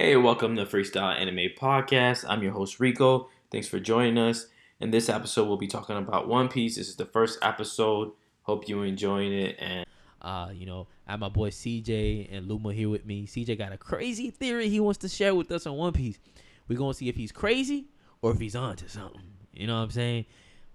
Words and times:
Hey, 0.00 0.14
welcome 0.14 0.54
to 0.54 0.64
Freestyle 0.64 1.12
Anime 1.12 1.50
Podcast. 1.60 2.24
I'm 2.28 2.40
your 2.40 2.52
host 2.52 2.78
Rico. 2.78 3.30
Thanks 3.50 3.66
for 3.66 3.80
joining 3.80 4.16
us. 4.16 4.46
In 4.78 4.92
this 4.92 5.08
episode, 5.08 5.48
we'll 5.48 5.56
be 5.56 5.66
talking 5.66 5.96
about 5.96 6.28
One 6.28 6.46
Piece. 6.46 6.76
This 6.76 6.88
is 6.88 6.94
the 6.94 7.04
first 7.04 7.36
episode. 7.42 8.12
Hope 8.42 8.68
you're 8.68 8.86
enjoying 8.86 9.32
it. 9.32 9.56
And 9.58 9.84
Uh, 10.22 10.50
you 10.54 10.66
know, 10.66 10.86
I 11.08 11.10
have 11.10 11.20
my 11.20 11.28
boy 11.28 11.50
CJ 11.50 12.28
and 12.30 12.46
Luma 12.46 12.72
here 12.72 12.88
with 12.88 13.06
me. 13.06 13.26
CJ 13.26 13.58
got 13.58 13.72
a 13.72 13.76
crazy 13.76 14.30
theory 14.30 14.68
he 14.68 14.78
wants 14.78 14.98
to 14.98 15.08
share 15.08 15.34
with 15.34 15.50
us 15.50 15.66
on 15.66 15.76
One 15.76 15.92
Piece. 15.92 16.20
We're 16.68 16.78
gonna 16.78 16.94
see 16.94 17.08
if 17.08 17.16
he's 17.16 17.32
crazy 17.32 17.86
or 18.22 18.30
if 18.30 18.38
he's 18.38 18.54
onto 18.54 18.86
something. 18.86 19.20
You 19.52 19.66
know 19.66 19.74
what 19.74 19.82
I'm 19.82 19.90
saying? 19.90 20.26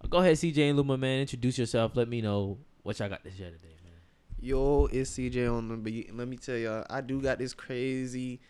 Go 0.09 0.17
ahead, 0.17 0.35
CJ 0.35 0.67
and 0.67 0.77
Luma, 0.77 0.97
man. 0.97 1.21
Introduce 1.21 1.57
yourself. 1.57 1.95
Let 1.95 2.09
me 2.09 2.19
know 2.19 2.57
what 2.81 2.99
y'all 2.99 3.07
got 3.07 3.23
to 3.23 3.31
share 3.31 3.51
today, 3.51 3.77
man. 3.85 3.93
Yo, 4.41 4.89
it's 4.91 5.11
CJ 5.11 5.49
on 5.49 5.69
the 5.69 5.77
beat. 5.77 6.13
Let 6.13 6.27
me 6.27 6.35
tell 6.35 6.57
y'all, 6.57 6.85
I 6.89 6.99
do 6.99 7.21
got 7.21 7.39
this 7.39 7.53
crazy 7.53 8.41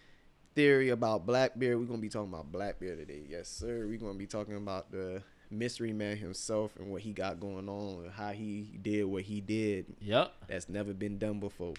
theory 0.55 0.89
about 0.89 1.25
Blackbeard. 1.25 1.79
We're 1.79 1.85
gonna 1.85 1.97
be 2.01 2.09
talking 2.09 2.31
about 2.33 2.51
Blackbeard 2.51 2.99
today. 2.99 3.23
Yes, 3.30 3.48
sir. 3.49 3.85
We're 3.88 3.98
gonna 3.98 4.13
be 4.17 4.27
talking 4.27 4.55
about 4.55 4.91
the 4.91 5.21
mystery 5.52 5.93
man 5.93 6.17
himself 6.17 6.71
and 6.77 6.89
what 6.91 7.02
he 7.02 7.12
got 7.13 7.39
going 7.39 7.70
on 7.70 8.03
and 8.05 8.12
how 8.12 8.31
he 8.31 8.77
did 8.81 9.03
what 9.05 9.21
he 9.23 9.39
did 9.39 9.85
Yep. 10.02 10.34
that's 10.48 10.67
never 10.67 10.93
been 10.93 11.20
done 11.20 11.39
before. 11.39 11.73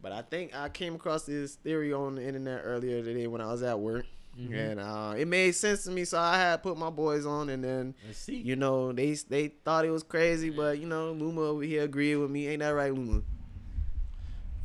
But 0.00 0.12
I 0.12 0.22
think 0.22 0.54
I 0.54 0.68
came 0.68 0.94
across 0.94 1.24
this 1.24 1.54
theory 1.56 1.92
on 1.92 2.14
the 2.16 2.24
internet 2.26 2.60
earlier 2.64 3.02
today 3.02 3.26
when 3.26 3.40
I 3.40 3.46
was 3.50 3.62
at 3.62 3.80
work. 3.80 4.04
Mhm. 4.38 4.52
And 4.54 4.80
uh, 4.80 5.14
it 5.16 5.26
made 5.26 5.52
sense 5.52 5.84
to 5.84 5.90
me, 5.90 6.04
so 6.04 6.18
I 6.18 6.36
had 6.36 6.62
put 6.62 6.76
my 6.76 6.90
boys 6.90 7.24
on, 7.24 7.48
and 7.48 7.64
then 7.64 7.94
you 8.28 8.54
know 8.54 8.92
they 8.92 9.14
they 9.14 9.48
thought 9.48 9.86
it 9.86 9.90
was 9.90 10.02
crazy, 10.02 10.50
but 10.50 10.78
you 10.78 10.86
know 10.86 11.12
Luma 11.12 11.40
over 11.40 11.62
here 11.62 11.84
agreed 11.84 12.16
with 12.16 12.30
me. 12.30 12.46
Ain't 12.48 12.60
that 12.60 12.68
right, 12.68 12.92
Luma? 12.94 13.22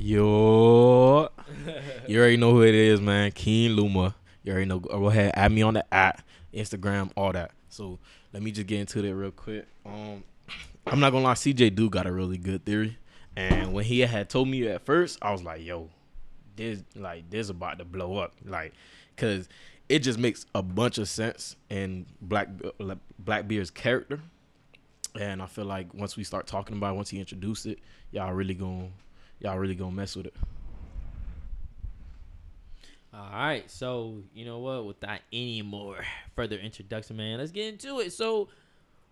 Yo, 0.03 1.29
you 2.07 2.19
already 2.19 2.35
know 2.35 2.53
who 2.53 2.63
it 2.63 2.73
is, 2.73 2.99
man. 2.99 3.31
Keen 3.33 3.73
Luma. 3.75 4.15
You 4.41 4.51
already 4.51 4.65
know. 4.65 4.79
Go 4.79 5.09
ahead, 5.09 5.31
add 5.35 5.51
me 5.51 5.61
on 5.61 5.75
the 5.75 5.93
app, 5.93 6.23
Instagram, 6.51 7.11
all 7.15 7.31
that. 7.33 7.51
So 7.69 7.99
let 8.33 8.41
me 8.41 8.49
just 8.49 8.65
get 8.65 8.79
into 8.79 9.03
that 9.03 9.13
real 9.13 9.29
quick. 9.29 9.67
Um, 9.85 10.23
I'm 10.87 10.99
not 10.99 11.11
gonna 11.11 11.25
lie, 11.25 11.35
CJ 11.35 11.75
do 11.75 11.87
got 11.87 12.07
a 12.07 12.11
really 12.11 12.39
good 12.39 12.65
theory, 12.65 12.97
and 13.35 13.73
when 13.73 13.85
he 13.85 13.99
had 13.99 14.27
told 14.27 14.47
me 14.47 14.67
at 14.67 14.83
first, 14.87 15.19
I 15.21 15.31
was 15.31 15.43
like, 15.43 15.63
yo, 15.63 15.91
this 16.55 16.81
like 16.95 17.29
this 17.29 17.49
about 17.49 17.77
to 17.77 17.85
blow 17.85 18.17
up, 18.17 18.33
like, 18.43 18.73
cause 19.17 19.47
it 19.87 19.99
just 19.99 20.17
makes 20.17 20.47
a 20.55 20.63
bunch 20.63 20.97
of 20.97 21.09
sense 21.09 21.57
in 21.69 22.07
Black 22.19 22.49
Blackbeard's 23.19 23.69
character, 23.69 24.19
and 25.13 25.43
I 25.43 25.45
feel 25.45 25.65
like 25.65 25.93
once 25.93 26.17
we 26.17 26.23
start 26.23 26.47
talking 26.47 26.75
about, 26.75 26.93
it, 26.93 26.95
once 26.95 27.11
he 27.11 27.19
introduced 27.19 27.67
it, 27.67 27.77
y'all 28.09 28.33
really 28.33 28.55
gonna 28.55 28.89
y'all 29.41 29.57
really 29.57 29.75
gonna 29.75 29.91
mess 29.91 30.15
with 30.15 30.27
it. 30.27 30.35
All 33.13 33.29
right, 33.33 33.69
so 33.69 34.23
you 34.33 34.45
know 34.45 34.59
what? 34.59 34.85
Without 34.85 35.19
any 35.33 35.61
more 35.61 35.97
further 36.35 36.55
introduction, 36.55 37.17
man, 37.17 37.39
let's 37.39 37.51
get 37.51 37.73
into 37.73 37.99
it. 37.99 38.13
So, 38.13 38.47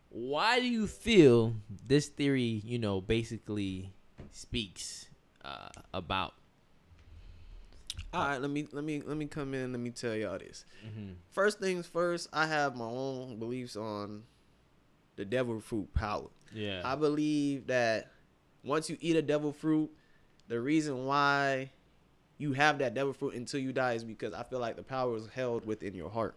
why 0.09 0.59
do 0.59 0.67
you 0.67 0.87
feel 0.87 1.53
this 1.85 2.07
theory, 2.07 2.61
you 2.63 2.79
know, 2.79 3.01
basically 3.01 3.91
speaks 4.31 5.09
uh, 5.43 5.67
about? 5.93 6.33
All 8.13 8.25
right, 8.25 8.41
let 8.41 8.49
me 8.49 8.67
let 8.71 8.85
me 8.85 9.01
let 9.05 9.17
me 9.17 9.25
come 9.25 9.53
in. 9.53 9.73
Let 9.73 9.81
me 9.81 9.89
tell 9.89 10.15
y'all 10.15 10.39
this. 10.39 10.63
Mm-hmm. 10.87 11.13
First 11.31 11.59
things 11.59 11.85
first, 11.85 12.29
I 12.31 12.47
have 12.47 12.77
my 12.77 12.85
own 12.85 13.37
beliefs 13.37 13.75
on 13.75 14.23
the 15.17 15.25
devil 15.25 15.59
fruit 15.59 15.93
power. 15.93 16.27
Yeah. 16.53 16.81
I 16.85 16.95
believe 16.95 17.67
that 17.67 18.11
once 18.63 18.89
you 18.89 18.97
eat 19.01 19.17
a 19.17 19.21
devil 19.21 19.51
fruit, 19.51 19.91
the 20.49 20.59
reason 20.59 21.05
why 21.05 21.69
you 22.37 22.51
have 22.53 22.79
that 22.79 22.93
devil 22.93 23.13
fruit 23.13 23.35
until 23.35 23.59
you 23.61 23.71
die 23.71 23.93
is 23.93 24.03
because 24.03 24.33
I 24.33 24.43
feel 24.43 24.59
like 24.59 24.75
the 24.75 24.83
power 24.83 25.15
is 25.15 25.27
held 25.33 25.65
within 25.65 25.93
your 25.93 26.09
heart. 26.09 26.35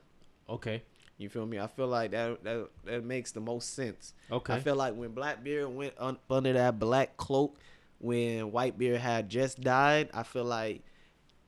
okay. 0.48 0.82
You 1.18 1.28
feel 1.28 1.46
me? 1.46 1.60
I 1.60 1.68
feel 1.68 1.86
like 1.86 2.10
that 2.12 2.42
that, 2.42 2.68
that 2.84 3.04
makes 3.04 3.30
the 3.30 3.40
most 3.40 3.74
sense. 3.74 4.12
Okay. 4.30 4.54
I 4.54 4.60
feel 4.60 4.74
like 4.74 4.94
when 4.94 5.12
Blackbeard 5.12 5.68
went 5.68 5.94
un- 5.98 6.18
under 6.28 6.52
that 6.54 6.80
black 6.80 7.16
cloak, 7.16 7.58
when 8.00 8.50
Whitebeard 8.50 8.98
had 8.98 9.28
just 9.28 9.60
died, 9.60 10.08
I 10.12 10.24
feel 10.24 10.42
like 10.44 10.82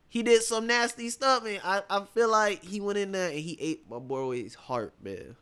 he 0.08 0.22
did 0.22 0.42
some 0.42 0.68
nasty 0.68 1.10
stuff, 1.10 1.44
and 1.44 1.60
I, 1.64 1.82
I 1.90 2.04
feel 2.04 2.30
like 2.30 2.62
he 2.62 2.80
went 2.80 2.98
in 2.98 3.10
there 3.10 3.30
and 3.30 3.38
he 3.40 3.56
ate 3.60 3.90
my 3.90 3.98
boy's 3.98 4.54
heart, 4.54 4.94
man. 5.02 5.34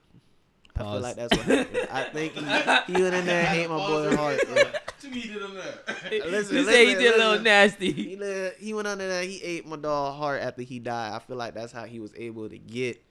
I 0.77 0.79
feel 0.79 1.01
like 1.01 1.17
that's 1.17 1.37
what 1.37 1.45
happened. 1.45 1.89
I 1.93 2.05
think 2.05 2.33
he, 2.33 2.95
he 2.95 3.03
went 3.03 3.15
in 3.15 3.27
there 3.27 3.45
and 3.47 3.59
ate 3.59 3.69
my 3.69 3.77
boy's 3.77 4.15
heart. 4.15 4.49
Man. 4.55 4.67
Listen, 6.31 6.57
you 6.57 6.65
say 6.65 6.87
he 6.87 6.95
listen, 6.95 7.03
did 7.03 7.15
a 7.15 7.19
little 7.19 7.43
nasty. 7.43 7.93
He, 7.93 8.17
li- 8.17 8.53
he 8.59 8.75
went 8.75 8.89
under 8.89 9.09
there. 9.09 9.23
He 9.23 9.43
ate 9.43 9.67
my 9.67 9.77
dog 9.77 10.17
heart 10.17 10.43
after 10.43 10.63
he 10.63 10.79
died. 10.79 11.13
I 11.13 11.19
feel 11.19 11.37
like 11.37 11.55
that's 11.55 11.73
how 11.73 11.85
he 11.85 12.01
was 12.01 12.13
able 12.17 12.49
to 12.49 12.59
get 12.59 13.03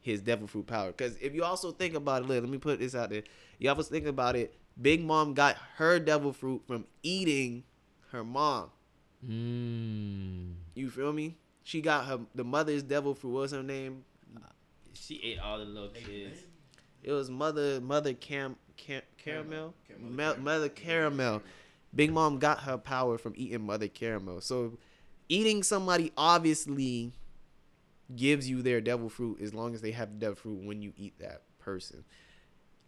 his 0.00 0.20
devil 0.20 0.46
fruit 0.46 0.66
power. 0.66 0.88
Because 0.88 1.16
if 1.18 1.34
you 1.34 1.44
also 1.44 1.72
think 1.72 1.94
about 1.94 2.22
it, 2.22 2.28
look, 2.28 2.40
let 2.42 2.50
me 2.50 2.58
put 2.58 2.78
this 2.80 2.94
out 2.94 3.10
there. 3.10 3.22
Y'all 3.58 3.74
was 3.74 3.88
thinking 3.88 4.08
about 4.08 4.36
it? 4.36 4.54
Big 4.80 5.04
Mom 5.04 5.34
got 5.34 5.56
her 5.76 5.98
devil 5.98 6.32
fruit 6.32 6.62
from 6.66 6.86
eating 7.02 7.64
her 8.10 8.24
mom. 8.24 8.70
Mm. 9.26 10.54
You 10.74 10.90
feel 10.90 11.12
me? 11.12 11.36
She 11.62 11.82
got 11.82 12.06
her 12.06 12.20
the 12.34 12.44
mother's 12.44 12.82
devil 12.82 13.14
fruit. 13.14 13.30
What 13.30 13.40
was 13.40 13.52
her 13.52 13.62
name? 13.62 14.04
She 14.94 15.20
ate 15.22 15.38
all 15.38 15.58
the 15.58 15.64
little 15.64 15.90
kids. 15.90 16.40
It 17.02 17.12
was 17.12 17.30
mother 17.30 17.80
mother 17.80 18.14
cam, 18.14 18.56
cam 18.76 19.02
Carmel 19.24 19.74
Mel- 19.98 20.38
mother 20.38 20.68
Carmel. 20.68 21.42
Big 21.94 22.12
mom 22.12 22.38
got 22.38 22.60
her 22.60 22.78
power 22.78 23.18
from 23.18 23.32
eating 23.36 23.62
mother 23.66 23.88
Carmel. 23.88 24.40
So 24.40 24.78
eating 25.28 25.62
somebody 25.62 26.12
obviously 26.16 27.12
gives 28.14 28.48
you 28.48 28.62
their 28.62 28.80
devil 28.80 29.08
fruit 29.08 29.40
as 29.40 29.54
long 29.54 29.74
as 29.74 29.80
they 29.80 29.92
have 29.92 30.12
the 30.12 30.18
devil 30.18 30.36
fruit 30.36 30.64
when 30.64 30.82
you 30.82 30.92
eat 30.96 31.14
that 31.18 31.42
person. 31.58 32.04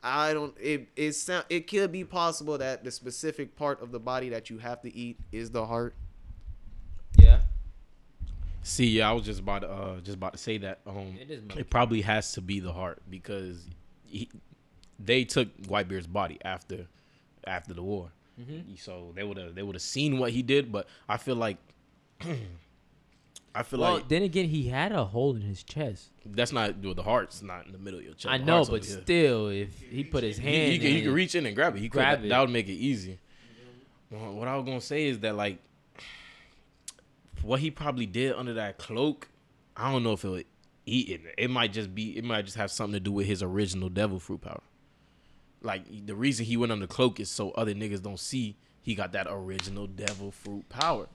I 0.03 0.33
don't. 0.33 0.55
It 0.61 0.89
it 0.97 1.13
sound. 1.13 1.45
It 1.49 1.69
could 1.69 1.93
be 1.93 2.05
possible 2.05 2.59
that 2.59 2.83
the 2.83 2.91
specific 2.91 3.55
part 3.57 3.81
of 3.81 3.93
the 3.93 4.01
body 4.01 4.31
that 4.31 4.51
you 4.51 4.59
have 4.59 4.83
to 4.83 4.95
eat 4.95 5.19
is 5.31 5.51
the 5.51 5.65
heart. 5.65 5.95
Yeah. 7.17 7.41
See, 8.65 8.87
yeah, 8.87 9.11
I 9.11 9.13
was 9.13 9.25
just 9.25 9.41
about 9.41 9.61
to 9.61 9.71
uh 9.71 10.01
just 10.01 10.17
about 10.17 10.33
to 10.33 10.39
say 10.39 10.59
that. 10.59 10.81
Um, 10.87 11.17
It 11.21 11.31
is 11.31 11.43
it, 11.57 11.71
probably 11.71 12.01
has 12.01 12.33
to 12.33 12.41
be 12.41 12.59
the 12.59 12.73
heart 12.73 13.03
because 13.09 13.69
he, 14.05 14.29
they 14.99 15.25
took 15.25 15.49
Whitebeard's 15.67 16.07
body 16.07 16.39
after 16.45 16.87
after 17.47 17.75
the 17.75 17.83
war, 17.83 18.13
Mhm. 18.41 18.79
so 18.79 19.13
they 19.15 19.25
would 19.25 19.37
have 19.37 19.55
they 19.55 19.63
would 19.63 19.75
have 19.75 19.83
seen 19.83 20.19
what 20.19 20.33
he 20.33 20.43
did. 20.43 20.71
But 20.73 20.87
I 21.09 21.17
feel 21.17 21.37
like 21.37 21.57
I 23.55 23.63
feel 23.65 23.81
Well, 23.81 23.95
like 23.97 24.09
then 24.09 24.23
again, 24.23 24.47
he 24.49 24.69
had 24.69 24.93
a 24.93 25.05
hole 25.05 25.35
in 25.37 25.43
his 25.43 25.63
chest. 25.63 26.11
that's 26.25 26.53
not 26.53 26.81
the 26.81 27.03
heart's 27.03 27.43
not 27.43 27.67
in 27.67 27.73
the 27.73 27.79
middle 27.79 27.99
of 27.99 28.05
your 28.05 28.15
chest. 28.15 28.33
I 28.33 28.39
The 28.39 28.45
know, 28.45 28.65
but 28.65 28.73
over 28.75 28.87
here. 28.87 29.01
still, 29.03 29.49
if 29.49 29.79
he 29.81 30.05
put 30.05 30.25
his 30.25 30.39
He- 30.39 30.45
hand, 30.45 30.73
he, 30.73 30.79
could, 30.79 30.87
in 30.89 30.97
he 30.97 31.03
could 31.03 31.13
reach 31.13 31.35
in 31.35 31.45
and 31.47 31.55
grab 31.55 31.77
it. 31.77 31.81
He 31.81 31.89
Grab 31.89 32.19
could, 32.19 32.27
it. 32.27 32.29
That 32.31 32.41
would 32.41 32.51
make 32.51 32.69
it 32.69 32.73
easy. 32.75 33.19
Well, 34.11 34.33
what 34.35 34.49
I 34.49 34.57
was 34.57 34.65
gonna 34.65 34.81
say 34.81 35.07
is 35.07 35.19
that 35.21 35.35
like 35.37 35.59
what 37.43 37.61
he 37.61 37.71
probably 37.71 38.07
did 38.07 38.35
under 38.35 38.55
that 38.55 38.79
cloak. 38.79 39.29
I 39.77 39.91
don't 39.91 40.03
know 40.03 40.13
if 40.13 40.25
it 40.25 40.29
would 40.29 40.47
eat 40.87 41.09
it. 41.11 41.21
It 41.39 41.51
might 41.51 41.73
just 41.73 41.95
be. 41.95 42.17
It 42.17 42.25
might 42.25 42.45
just 42.45 42.57
have 42.57 42.71
something 42.71 42.95
to 42.95 43.01
do 43.01 43.13
with 43.13 43.27
his 43.27 43.43
original 43.43 43.89
devil 43.89 44.19
fruit 44.19 44.41
power. 44.43 44.61
Like 45.63 46.07
the 46.07 46.15
reason 46.15 46.45
he 46.47 46.57
went 46.57 46.73
under 46.73 46.87
the 46.87 46.93
cloak 46.93 47.21
is 47.21 47.31
so 47.31 47.51
other 47.53 47.75
niggas 47.75 48.03
don't 48.03 48.19
see 48.19 48.57
he 48.81 48.95
got 48.95 49.13
that 49.13 49.27
original 49.31 49.87
devil 49.87 50.33
fruit 50.33 50.69
power. 50.69 51.07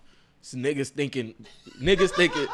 So 0.41 0.57
niggas 0.57 0.89
thinking, 0.89 1.33
niggas 1.81 2.11
thinking. 2.11 2.47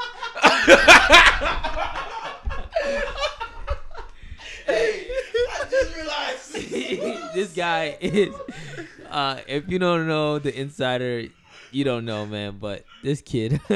Hey, 4.66 5.08
I 5.52 5.66
just 5.70 5.96
realized 5.96 7.34
this 7.36 7.54
guy 7.54 7.98
is. 8.00 8.34
Uh, 9.10 9.40
if 9.46 9.70
you 9.70 9.78
don't 9.78 10.08
know 10.08 10.40
the 10.40 10.58
insider, 10.60 11.26
you 11.72 11.84
don't 11.84 12.06
know, 12.06 12.26
man. 12.26 12.58
But 12.60 12.86
this 13.04 13.22
kid, 13.22 13.62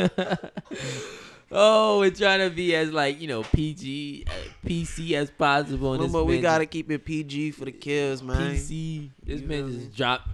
oh, 1.52 2.00
we're 2.00 2.12
trying 2.12 2.48
to 2.48 2.54
be 2.54 2.76
as 2.76 2.92
like 2.92 3.20
you 3.22 3.28
know 3.28 3.44
PG, 3.44 4.26
uh, 4.28 4.32
PC 4.68 5.14
as 5.14 5.30
possible. 5.32 5.94
And 5.94 6.12
But 6.12 6.26
we 6.26 6.40
gotta 6.42 6.66
keep 6.66 6.92
it 6.92 7.06
PG 7.06 7.52
for 7.52 7.66
the 7.66 7.72
kids, 7.72 8.22
man. 8.24 8.56
PC. 8.56 9.10
This 9.24 9.42
You 9.42 9.48
man 9.48 9.72
just 9.72 9.96
dropped 9.96 10.30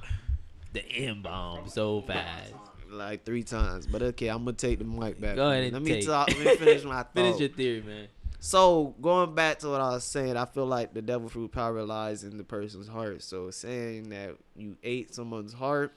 the 0.74 0.86
M 0.86 1.22
bomb 1.22 1.68
so 1.68 2.02
fast. 2.02 2.54
Like 2.90 3.26
three 3.26 3.44
times. 3.44 3.88
But 3.88 4.04
okay, 4.04 4.28
I'm 4.28 4.46
gonna 4.46 4.54
take 4.54 4.80
the 4.80 4.86
mic 4.86 5.20
back. 5.20 5.36
Go 5.36 5.50
ahead 5.50 5.64
and 5.64 5.74
Let 5.74 5.82
me 5.82 6.02
talk. 6.04 6.28
Let 6.38 6.40
me 6.40 6.56
finish 6.58 6.84
my 6.84 6.98
thought. 6.98 7.14
Finish 7.16 7.40
your 7.40 7.50
theory, 7.50 7.82
man. 7.82 8.08
So 8.40 8.94
going 9.02 9.34
back 9.34 9.60
to 9.60 9.70
what 9.70 9.80
I 9.80 9.92
was 9.92 10.04
saying, 10.04 10.36
I 10.36 10.44
feel 10.44 10.66
like 10.66 10.94
the 10.94 11.02
devil 11.02 11.30
fruit 11.30 11.54
power 11.54 11.82
lies 11.84 12.26
in 12.26 12.38
the 12.38 12.44
person's 12.44 12.90
heart. 12.90 13.24
So 13.24 13.50
saying 13.52 14.10
that 14.10 14.36
you 14.58 14.76
ate 14.84 15.16
someone's 15.16 15.54
heart, 15.54 15.94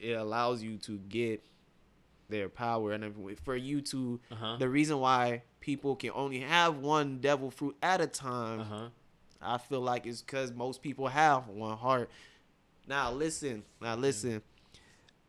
it 0.00 0.12
allows 0.12 0.62
you 0.62 0.76
to 0.78 0.96
get 0.96 1.42
their 2.28 2.48
power, 2.48 2.92
and 2.92 3.38
for 3.44 3.56
you 3.56 3.80
to, 3.82 4.20
Uh 4.30 4.34
huh. 4.34 4.56
the 4.58 4.68
reason 4.68 4.98
why 5.00 5.42
people 5.60 5.96
can 5.96 6.10
only 6.14 6.40
have 6.40 6.78
one 6.78 7.18
devil 7.20 7.50
fruit 7.50 7.76
at 7.82 8.00
a 8.00 8.06
time, 8.06 8.60
Uh 8.60 8.64
huh. 8.64 8.88
I 9.40 9.58
feel 9.58 9.80
like 9.80 10.06
it's 10.06 10.22
because 10.22 10.52
most 10.52 10.82
people 10.82 11.08
have 11.08 11.48
one 11.48 11.76
heart. 11.76 12.10
Now 12.88 13.12
listen, 13.12 13.64
now 13.80 13.94
listen. 13.96 14.42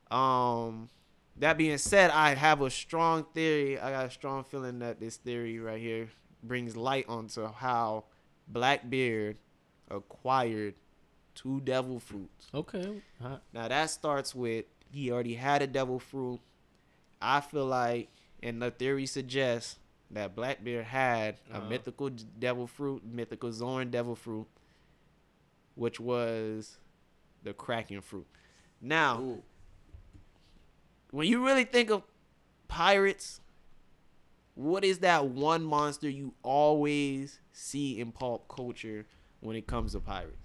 Um, 0.09 0.89
that 1.38 1.57
being 1.57 1.77
said, 1.77 2.09
I 2.11 2.33
have 2.33 2.61
a 2.61 2.69
strong 2.69 3.25
theory. 3.33 3.79
I 3.79 3.91
got 3.91 4.05
a 4.05 4.11
strong 4.11 4.44
feeling 4.44 4.79
that 4.79 4.99
this 4.99 5.17
theory 5.17 5.59
right 5.59 5.79
here 5.81 6.09
brings 6.41 6.75
light 6.77 7.05
onto 7.09 7.45
how 7.51 8.05
Blackbeard 8.47 9.38
acquired 9.91 10.75
two 11.35 11.59
devil 11.61 11.99
fruits. 11.99 12.47
Okay. 12.53 13.01
Now 13.53 13.67
that 13.67 13.89
starts 13.89 14.33
with 14.33 14.65
he 14.89 15.11
already 15.11 15.35
had 15.35 15.61
a 15.61 15.67
devil 15.67 15.99
fruit. 15.99 16.39
I 17.21 17.41
feel 17.41 17.65
like, 17.65 18.09
and 18.43 18.61
the 18.61 18.71
theory 18.71 19.05
suggests 19.05 19.79
that 20.11 20.35
Blackbeard 20.35 20.85
had 20.85 21.39
a 21.51 21.57
Uh-huh. 21.57 21.69
mythical 21.69 22.09
devil 22.09 22.67
fruit, 22.67 23.03
mythical 23.05 23.51
Zoan 23.51 23.89
devil 23.91 24.15
fruit, 24.15 24.47
which 25.75 25.99
was 25.99 26.77
the 27.43 27.53
Kraken 27.53 28.01
fruit. 28.01 28.27
Now, 28.81 29.39
when 31.11 31.27
you 31.27 31.45
really 31.45 31.63
think 31.65 31.89
of 31.89 32.03
pirates, 32.67 33.41
what 34.55 34.83
is 34.83 34.99
that 34.99 35.25
one 35.27 35.63
monster 35.63 36.09
you 36.09 36.33
always 36.43 37.39
see 37.51 37.99
in 37.99 38.11
pulp 38.11 38.47
culture 38.47 39.05
when 39.39 39.55
it 39.55 39.67
comes 39.67 39.93
to 39.93 39.99
pirates? 39.99 40.37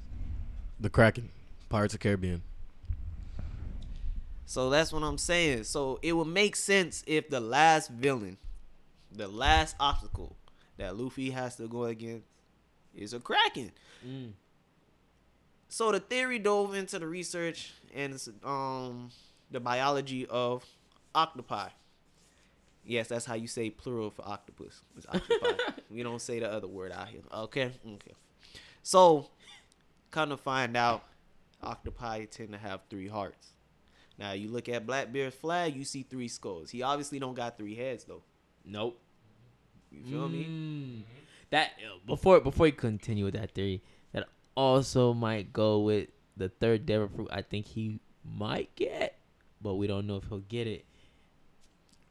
The 0.80 0.90
Kraken, 0.90 1.30
Pirates 1.68 1.94
of 1.94 2.00
Caribbean. 2.00 2.42
So 4.44 4.70
that's 4.70 4.92
what 4.92 5.02
I'm 5.02 5.18
saying. 5.18 5.64
So 5.64 5.98
it 6.02 6.12
would 6.12 6.26
make 6.26 6.56
sense 6.56 7.02
if 7.06 7.30
the 7.30 7.40
last 7.40 7.90
villain, 7.90 8.36
the 9.10 9.28
last 9.28 9.76
obstacle 9.80 10.36
that 10.76 10.96
Luffy 10.96 11.30
has 11.30 11.56
to 11.56 11.68
go 11.68 11.84
against 11.84 12.26
is 12.94 13.12
a 13.12 13.20
Kraken. 13.20 13.72
Mm. 14.06 14.32
So 15.68 15.92
the 15.92 16.00
theory 16.00 16.38
dove 16.38 16.74
into 16.74 16.98
the 16.98 17.06
research 17.06 17.72
and 17.94 18.20
um 18.44 19.10
the 19.50 19.60
biology 19.60 20.26
of 20.26 20.64
octopi. 21.14 21.68
Yes, 22.84 23.08
that's 23.08 23.24
how 23.24 23.34
you 23.34 23.46
say 23.46 23.70
plural 23.70 24.10
for 24.10 24.26
octopus. 24.26 24.80
It's 24.96 25.06
octopi. 25.06 25.72
we 25.90 26.02
don't 26.02 26.20
say 26.20 26.40
the 26.40 26.50
other 26.50 26.66
word 26.66 26.90
out 26.90 27.08
here. 27.08 27.20
Okay, 27.32 27.70
okay. 27.86 28.12
So, 28.82 29.28
kind 30.10 30.32
of 30.32 30.40
find 30.40 30.76
out, 30.76 31.04
octopi 31.62 32.24
tend 32.24 32.52
to 32.52 32.58
have 32.58 32.80
three 32.90 33.06
hearts. 33.06 33.52
Now 34.18 34.32
you 34.32 34.48
look 34.50 34.68
at 34.68 34.86
Blackbeard's 34.86 35.34
flag, 35.34 35.74
you 35.74 35.84
see 35.84 36.02
three 36.02 36.28
skulls. 36.28 36.70
He 36.70 36.82
obviously 36.82 37.18
don't 37.18 37.34
got 37.34 37.56
three 37.58 37.74
heads 37.74 38.04
though. 38.04 38.22
Nope. 38.64 39.00
You 39.90 40.04
feel 40.04 40.28
me? 40.28 40.44
Mm. 40.44 41.02
That 41.50 41.72
before 42.06 42.40
before 42.40 42.66
you 42.66 42.72
continue 42.72 43.24
with 43.24 43.34
that 43.34 43.52
theory, 43.52 43.82
that 44.12 44.28
also 44.54 45.12
might 45.12 45.52
go 45.52 45.80
with 45.80 46.08
the 46.36 46.48
third 46.48 46.86
devil 46.86 47.08
fruit. 47.08 47.28
I 47.30 47.42
think 47.42 47.66
he 47.66 48.00
might 48.24 48.74
get, 48.74 49.18
but 49.60 49.74
we 49.74 49.86
don't 49.86 50.06
know 50.06 50.16
if 50.16 50.24
he'll 50.28 50.38
get 50.38 50.66
it. 50.66 50.86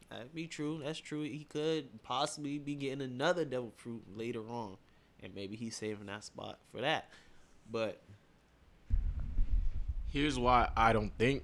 That'd 0.09 0.35
be 0.35 0.45
true. 0.45 0.81
That's 0.83 0.99
true. 0.99 1.23
He 1.23 1.45
could 1.45 2.03
possibly 2.03 2.59
be 2.59 2.75
getting 2.75 3.01
another 3.01 3.45
devil 3.45 3.71
fruit 3.77 4.03
later 4.15 4.47
on, 4.47 4.77
and 5.23 5.33
maybe 5.33 5.55
he's 5.55 5.75
saving 5.75 6.07
that 6.07 6.23
spot 6.23 6.59
for 6.71 6.81
that. 6.81 7.09
But 7.71 8.01
Here's 10.11 10.37
why 10.37 10.69
I 10.75 10.91
don't 10.91 11.17
think. 11.17 11.43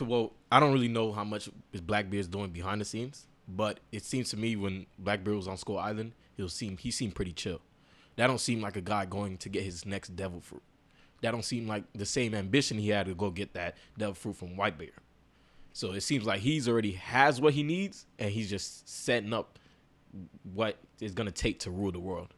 Well, 0.00 0.32
I 0.50 0.58
don't 0.60 0.72
really 0.72 0.88
know 0.88 1.12
how 1.12 1.24
much 1.24 1.48
is 1.72 1.80
Blackbeard's 1.80 2.26
doing 2.26 2.50
behind 2.50 2.80
the 2.80 2.84
scenes, 2.84 3.26
but 3.48 3.80
it 3.92 4.04
seems 4.04 4.30
to 4.30 4.36
me 4.36 4.56
when 4.56 4.86
Blackbeard 4.98 5.36
was 5.36 5.48
on 5.48 5.56
Skull 5.56 5.78
Island, 5.78 6.12
he'll 6.36 6.48
seem 6.48 6.76
he 6.76 6.90
seemed 6.90 7.14
pretty 7.14 7.32
chill. 7.32 7.60
That 8.16 8.26
don't 8.26 8.40
seem 8.40 8.60
like 8.60 8.76
a 8.76 8.80
guy 8.80 9.06
going 9.06 9.36
to 9.38 9.48
get 9.48 9.62
his 9.62 9.86
next 9.86 10.16
devil 10.16 10.40
fruit. 10.40 10.62
That 11.22 11.30
don't 11.30 11.44
seem 11.44 11.66
like 11.66 11.84
the 11.94 12.06
same 12.06 12.34
ambition 12.34 12.78
he 12.78 12.88
had 12.88 13.06
to 13.06 13.14
go 13.14 13.30
get 13.30 13.54
that 13.54 13.76
devil 13.96 14.14
fruit 14.14 14.36
from 14.36 14.56
Whitebeard. 14.56 14.90
So 15.72 15.92
it 15.92 16.02
seems 16.02 16.24
like 16.24 16.40
he's 16.40 16.68
already 16.68 16.92
has 16.92 17.40
what 17.40 17.54
he 17.54 17.62
needs, 17.62 18.06
and 18.18 18.30
he's 18.30 18.50
just 18.50 18.88
setting 18.88 19.32
up 19.32 19.58
what 20.54 20.76
it's 21.00 21.14
gonna 21.14 21.32
take 21.32 21.60
to 21.60 21.70
rule 21.70 21.90
the 21.90 22.00
world. 22.00 22.34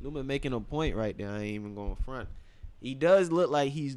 Newman 0.00 0.26
making 0.26 0.52
a 0.52 0.60
point 0.60 0.96
right 0.96 1.16
there. 1.16 1.28
I 1.28 1.38
ain't 1.38 1.54
even 1.54 1.74
going 1.74 1.96
front. 1.96 2.28
He 2.80 2.94
does 2.94 3.30
look 3.30 3.50
like 3.50 3.70
he's 3.72 3.96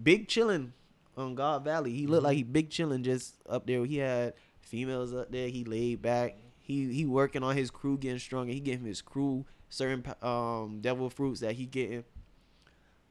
big 0.00 0.28
chilling 0.28 0.72
on 1.16 1.34
God 1.34 1.64
Valley. 1.64 1.92
He 1.92 2.06
looked 2.06 2.24
like 2.24 2.36
he 2.36 2.42
big 2.42 2.70
chilling 2.70 3.02
just 3.02 3.34
up 3.48 3.66
there. 3.66 3.84
He 3.84 3.98
had 3.98 4.34
females 4.60 5.14
up 5.14 5.30
there. 5.30 5.48
He 5.48 5.64
laid 5.64 6.02
back. 6.02 6.36
He 6.60 6.92
he 6.92 7.06
working 7.06 7.42
on 7.42 7.56
his 7.56 7.70
crew 7.70 7.98
getting 7.98 8.18
stronger. 8.18 8.52
He 8.52 8.60
giving 8.60 8.86
his 8.86 9.02
crew 9.02 9.44
certain 9.68 10.04
um 10.22 10.80
devil 10.80 11.10
fruits 11.10 11.40
that 11.40 11.54
he 11.54 11.66
getting. 11.66 12.04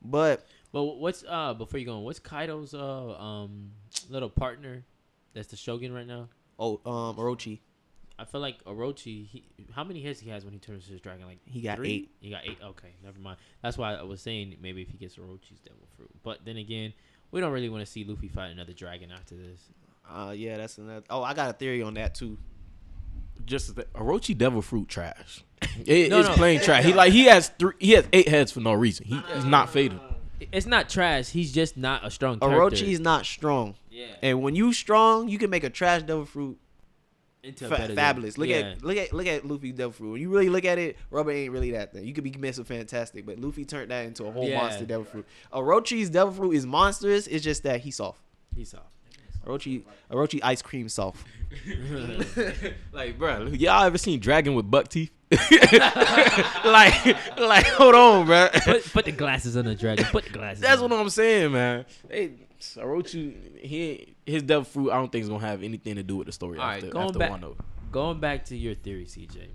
But 0.01 0.45
But 0.71 0.83
what's 0.83 1.23
uh 1.27 1.53
before 1.53 1.79
you 1.79 1.85
go 1.85 1.97
on, 1.97 2.03
what's 2.03 2.19
Kaido's 2.19 2.73
uh 2.73 3.11
um 3.19 3.71
little 4.09 4.29
partner 4.29 4.83
that's 5.33 5.49
the 5.49 5.57
Shogun 5.57 5.93
right 5.93 6.07
now? 6.07 6.29
oh 6.59 6.79
um 6.85 7.15
Orochi, 7.17 7.59
I 8.21 8.25
feel 8.25 8.39
like 8.39 8.63
Orochi. 8.65 9.25
He, 9.27 9.43
how 9.73 9.83
many 9.83 9.99
hits 10.01 10.19
he 10.19 10.29
has 10.29 10.45
when 10.45 10.53
he 10.53 10.59
turns 10.59 10.85
his 10.87 11.01
dragon? 11.01 11.25
Like 11.25 11.39
he 11.45 11.61
got 11.61 11.77
three? 11.77 11.89
eight. 11.89 12.11
He 12.19 12.29
got 12.29 12.41
eight. 12.45 12.57
Okay, 12.63 12.89
never 13.03 13.19
mind. 13.19 13.37
That's 13.63 13.77
why 13.77 13.95
I 13.95 14.03
was 14.03 14.21
saying 14.21 14.55
maybe 14.61 14.81
if 14.83 14.89
he 14.89 14.97
gets 14.97 15.15
Orochi's 15.17 15.59
devil 15.59 15.87
fruit. 15.97 16.11
But 16.23 16.45
then 16.45 16.57
again, 16.57 16.93
we 17.31 17.41
don't 17.41 17.51
really 17.51 17.69
want 17.69 17.83
to 17.85 17.91
see 17.91 18.03
Luffy 18.03 18.27
fight 18.27 18.51
another 18.51 18.73
dragon 18.73 19.11
after 19.11 19.35
this. 19.35 19.59
Uh 20.09 20.31
yeah, 20.35 20.57
that's 20.57 20.77
another. 20.77 21.03
Oh, 21.09 21.23
I 21.23 21.33
got 21.33 21.49
a 21.49 21.53
theory 21.53 21.81
on 21.81 21.95
that 21.95 22.13
too. 22.15 22.37
Just 23.45 23.75
the 23.75 23.85
Orochi 23.95 24.37
devil 24.37 24.61
fruit 24.61 24.87
trash. 24.87 25.43
It- 25.85 26.09
No, 26.09 26.19
it's 26.19 26.29
no. 26.29 26.35
plain 26.35 26.59
trash. 26.59 26.83
He 26.85 26.93
like 26.93 27.11
he 27.13 27.25
has 27.25 27.49
three. 27.49 27.73
He 27.79 27.91
has 27.93 28.05
eight 28.13 28.27
heads 28.27 28.51
for 28.51 28.59
no 28.59 28.73
reason. 28.73 29.05
He, 29.05 29.19
he's 29.33 29.45
not 29.45 29.69
faded. 29.69 29.99
It's 30.51 30.65
not 30.65 30.89
trash. 30.89 31.29
He's 31.29 31.51
just 31.51 31.77
not 31.77 32.05
a 32.05 32.09
strong 32.11 32.39
character. 32.39 32.59
Orochi's 32.83 32.99
not 32.99 33.25
strong, 33.27 33.75
yeah. 33.91 34.07
and 34.23 34.41
when 34.41 34.55
you 34.55 34.73
strong, 34.73 35.29
you 35.29 35.37
can 35.37 35.51
make 35.51 35.63
a 35.63 35.69
trash 35.69 36.01
devil 36.01 36.25
fruit 36.25 36.57
Into 37.43 37.65
a 37.65 37.69
fa- 37.69 37.75
better 37.75 37.87
than- 37.87 37.95
fabulous. 37.95 38.37
Look 38.37 38.49
yeah. 38.49 38.57
at 38.57 38.83
look 38.83 38.97
at 38.97 39.13
look 39.13 39.27
at 39.27 39.45
Luffy 39.45 39.71
Devil 39.71 39.91
Fruit. 39.93 40.11
When 40.11 40.21
you 40.21 40.29
really 40.29 40.49
look 40.49 40.65
at 40.65 40.77
it, 40.77 40.97
Rubber 41.09 41.31
ain't 41.31 41.51
really 41.51 41.71
that 41.71 41.91
thing. 41.91 42.05
You 42.05 42.13
could 42.13 42.23
be 42.23 42.31
Mr. 42.31 42.65
Fantastic, 42.65 43.25
but 43.25 43.39
Luffy 43.39 43.65
turned 43.65 43.89
that 43.89 44.05
into 44.05 44.25
a 44.25 44.31
whole 44.31 44.47
Yeah. 44.47 44.61
monster 44.61 44.85
Devil 44.85 45.05
Fruit. 45.05 45.25
Orochi's 45.51 46.09
Devil 46.09 46.33
Fruit 46.33 46.51
is 46.51 46.65
monstrous. 46.65 47.25
It's 47.27 47.43
just 47.43 47.63
that 47.63 47.81
he's 47.81 47.95
soft. 47.95 48.21
He's 48.55 48.69
soft. 48.69 48.85
Orochi 49.45 49.83
Orochi 50.11 50.39
ice 50.43 50.61
cream 50.61 50.87
soft. 50.87 51.25
like, 52.93 53.17
bro, 53.17 53.47
y'all 53.47 53.85
ever 53.85 53.97
seen 53.97 54.19
Dragon 54.19 54.53
with 54.53 54.69
buck 54.69 54.87
teeth? 54.87 55.11
like, 55.31 57.05
like, 57.39 57.65
hold 57.67 57.95
on, 57.95 58.25
bro. 58.25 58.49
put, 58.63 58.83
put 58.91 59.05
the 59.05 59.11
glasses 59.11 59.55
on 59.57 59.65
the 59.65 59.75
dragon. 59.75 60.05
Put 60.05 60.25
the 60.25 60.29
glasses. 60.31 60.61
That's 60.61 60.81
on. 60.81 60.89
what 60.89 60.99
I'm 60.99 61.09
saying, 61.09 61.51
man. 61.53 61.85
They, 62.07 62.31
Orochi, 62.75 63.57
he 63.59 64.10
his 64.25 64.43
devil 64.43 64.63
fruit. 64.63 64.91
I 64.91 64.95
don't 64.95 65.11
think 65.11 65.23
is 65.23 65.29
gonna 65.29 65.45
have 65.45 65.63
anything 65.63 65.95
to 65.95 66.03
do 66.03 66.17
with 66.17 66.27
the 66.27 66.31
story 66.33 66.57
All 66.59 66.65
right, 66.67 66.75
after, 66.77 66.89
going 66.89 67.05
after 67.07 67.19
back- 67.19 67.31
Wano. 67.31 67.55
Going 67.91 68.19
back 68.19 68.45
to 68.45 68.57
your 68.57 68.75
theory, 68.75 69.05
CJ. 69.05 69.47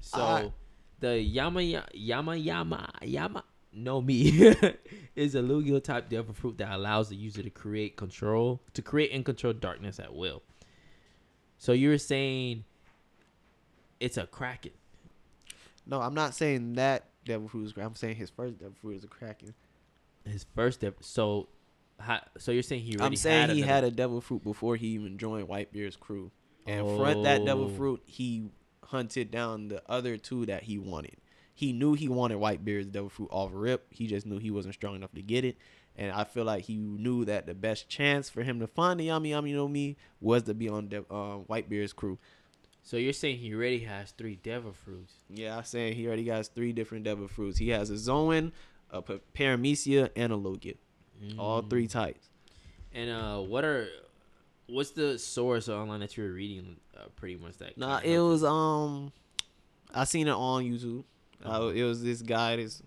So 0.00 0.20
Alright. 0.20 0.52
the 1.00 1.18
Yama 1.20 1.62
Yama 1.92 2.36
Yama 2.36 2.92
Yama 3.02 3.44
no 3.72 4.00
me 4.00 4.54
is 5.16 5.34
a 5.34 5.42
Logia 5.42 5.80
type 5.80 6.08
devil 6.08 6.34
fruit 6.34 6.58
that 6.58 6.72
allows 6.72 7.08
the 7.08 7.16
user 7.16 7.42
to 7.42 7.50
create 7.50 7.96
control 7.96 8.60
to 8.74 8.82
create 8.82 9.12
and 9.12 9.24
control 9.24 9.52
darkness 9.52 9.98
at 10.00 10.14
will. 10.14 10.42
So 11.58 11.72
you're 11.72 11.98
saying 11.98 12.64
it's 14.00 14.16
a 14.16 14.26
Kraken. 14.26 14.72
No, 15.86 16.00
I'm 16.00 16.14
not 16.14 16.34
saying 16.34 16.74
that 16.74 17.04
Devil 17.24 17.48
Fruit 17.48 17.64
is. 17.66 17.72
I'm 17.76 17.94
saying 17.94 18.16
his 18.16 18.30
first 18.30 18.58
Devil 18.58 18.74
Fruit 18.80 18.96
is 18.96 19.04
a 19.04 19.08
Kraken. 19.08 19.54
His 20.24 20.46
first 20.54 20.80
dev- 20.80 20.94
so 21.00 21.48
ha, 22.00 22.22
so 22.38 22.52
you're 22.52 22.62
saying 22.62 22.82
he 22.82 22.96
already 22.96 23.04
I'm 23.04 23.16
saying 23.16 23.40
had 23.48 23.50
he 23.50 23.62
another- 23.62 23.72
had 23.74 23.84
a 23.84 23.90
Devil 23.90 24.20
Fruit 24.20 24.42
before 24.42 24.76
he 24.76 24.88
even 24.88 25.18
joined 25.18 25.48
Whitebeard's 25.48 25.96
crew. 25.96 26.30
And 26.66 26.86
front 26.96 27.22
that 27.24 27.44
Devil 27.44 27.64
Oh. 27.64 27.68
Fruit, 27.76 28.02
he 28.06 28.50
hunted 28.84 29.30
down 29.30 29.68
the 29.68 29.82
other 29.90 30.16
two 30.16 30.46
that 30.46 30.64
he 30.64 30.78
wanted. 30.78 31.16
He 31.54 31.72
knew 31.72 31.94
he 31.94 32.08
wanted 32.08 32.38
Whitebeard's 32.38 32.88
Devil 32.88 33.08
Fruit 33.10 33.28
off 33.30 33.50
rip. 33.52 33.86
He 33.92 34.06
just 34.06 34.26
knew 34.26 34.38
he 34.38 34.50
wasn't 34.50 34.74
strong 34.74 34.94
enough 34.96 35.12
to 35.14 35.22
get 35.22 35.44
it. 35.44 35.56
And 35.96 36.12
I 36.12 36.24
feel 36.24 36.44
like 36.44 36.64
he 36.64 36.76
knew 36.76 37.24
that 37.26 37.46
the 37.46 37.54
best 37.54 37.88
chance 37.88 38.30
for 38.30 38.42
him 38.42 38.60
to 38.60 38.66
find 38.66 38.98
the 39.00 39.08
Yami 39.08 39.30
Yami 39.30 39.52
no 39.52 39.68
Mi 39.68 39.96
was 40.20 40.44
to 40.44 40.54
be 40.54 40.68
on 40.68 40.88
De- 40.88 41.12
um, 41.12 41.44
Whitebeard's 41.48 41.92
crew. 41.92 42.18
So 42.82 42.96
you're 42.96 43.12
saying 43.12 43.38
he 43.38 43.52
already 43.54 43.80
has 43.80 44.12
three 44.12 44.36
devil 44.36 44.72
fruits. 44.72 45.12
Yeah, 45.28 45.58
I'm 45.58 45.64
saying 45.64 45.96
he 45.96 46.06
already 46.06 46.28
has 46.28 46.48
three 46.48 46.72
different 46.72 47.04
Devil 47.04 47.28
Fruits. 47.28 47.58
He 47.58 47.68
has 47.70 47.90
a 47.90 47.98
Zoan, 47.98 48.52
a 48.90 49.02
Pa- 49.02 49.18
Paramecia, 49.34 50.10
and 50.16 50.32
a 50.32 50.36
Logia. 50.36 50.74
All 51.38 51.62
three 51.62 51.86
types. 51.86 52.28
And 52.92 53.10
uh, 53.10 53.38
what 53.38 53.64
are 53.64 53.88
what's 54.66 54.92
the 54.92 55.18
source 55.18 55.68
online 55.68 56.00
that 56.00 56.16
you 56.16 56.24
were 56.24 56.32
reading? 56.32 56.76
Uh, 56.96 57.04
pretty 57.16 57.36
much 57.36 57.58
that. 57.58 57.76
Nah, 57.76 58.00
it 58.02 58.18
was 58.18 58.42
um, 58.42 59.12
I 59.94 60.04
seen 60.04 60.28
it 60.28 60.32
on 60.32 60.64
YouTube. 60.64 61.04
Uh, 61.44 61.72
it 61.74 61.84
was 61.84 62.02
this 62.02 62.22
guy, 62.22 62.56
this 62.56 62.82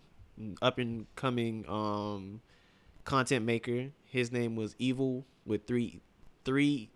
up 0.61 0.77
and 0.77 1.05
coming 1.15 1.65
um, 1.67 2.41
content 3.03 3.45
maker. 3.45 3.89
His 4.05 4.31
name 4.31 4.55
was 4.55 4.75
Evil 4.77 5.25
with 5.45 5.65
three, 5.65 6.01
three, 6.45 6.89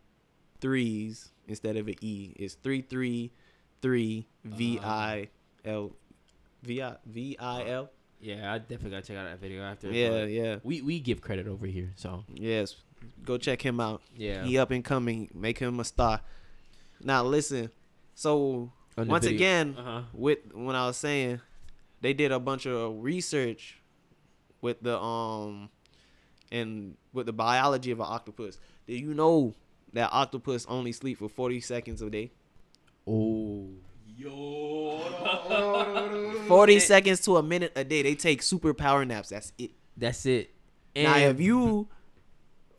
threes 0.60 1.32
instead 1.48 1.77
of 1.77 1.88
an 1.88 1.96
E. 2.01 2.34
It's 2.36 2.56
three 2.56 2.82
three 2.82 3.32
three 3.82 4.27
V 4.44 4.79
I 4.84 5.29
L 5.65 5.91
V 6.63 6.82
I 6.82 6.96
V 7.06 7.38
I 7.39 7.70
L. 7.70 7.89
Yeah, 8.19 8.51
I 8.53 8.57
definitely 8.57 8.91
gotta 8.91 9.05
check 9.07 9.17
out 9.17 9.25
that 9.25 9.39
video 9.39 9.62
after. 9.63 9.91
Yeah, 9.91 10.24
yeah, 10.25 10.57
We 10.63 10.81
we 10.81 11.00
give 11.00 11.21
credit 11.21 11.47
over 11.47 11.65
here, 11.67 11.91
so 11.95 12.24
yes. 12.33 12.75
Go 13.24 13.38
check 13.38 13.62
him 13.62 13.79
out. 13.79 14.01
yeah. 14.15 14.43
He 14.43 14.57
up 14.57 14.71
and 14.71 14.83
coming. 14.83 15.29
Make 15.33 15.59
him 15.59 15.79
a 15.79 15.83
star. 15.83 16.21
Now 17.03 17.24
listen. 17.24 17.69
So 18.15 18.71
On 18.97 19.07
once 19.07 19.25
video- 19.25 19.38
again, 19.38 19.75
uh-huh. 19.77 20.01
with 20.13 20.39
when 20.53 20.75
I 20.75 20.88
was 20.88 20.97
saying, 20.97 21.41
they 22.01 22.13
did 22.13 22.31
a 22.31 22.39
bunch 22.39 22.65
of 22.65 23.03
research 23.03 23.79
with 24.62 24.81
the 24.81 25.00
um 25.00 25.69
and 26.51 26.95
with 27.13 27.27
the 27.27 27.33
biology 27.33 27.91
of 27.91 28.00
an 28.00 28.07
octopus. 28.09 28.57
Do 28.88 28.93
you 28.93 29.13
know 29.13 29.53
that 29.93 30.09
octopus 30.12 30.65
only 30.67 30.91
sleep 30.91 31.19
for 31.19 31.29
forty 31.29 31.62
seconds 31.62 32.01
a 32.01 32.09
day? 32.09 32.31
Oh. 33.05 33.69
Forty 36.47 36.79
seconds 36.79 37.21
to 37.21 37.38
a 37.38 37.43
minute 37.43 37.71
a 37.75 37.83
day. 37.83 38.01
They 38.03 38.15
take 38.15 38.41
super 38.41 38.74
power 38.74 39.05
naps. 39.05 39.29
That's 39.29 39.51
it. 39.57 39.71
That's 39.95 40.25
it. 40.25 40.51
And 40.95 41.05
now, 41.05 41.17
if 41.17 41.39
you 41.39 41.88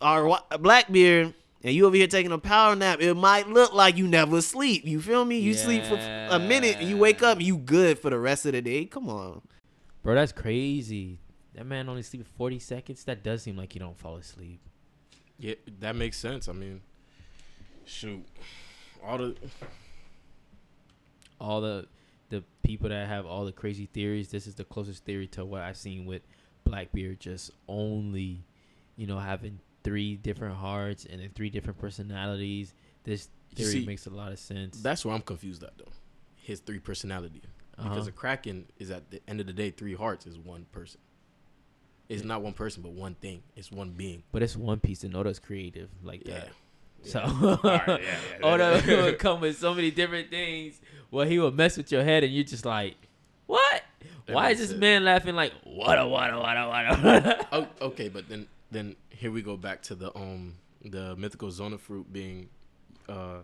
are 0.00 0.26
wa- 0.26 0.42
a 0.50 0.58
Blackbeard 0.58 1.34
and 1.62 1.74
you 1.74 1.86
over 1.86 1.96
here 1.96 2.06
taking 2.06 2.32
a 2.32 2.38
power 2.38 2.74
nap, 2.74 3.00
it 3.00 3.14
might 3.14 3.48
look 3.48 3.72
like 3.74 3.96
you 3.96 4.08
never 4.08 4.40
sleep. 4.40 4.84
You 4.84 5.00
feel 5.00 5.24
me? 5.24 5.38
You 5.38 5.54
sleep 5.54 5.84
for 5.84 5.94
a 5.96 6.38
minute 6.38 6.76
and 6.80 6.88
you 6.88 6.96
wake 6.96 7.22
up, 7.22 7.40
you 7.40 7.56
good 7.58 7.98
for 7.98 8.10
the 8.10 8.18
rest 8.18 8.46
of 8.46 8.52
the 8.52 8.62
day. 8.62 8.84
Come 8.86 9.08
on. 9.08 9.42
bro, 10.02 10.14
that's 10.14 10.32
crazy. 10.32 11.18
That 11.54 11.66
man 11.66 11.88
only 11.88 12.02
sleep 12.02 12.26
40 12.36 12.58
seconds. 12.60 13.04
That 13.04 13.22
does 13.24 13.42
seem 13.42 13.56
like 13.56 13.72
he 13.72 13.78
don't 13.80 13.98
fall 13.98 14.16
asleep. 14.16 14.60
Yeah, 15.38 15.54
that 15.80 15.94
makes 15.96 16.16
sense. 16.16 16.48
I 16.48 16.52
mean, 16.52 16.80
shoot, 17.84 18.24
all 19.04 19.18
the 19.18 19.36
All 21.40 21.60
the 21.60 21.86
the 22.30 22.44
people 22.62 22.88
that 22.90 23.08
have 23.08 23.24
all 23.26 23.44
the 23.44 23.52
crazy 23.52 23.86
theories, 23.92 24.28
this 24.28 24.46
is 24.46 24.54
the 24.54 24.64
closest 24.64 25.04
theory 25.04 25.26
to 25.28 25.44
what 25.44 25.62
I've 25.62 25.76
seen 25.78 26.04
with 26.04 26.22
Blackbeard 26.64 27.20
just 27.20 27.50
only, 27.68 28.44
you 28.96 29.06
know, 29.06 29.18
having 29.18 29.60
three 29.82 30.16
different 30.16 30.56
hearts 30.56 31.06
and 31.06 31.20
then 31.22 31.30
three 31.34 31.48
different 31.48 31.78
personalities. 31.78 32.74
This 33.04 33.28
theory 33.54 33.70
see, 33.80 33.86
makes 33.86 34.06
a 34.06 34.10
lot 34.10 34.32
of 34.32 34.38
sense. 34.38 34.80
that's 34.82 35.04
where 35.06 35.14
I'm 35.14 35.22
confused 35.22 35.62
at 35.62 35.78
though. 35.78 35.92
His 36.36 36.60
three 36.60 36.78
personality, 36.80 37.40
Uh-huh. 37.78 37.88
because 37.88 38.06
a 38.06 38.12
kraken 38.12 38.66
is 38.78 38.90
at 38.90 39.10
the 39.10 39.20
end 39.26 39.40
of 39.40 39.46
the 39.46 39.52
day, 39.54 39.70
three 39.70 39.94
hearts 39.94 40.26
is 40.26 40.38
one 40.38 40.66
person. 40.72 41.00
It's 42.10 42.24
not 42.24 42.42
one 42.42 42.52
person, 42.54 42.82
but 42.82 42.92
one 42.92 43.14
thing. 43.14 43.42
It's 43.56 43.70
one 43.70 43.90
being. 43.90 44.22
but 44.32 44.42
it's 44.42 44.56
One 44.56 44.80
Piece 44.80 45.04
and 45.04 45.14
Oda's 45.14 45.38
creative 45.38 45.88
like 46.02 46.26
Yeah. 46.26 46.34
that. 46.40 46.48
So 47.02 47.20
right, 47.62 47.86
yeah, 47.86 47.98
yeah. 47.98 48.18
Oda 48.42 48.82
would 49.02 49.18
come 49.20 49.40
with 49.40 49.56
so 49.58 49.72
many 49.74 49.90
different 49.90 50.30
things 50.30 50.80
where 51.10 51.26
he 51.26 51.38
would 51.38 51.54
mess 51.54 51.76
with 51.76 51.90
your 51.90 52.04
head 52.04 52.24
and 52.24 52.32
you're 52.32 52.44
just 52.44 52.64
like, 52.64 52.96
what? 53.46 53.82
That 54.26 54.34
Why 54.34 54.50
is 54.50 54.58
this 54.58 54.68
sense. 54.70 54.80
man 54.80 55.04
laughing 55.04 55.34
like 55.34 55.52
wada 55.64 56.06
wada 56.06 56.38
wada 56.38 56.68
wada? 56.68 57.46
oh, 57.52 57.66
okay, 57.80 58.08
but 58.08 58.28
then 58.28 58.46
then 58.70 58.96
here 59.08 59.32
we 59.32 59.42
go 59.42 59.56
back 59.56 59.82
to 59.82 59.94
the 59.94 60.16
um 60.16 60.54
the 60.84 61.16
mythical 61.16 61.50
zona 61.50 61.78
fruit 61.78 62.12
being 62.12 62.48
uh 63.08 63.38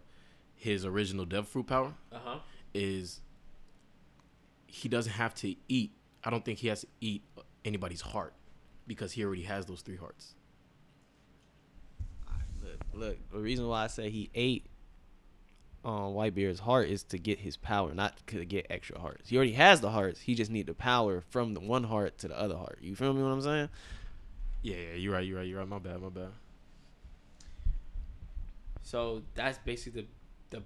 his 0.57 0.85
original 0.85 1.25
devil 1.25 1.45
fruit 1.45 1.67
power 1.67 1.93
uh-huh. 2.13 2.39
is 2.73 3.21
he 4.67 4.89
doesn't 4.89 5.13
have 5.13 5.35
to 5.37 5.55
eat. 5.69 5.93
I 6.23 6.31
don't 6.31 6.45
think 6.45 6.59
he 6.59 6.69
has 6.69 6.83
to 6.83 6.87
eat 7.01 7.23
anybody's 7.65 8.01
heart 8.01 8.35
because 8.87 9.13
he 9.13 9.25
already 9.25 9.43
has 9.43 9.67
those 9.67 9.83
three 9.83 9.97
hearts. 9.97 10.35
Look, 12.63 12.81
look, 12.93 13.31
the 13.31 13.39
reason 13.39 13.69
why 13.69 13.85
I 13.85 13.87
say 13.89 14.11
he 14.11 14.31
ate 14.35 14.67
um, 15.85 16.15
Whitebeard's 16.15 16.61
heart 16.61 16.89
is 16.89 17.03
to 17.05 17.19
get 17.19 17.39
his 17.41 17.57
power, 17.57 17.93
not 17.95 18.17
to 18.29 18.45
get 18.45 18.67
extra 18.71 18.99
hearts. 18.99 19.29
He 19.29 19.37
already 19.37 19.53
has 19.53 19.81
the 19.81 19.91
hearts. 19.91 20.21
He 20.21 20.35
just 20.35 20.51
need 20.51 20.67
the 20.67 20.75
power 20.75 21.23
from 21.29 21.53
the 21.55 21.61
one 21.61 21.85
heart 21.85 22.17
to 22.19 22.29
the 22.29 22.39
other 22.39 22.57
heart. 22.57 22.79
You 22.81 22.95
feel 22.97 23.13
me? 23.13 23.23
What 23.23 23.29
I'm 23.29 23.41
saying? 23.43 23.69
Yeah, 24.63 24.77
yeah, 24.77 24.95
you're 24.95 25.13
right, 25.13 25.27
you're 25.27 25.39
right, 25.39 25.47
you're 25.47 25.59
right. 25.59 25.69
My 25.69 25.79
bad, 25.79 26.01
my 26.01 26.09
bad. 26.09 26.29
So 28.83 29.23
that's 29.35 29.59
basically 29.59 30.07
the 30.51 30.57
the 30.59 30.63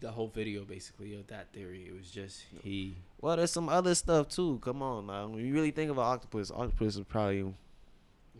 the 0.00 0.10
whole 0.12 0.28
video 0.28 0.64
basically 0.64 1.14
of 1.14 1.26
that 1.28 1.52
theory. 1.52 1.86
It 1.88 1.94
was 1.96 2.10
just 2.10 2.44
he 2.62 2.96
Well, 3.20 3.36
there's 3.36 3.50
some 3.52 3.68
other 3.68 3.94
stuff 3.94 4.28
too. 4.28 4.58
Come 4.62 4.82
on, 4.82 5.06
now. 5.06 5.28
When 5.28 5.44
you 5.44 5.52
really 5.54 5.70
think 5.70 5.90
of 5.90 5.98
an 5.98 6.04
octopus, 6.04 6.50
octopus 6.50 6.96
is 6.96 7.04
probably 7.04 7.52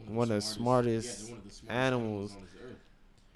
One 0.07 0.31
of 0.31 0.37
the 0.37 0.41
smartest 0.41 1.33
animals. 1.69 2.35
on 2.37 2.43
this 2.43 2.51
earth. 2.63 2.77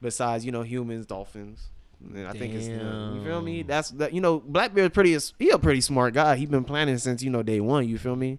besides 0.03 0.45
you 0.45 0.53
know 0.53 0.63
humans, 0.63 1.07
dolphins. 1.07 1.69
And 2.03 2.27
I 2.27 2.33
think 2.33 2.55
it's 2.55 2.67
you 2.67 3.23
feel 3.25 3.43
me. 3.43 3.63
That's 3.63 3.91
that 3.91 4.13
you 4.13 4.21
know 4.21 4.41
Blackbeard's 4.41 4.95
pretty 4.95 5.17
he 5.39 5.51
a 5.51 5.59
pretty 5.59 5.81
smart 5.81 6.15
guy. 6.15 6.37
He 6.37 6.47
been 6.47 6.65
planning 6.65 6.99
since 6.99 7.23
you 7.23 7.31
know 7.31 7.43
day 7.43 7.61
one. 7.61 7.89
You 7.89 7.99
feel 7.99 8.17
me? 8.17 8.39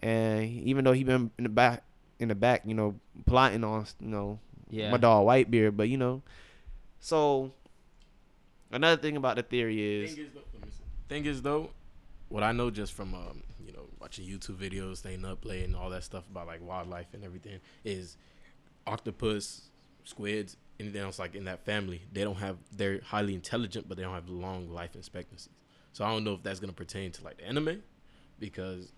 And 0.00 0.44
even 0.44 0.84
though 0.84 0.92
he 0.92 1.02
been 1.02 1.30
in 1.38 1.44
the 1.44 1.50
back 1.50 1.82
in 2.18 2.28
the 2.28 2.34
back, 2.34 2.62
you 2.64 2.74
know, 2.74 2.94
plotting 3.26 3.64
on 3.64 3.86
you 4.00 4.08
know 4.08 4.38
yeah. 4.70 4.90
my 4.90 4.96
dog 4.96 5.26
Whitebeard, 5.26 5.76
but 5.76 5.88
you 5.88 5.96
know, 5.96 6.22
so 7.00 7.52
another 8.70 9.00
thing 9.00 9.16
about 9.16 9.36
the 9.36 9.42
theory 9.42 10.02
is 10.04 10.14
Thing 10.14 10.24
is, 10.24 10.32
though, 10.32 10.40
let 10.52 10.64
me 10.64 10.70
see. 10.70 10.84
thing 11.08 11.26
is 11.26 11.42
though, 11.42 11.70
what 12.28 12.42
I 12.42 12.52
know 12.52 12.70
just 12.70 12.92
from 12.92 13.14
um, 13.14 13.42
you 13.64 13.72
know 13.72 13.86
watching 14.00 14.26
YouTube 14.26 14.56
videos, 14.56 14.98
staying 14.98 15.24
up 15.24 15.44
late, 15.44 15.64
and 15.64 15.74
all 15.74 15.90
that 15.90 16.04
stuff 16.04 16.24
about 16.30 16.46
like 16.46 16.62
wildlife 16.62 17.08
and 17.12 17.24
everything 17.24 17.60
is 17.84 18.16
octopus, 18.86 19.70
squids, 20.04 20.56
anything 20.80 21.00
else 21.00 21.18
like 21.18 21.34
in 21.34 21.44
that 21.44 21.64
family. 21.64 22.02
They 22.12 22.24
don't 22.24 22.36
have 22.36 22.56
they're 22.72 23.00
highly 23.04 23.34
intelligent, 23.34 23.88
but 23.88 23.96
they 23.96 24.02
don't 24.02 24.14
have 24.14 24.28
long 24.28 24.70
life 24.70 24.96
expectancies. 24.96 25.50
So 25.92 26.04
I 26.04 26.10
don't 26.10 26.24
know 26.24 26.34
if 26.34 26.42
that's 26.42 26.60
gonna 26.60 26.72
pertain 26.72 27.12
to 27.12 27.24
like 27.24 27.38
the 27.38 27.46
anime, 27.46 27.82
because 28.38 28.92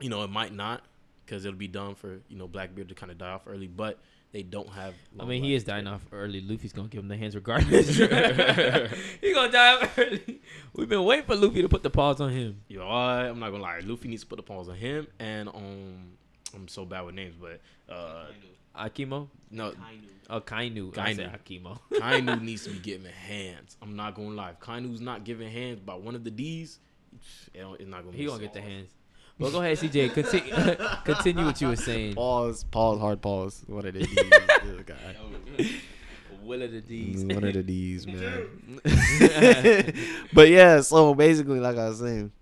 you 0.00 0.10
know 0.10 0.22
it 0.22 0.30
might 0.30 0.52
not, 0.52 0.82
because 1.24 1.44
it'll 1.44 1.58
be 1.58 1.68
done 1.68 1.94
for 1.94 2.20
you 2.28 2.36
know 2.36 2.46
Blackbeard 2.46 2.88
to 2.88 2.94
kind 2.94 3.10
of 3.10 3.18
die 3.18 3.30
off 3.30 3.42
early, 3.46 3.66
but 3.66 3.98
they 4.32 4.42
don't 4.42 4.68
have. 4.70 4.94
I 5.14 5.20
long 5.20 5.28
mean, 5.28 5.44
he 5.44 5.54
is 5.54 5.64
dying 5.64 5.86
off 5.86 6.02
early. 6.12 6.40
Luffy's 6.40 6.72
gonna 6.72 6.88
give 6.88 7.00
him 7.00 7.08
the 7.08 7.16
hands 7.16 7.34
regardless. 7.34 7.88
he 9.20 9.32
gonna 9.32 9.52
die 9.52 9.74
off 9.80 9.98
early. 9.98 10.42
We've 10.74 10.88
been 10.88 11.04
waiting 11.04 11.24
for 11.24 11.36
Luffy 11.36 11.62
to 11.62 11.68
put 11.68 11.82
the 11.82 11.90
paws 11.90 12.20
on 12.20 12.30
him. 12.30 12.60
Yo, 12.68 12.86
I, 12.86 13.28
I'm 13.28 13.38
not 13.38 13.50
gonna 13.50 13.62
lie. 13.62 13.80
Luffy 13.84 14.08
needs 14.08 14.22
to 14.22 14.28
put 14.28 14.36
the 14.36 14.42
paws 14.42 14.68
on 14.68 14.74
him 14.74 15.06
and 15.18 15.48
on. 15.48 16.16
I'm 16.54 16.68
so 16.68 16.84
bad 16.84 17.02
with 17.02 17.14
names, 17.14 17.34
but 17.40 17.60
uh, 17.92 18.26
Akimo? 18.78 19.28
no, 19.50 19.72
Oh, 20.30 20.40
Kainu. 20.40 20.96
I 20.96 21.12
said 21.14 21.30
Akimo. 21.38 21.78
Kainu 21.92 22.40
needs 22.40 22.64
to 22.64 22.70
be 22.70 22.78
giving 22.78 23.12
hands. 23.12 23.76
I'm 23.82 23.94
not 23.94 24.14
gonna 24.14 24.30
lie. 24.30 24.50
If 24.50 24.60
Kainu's 24.60 25.00
not 25.02 25.22
giving 25.24 25.50
hands 25.50 25.80
by 25.80 25.94
one 25.96 26.14
of 26.14 26.24
the 26.24 26.30
D's, 26.30 26.80
it 27.52 27.60
don't- 27.60 27.78
it's 27.78 27.88
not 27.90 28.04
gonna. 28.04 28.16
He 28.16 28.24
gonna 28.24 28.40
get 28.40 28.54
the 28.54 28.62
hands. 28.62 28.88
Well, 29.38 29.50
go 29.50 29.60
ahead, 29.60 29.76
CJ. 29.78 30.14
Continue. 30.14 30.54
continue 31.04 31.44
what 31.44 31.60
you 31.60 31.68
were 31.68 31.76
saying. 31.76 32.14
pause, 32.14 32.64
pause, 32.64 32.98
hard 33.00 33.20
pause. 33.20 33.64
One 33.66 33.84
of 33.84 33.92
the 33.94 34.00
D's, 34.06 34.14
this 34.14 34.82
guy. 34.86 34.96
Will 36.42 36.62
of 36.62 36.72
the 36.72 36.80
D's. 36.80 37.24
One 37.24 37.44
of 37.44 37.52
the 37.54 37.62
D's, 37.62 38.06
man. 38.06 38.46
but 40.32 40.48
yeah, 40.48 40.80
so 40.82 41.14
basically, 41.14 41.58
like 41.60 41.76
I 41.76 41.88
was 41.88 41.98
saying, 42.00 42.32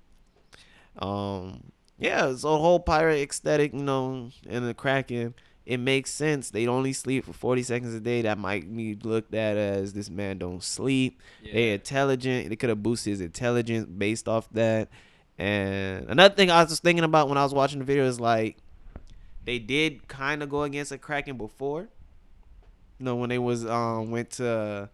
um, 0.98 1.62
yeah, 1.98 2.26
so 2.34 2.52
the 2.52 2.58
whole 2.58 2.80
pirate 2.80 3.28
aesthetic, 3.28 3.72
you 3.72 3.82
know, 3.82 4.30
and 4.48 4.66
the 4.68 4.74
Kraken, 4.74 5.34
it 5.64 5.78
makes 5.78 6.10
sense. 6.10 6.50
They 6.50 6.66
only 6.66 6.92
sleep 6.92 7.24
for 7.24 7.32
forty 7.32 7.62
seconds 7.62 7.94
a 7.94 8.00
day. 8.00 8.22
That 8.22 8.38
might 8.38 8.74
be 8.74 8.94
looked 8.96 9.34
at 9.34 9.56
as 9.56 9.92
this 9.92 10.10
man 10.10 10.38
don't 10.38 10.62
sleep. 10.62 11.20
They 11.44 11.72
intelligent. 11.72 12.48
They 12.48 12.56
could 12.56 12.68
have 12.68 12.82
boosted 12.82 13.12
his 13.12 13.20
intelligence 13.20 13.86
based 13.86 14.28
off 14.28 14.48
that. 14.52 14.88
And 15.38 16.08
another 16.10 16.34
thing 16.34 16.50
I 16.50 16.60
was 16.62 16.70
just 16.70 16.82
thinking 16.82 17.04
about 17.04 17.28
when 17.28 17.38
I 17.38 17.42
was 17.42 17.54
watching 17.54 17.78
the 17.78 17.84
video 17.84 18.04
is 18.06 18.20
like, 18.20 18.58
they 19.44 19.58
did 19.58 20.06
kind 20.08 20.42
of 20.42 20.48
go 20.48 20.62
against 20.62 20.92
a 20.92 20.98
Kraken 20.98 21.36
before. 21.36 21.88
You 22.98 23.04
know, 23.06 23.16
when 23.16 23.30
they 23.30 23.38
was 23.38 23.64
um 23.66 24.10
went 24.10 24.30
to 24.32 24.88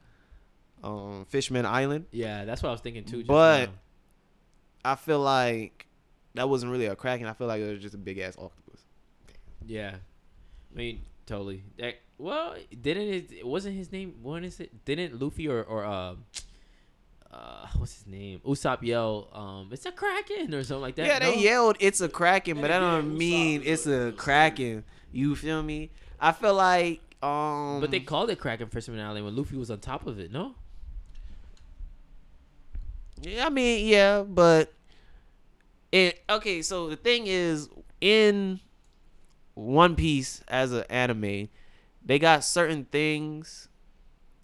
um 0.84 1.26
Fishman 1.28 1.66
Island. 1.66 2.06
Yeah, 2.12 2.44
that's 2.44 2.62
what 2.62 2.68
I 2.70 2.72
was 2.72 2.80
thinking 2.80 3.04
too. 3.04 3.18
Just 3.18 3.28
But- 3.28 3.66
now. 3.66 3.72
I 4.84 4.94
feel 4.94 5.18
like 5.20 5.86
that 6.34 6.48
wasn't 6.48 6.70
really 6.72 6.86
a 6.86 6.94
Kraken. 6.96 7.26
I 7.26 7.32
feel 7.32 7.46
like 7.48 7.60
it 7.60 7.70
was 7.72 7.82
just 7.82 7.94
a 7.94 7.98
big 7.98 8.18
ass 8.18 8.36
octopus. 8.38 8.80
yeah, 9.66 9.96
I 10.78 10.80
mean, 10.80 11.00
totally. 11.26 11.64
That, 11.78 11.96
well, 12.18 12.54
didn't 12.80 13.08
it? 13.08 13.46
Wasn't 13.46 13.74
his 13.74 13.90
name? 13.90 14.14
What 14.22 14.44
is 14.44 14.60
it? 14.60 14.84
Didn't 14.84 15.20
Luffy 15.20 15.48
or 15.48 15.64
or 15.64 15.84
um, 15.84 16.24
uh, 17.32 17.66
what's 17.76 17.96
his 17.96 18.06
name? 18.06 18.40
Usopp 18.46 18.82
yell, 18.82 19.28
um, 19.32 19.70
it's 19.72 19.86
a 19.86 19.90
kraken 19.90 20.54
or 20.54 20.62
something 20.62 20.82
like 20.82 20.94
that. 20.94 21.06
yeah, 21.06 21.18
they 21.18 21.34
no? 21.34 21.40
yelled 21.40 21.76
it's 21.80 22.00
a 22.00 22.08
Kraken, 22.08 22.60
but 22.60 22.68
that 22.68 22.78
don't 22.78 23.18
mean 23.18 23.60
was 23.60 23.68
it's 23.68 23.86
a- 23.88 24.12
Kraken. 24.16 24.84
You 25.10 25.34
feel 25.34 25.64
me? 25.64 25.90
I 26.20 26.30
feel 26.30 26.54
like 26.54 27.00
um 27.24 27.80
But 27.80 27.90
they 27.90 28.00
called 28.00 28.30
it 28.30 28.38
Kraken 28.38 28.68
Fisherman 28.68 29.00
Island 29.00 29.24
when 29.24 29.34
Luffy 29.34 29.56
was 29.56 29.72
on 29.72 29.80
top 29.80 30.06
of 30.06 30.20
it. 30.20 30.30
No. 30.30 30.54
Yeah, 33.20 33.46
I 33.46 33.50
mean, 33.50 33.84
yeah, 33.88 34.22
but 34.22 34.72
it 35.90 36.22
okay. 36.30 36.62
So 36.62 36.88
the 36.88 36.94
thing 36.96 37.26
is, 37.26 37.68
in 38.00 38.60
One 39.58 39.96
Piece 39.96 40.42
as 40.46 40.72
an 40.72 40.84
anime, 40.88 41.48
they 42.04 42.18
got 42.18 42.44
certain 42.44 42.84
things 42.84 43.68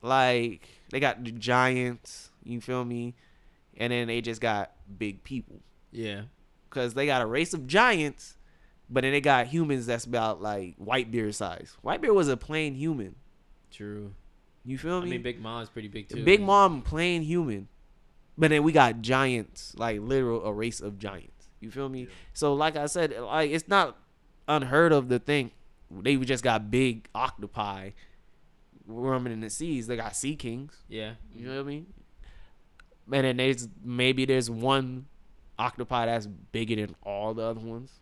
like 0.02 0.68
they 0.90 0.98
got 1.00 1.22
the 1.24 1.30
giants. 1.30 2.30
You 2.42 2.60
feel 2.60 2.84
me? 2.84 3.14
And 3.76 3.92
then 3.92 4.08
they 4.08 4.20
just 4.20 4.40
got 4.40 4.72
big 4.98 5.22
people. 5.24 5.60
Yeah. 5.92 6.22
because 6.68 6.94
they 6.94 7.06
got 7.06 7.22
a 7.22 7.26
race 7.26 7.54
of 7.54 7.68
giants, 7.68 8.36
but 8.90 9.02
then 9.02 9.12
they 9.12 9.20
got 9.20 9.46
humans 9.46 9.86
that's 9.86 10.04
about 10.04 10.42
like 10.42 10.74
white 10.76 11.10
Whitebeard 11.12 11.34
size. 11.34 11.76
White 11.82 12.02
Whitebeard 12.02 12.14
was 12.14 12.28
a 12.28 12.36
plain 12.36 12.74
human. 12.74 13.14
True. 13.70 14.12
You 14.64 14.78
feel 14.78 15.00
me? 15.00 15.02
I 15.02 15.04
me? 15.04 15.10
mean, 15.12 15.22
Big 15.22 15.40
Mom's 15.40 15.68
pretty 15.68 15.88
big 15.88 16.08
too. 16.08 16.24
Big 16.24 16.40
Mom 16.40 16.82
plain 16.82 17.22
human, 17.22 17.68
but 18.36 18.50
then 18.50 18.62
we 18.64 18.72
got 18.72 19.00
giants, 19.02 19.74
like 19.76 20.00
literal 20.00 20.44
a 20.44 20.52
race 20.52 20.80
of 20.80 20.98
giants. 20.98 21.48
You 21.60 21.70
feel 21.70 21.88
me? 21.88 22.08
So 22.32 22.54
like 22.54 22.76
I 22.76 22.86
said, 22.86 23.12
like 23.16 23.50
it's 23.50 23.68
not 23.68 23.96
unheard 24.48 24.92
of 24.92 25.08
to 25.08 25.18
think 25.18 25.52
they 25.90 26.16
just 26.16 26.42
got 26.44 26.70
big 26.70 27.08
octopi 27.14 27.90
roaming 28.86 29.32
in 29.32 29.40
the 29.40 29.50
seas. 29.50 29.86
They 29.86 29.96
got 29.96 30.14
sea 30.16 30.36
kings. 30.36 30.76
Yeah. 30.88 31.14
You 31.34 31.46
know 31.46 31.54
what 31.56 31.60
I 31.60 31.64
mean? 31.64 31.86
And 33.12 33.24
then 33.24 33.36
there's 33.36 33.68
maybe 33.82 34.24
there's 34.24 34.50
one 34.50 35.06
octopi 35.58 36.06
that's 36.06 36.26
bigger 36.26 36.76
than 36.76 36.94
all 37.02 37.34
the 37.34 37.42
other 37.42 37.60
ones. 37.60 37.92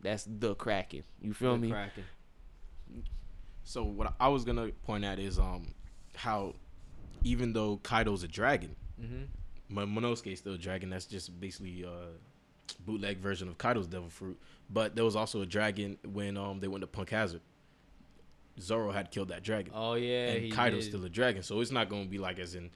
That's 0.00 0.26
the 0.28 0.54
Kraken. 0.54 1.02
You 1.20 1.32
feel 1.34 1.52
The 1.54 1.58
me? 1.58 1.70
Kraken. 1.70 2.04
So 3.64 3.84
what 3.84 4.14
I 4.18 4.28
was 4.28 4.44
gonna 4.44 4.68
point 4.84 5.04
at 5.04 5.18
is 5.18 5.38
um 5.38 5.74
how 6.16 6.54
even 7.24 7.52
though 7.52 7.78
Kaido's 7.82 8.22
a 8.24 8.28
dragon, 8.28 8.76
Mm-hmm. 9.00 9.74
Mon- 9.74 9.88
Momonosuke 9.88 10.32
is 10.32 10.38
still 10.40 10.54
a 10.54 10.58
dragon. 10.58 10.90
That's 10.90 11.06
just 11.06 11.40
basically 11.40 11.82
a 11.82 12.08
bootleg 12.74 13.18
version 13.18 13.48
of 13.48 13.58
Kaido's 13.58 13.86
Devil 13.86 14.08
Fruit. 14.08 14.40
But 14.70 14.94
there 14.96 15.04
was 15.04 15.16
also 15.16 15.42
a 15.42 15.46
dragon 15.46 15.98
when 16.04 16.36
um 16.36 16.60
they 16.60 16.68
went 16.68 16.82
to 16.82 16.86
Punk 16.86 17.10
Hazard. 17.10 17.40
Zoro 18.60 18.90
had 18.92 19.10
killed 19.10 19.28
that 19.28 19.42
dragon, 19.42 19.72
Oh 19.74 19.94
yeah. 19.94 20.28
and 20.30 20.44
he 20.44 20.50
Kaido's 20.50 20.84
did. 20.84 20.90
still 20.90 21.04
a 21.04 21.08
dragon. 21.08 21.42
So 21.42 21.60
it's 21.60 21.70
not 21.70 21.88
gonna 21.88 22.04
be 22.04 22.18
like 22.18 22.38
as 22.38 22.54
in 22.54 22.70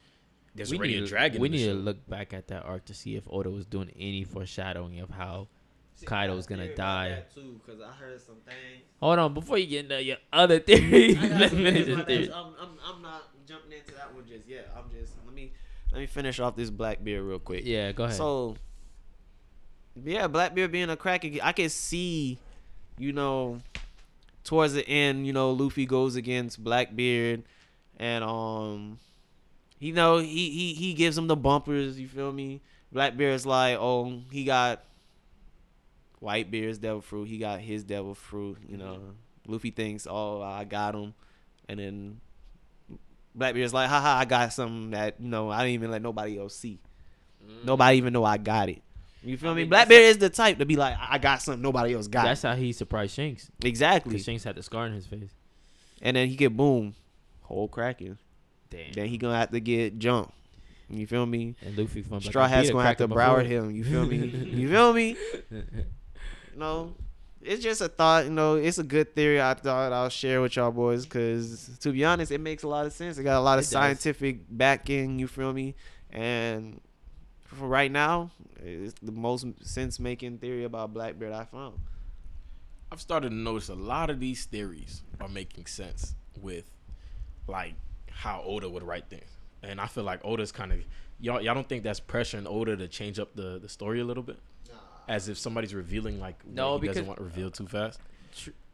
there's 0.55 0.71
we 0.71 0.79
already 0.79 0.95
need 0.95 1.03
a 1.05 1.07
dragon. 1.07 1.41
We 1.41 1.49
in 1.49 1.53
the 1.53 1.59
need 1.59 1.67
to 1.67 1.75
look 1.75 2.09
back 2.09 2.33
at 2.33 2.49
that 2.49 2.65
arc 2.65 2.87
to 2.87 2.95
see 2.95 3.15
if 3.17 3.25
Oda 3.31 3.51
was 3.51 3.67
doing 3.67 3.91
any 3.99 4.25
foreshadowing 4.25 5.01
of 5.01 5.11
how 5.11 5.49
Kaido's 6.07 6.47
gonna 6.47 6.75
die. 6.75 7.25
too, 7.35 7.61
cause 7.67 7.77
I 7.87 7.93
heard 7.93 8.21
some 8.21 8.37
things. 8.47 8.85
Hold 9.01 9.19
on, 9.19 9.35
before 9.35 9.59
you 9.59 9.67
get 9.67 9.85
into 9.85 10.03
your 10.03 10.17
other 10.33 10.59
theory, 10.59 11.15
let's 11.21 11.53
finish 11.53 11.87
this 11.87 12.05
theory. 12.07 12.33
I'm, 12.33 12.55
I'm, 12.61 12.69
I'm 12.87 13.03
not 13.03 13.29
jumping 13.47 13.73
into 13.73 13.95
that 13.95 14.15
one 14.15 14.25
just 14.27 14.47
yet. 14.49 14.73
I'm 14.75 14.91
just 14.99 15.13
let 15.27 15.35
me 15.35 15.53
let 15.93 16.01
me 16.01 16.07
finish 16.07 16.41
off 16.41 16.57
this 16.57 16.71
Blackbeard 16.71 17.23
real 17.23 17.39
quick. 17.39 17.63
Yeah, 17.67 17.93
go 17.93 18.05
ahead. 18.05 18.17
So, 18.17 18.57
yeah, 20.05 20.27
Blackbeard 20.27 20.73
being 20.73 20.91
a 20.91 20.97
crack, 20.97 21.25
I 21.43 21.53
can 21.53 21.69
see, 21.69 22.39
you 22.99 23.13
know, 23.13 23.61
towards 24.45 24.75
the 24.75 24.87
end, 24.89 25.27
you 25.27 25.33
know, 25.33 25.51
Luffy 25.53 25.87
goes 25.87 26.17
against 26.17 26.63
Blackbeard, 26.63 27.43
and 27.99 28.25
um, 28.25 28.99
you 29.79 29.93
know, 29.93 30.19
he 30.19 30.51
he 30.51 30.75
he 30.75 30.95
gives 30.95 31.17
him 31.17 31.27
the 31.27 31.37
bumpers. 31.37 31.99
You 31.99 32.09
feel 32.09 32.33
me? 32.33 32.61
Blackbeard's 32.93 33.47
like, 33.47 33.77
oh, 33.79 34.21
he 34.31 34.45
got 34.45 34.85
Whitebeard's 36.21 36.79
devil 36.79 37.01
fruit. 37.01 37.29
He 37.29 37.39
got 37.39 37.61
his 37.61 37.85
devil 37.85 38.15
fruit. 38.15 38.59
You 38.69 38.77
know, 38.77 39.01
Luffy 39.47 39.71
thinks, 39.71 40.07
oh, 40.09 40.41
I 40.43 40.65
got 40.65 40.95
him, 40.95 41.15
and 41.69 41.81
then 41.81 42.21
Blackbeard's 43.35 43.75
like, 43.75 43.89
haha, 43.89 44.19
I 44.19 44.25
got 44.25 44.53
something 44.53 44.91
that 44.91 45.17
you 45.21 45.29
know 45.29 45.51
I 45.51 45.59
didn't 45.63 45.75
even 45.75 45.91
let 45.91 46.03
nobody 46.03 46.39
else 46.39 46.55
see. 46.55 46.79
Nobody 47.65 47.99
even 47.99 48.13
know 48.13 48.25
I 48.25 48.39
got 48.39 48.69
it. 48.69 48.83
You 49.27 49.37
feel 49.37 49.51
I 49.51 49.55
me? 49.55 49.63
mean, 49.63 49.71
Blackbeard 49.71 50.03
is 50.05 50.19
the 50.19 50.31
type 50.31 50.59
to 50.59 50.67
be 50.67 50.77
like, 50.77 50.97
I 51.01 51.19
got 51.19 51.43
something 51.43 51.61
nobody 51.63 51.95
else 51.95 52.07
got. 52.07 52.25
That's 52.25 52.43
how 52.43 52.55
he 52.55 52.73
surprised 52.73 53.15
Shanks. 53.15 53.51
exactly. 53.65 54.11
Because 54.13 54.25
Shanks 54.25 54.45
had 54.45 54.55
the 54.57 54.63
scar 54.63 54.87
in 54.87 54.93
his 54.93 55.07
face. 55.07 55.31
And 56.03 56.17
then 56.17 56.29
he 56.29 56.37
get 56.37 56.57
boom, 56.57 56.95
whole 57.43 57.69
cracking. 57.69 58.19
Damn. 58.71 58.93
Then 58.93 59.07
he 59.09 59.19
gonna 59.19 59.37
have 59.37 59.51
to 59.51 59.61
get 59.61 59.99
jumped. 59.99 60.33
You 60.89 61.07
feel 61.07 61.27
me? 61.27 61.57
and 61.63 61.77
Luffy 61.77 62.03
from 62.03 62.21
Straw 62.21 62.47
Hat's 62.47 62.71
gonna 62.71 62.85
have 62.87 62.97
to 62.99 63.09
Broward 63.09 63.47
him. 63.47 63.71
You 63.73 63.83
feel 63.83 64.07
me? 64.07 64.17
you 64.27 64.69
feel 64.71 64.93
me? 64.93 65.17
You 66.55 66.61
know, 66.61 66.95
it's 67.43 67.63
just 67.63 67.83
a 67.83 67.89
thought. 67.89 68.25
You 68.25 68.31
know, 68.31 68.55
it's 68.55 68.79
a 68.79 68.83
good 68.83 69.15
theory. 69.15 69.43
I 69.43 69.53
thought 69.55 69.93
I'll 69.93 70.09
share 70.09 70.41
with 70.41 70.57
y'all 70.57 70.71
boys 70.71 71.05
because, 71.05 71.77
to 71.81 71.93
be 71.93 72.03
honest, 72.05 72.33
it 72.33 72.41
makes 72.41 72.63
a 72.63 72.69
lot 72.69 72.87
of 72.87 72.93
sense. 72.95 73.19
It 73.19 73.25
got 73.25 73.39
a 73.39 73.41
lot 73.43 73.55
It 73.59 73.59
of 73.59 73.65
does. 73.65 73.69
scientific 73.71 74.39
backing. 74.49 75.19
You 75.19 75.27
feel 75.29 75.53
me? 75.53 75.75
And 76.11 76.81
for 77.47 77.67
right 77.67 77.91
now, 77.91 78.31
it's 78.63 78.95
the 79.03 79.13
most 79.13 79.47
sense 79.63 79.99
making 80.01 80.39
theory 80.39 80.65
about 80.65 80.93
Blackbeard 80.93 81.33
I 81.33 81.45
found. 81.45 81.79
I've 82.93 83.01
started 83.01 83.31
to 83.31 83.35
notice 83.35 83.69
a 83.69 83.75
lot 83.75 84.11
of 84.11 84.21
these 84.21 84.45
theories 84.45 85.03
are 85.21 85.29
making 85.29 85.67
sense 85.67 86.15
with 86.41 86.65
like 87.49 87.75
how 88.11 88.43
Oda 88.45 88.69
would 88.69 88.83
write 88.83 89.09
things. 89.09 89.31
And 89.63 89.81
I 89.81 89.87
feel 89.87 90.05
like 90.05 90.21
Oda's 90.25 90.53
kind 90.53 90.73
of 90.73 90.79
y'all 91.21 91.41
y'all 91.41 91.55
don't 91.55 91.69
think 91.69 91.83
that's 91.83 92.01
pressuring 92.01 92.47
Oda 92.47 92.77
to 92.77 92.89
change 92.89 93.19
up 93.19 93.35
the, 93.35 93.59
the 93.59 93.69
story 93.69 94.01
a 94.01 94.05
little 94.05 94.23
bit? 94.23 94.39
As 95.09 95.29
if 95.29 95.39
somebody's 95.39 95.75
revealing 95.75 96.21
like 96.21 96.37
what 96.45 96.55
No, 96.55 96.75
he 96.75 96.81
because- 96.83 96.97
doesn't 96.97 97.07
want 97.09 97.21
revealed 97.21 97.55
too 97.55 97.67
fast. 97.67 98.01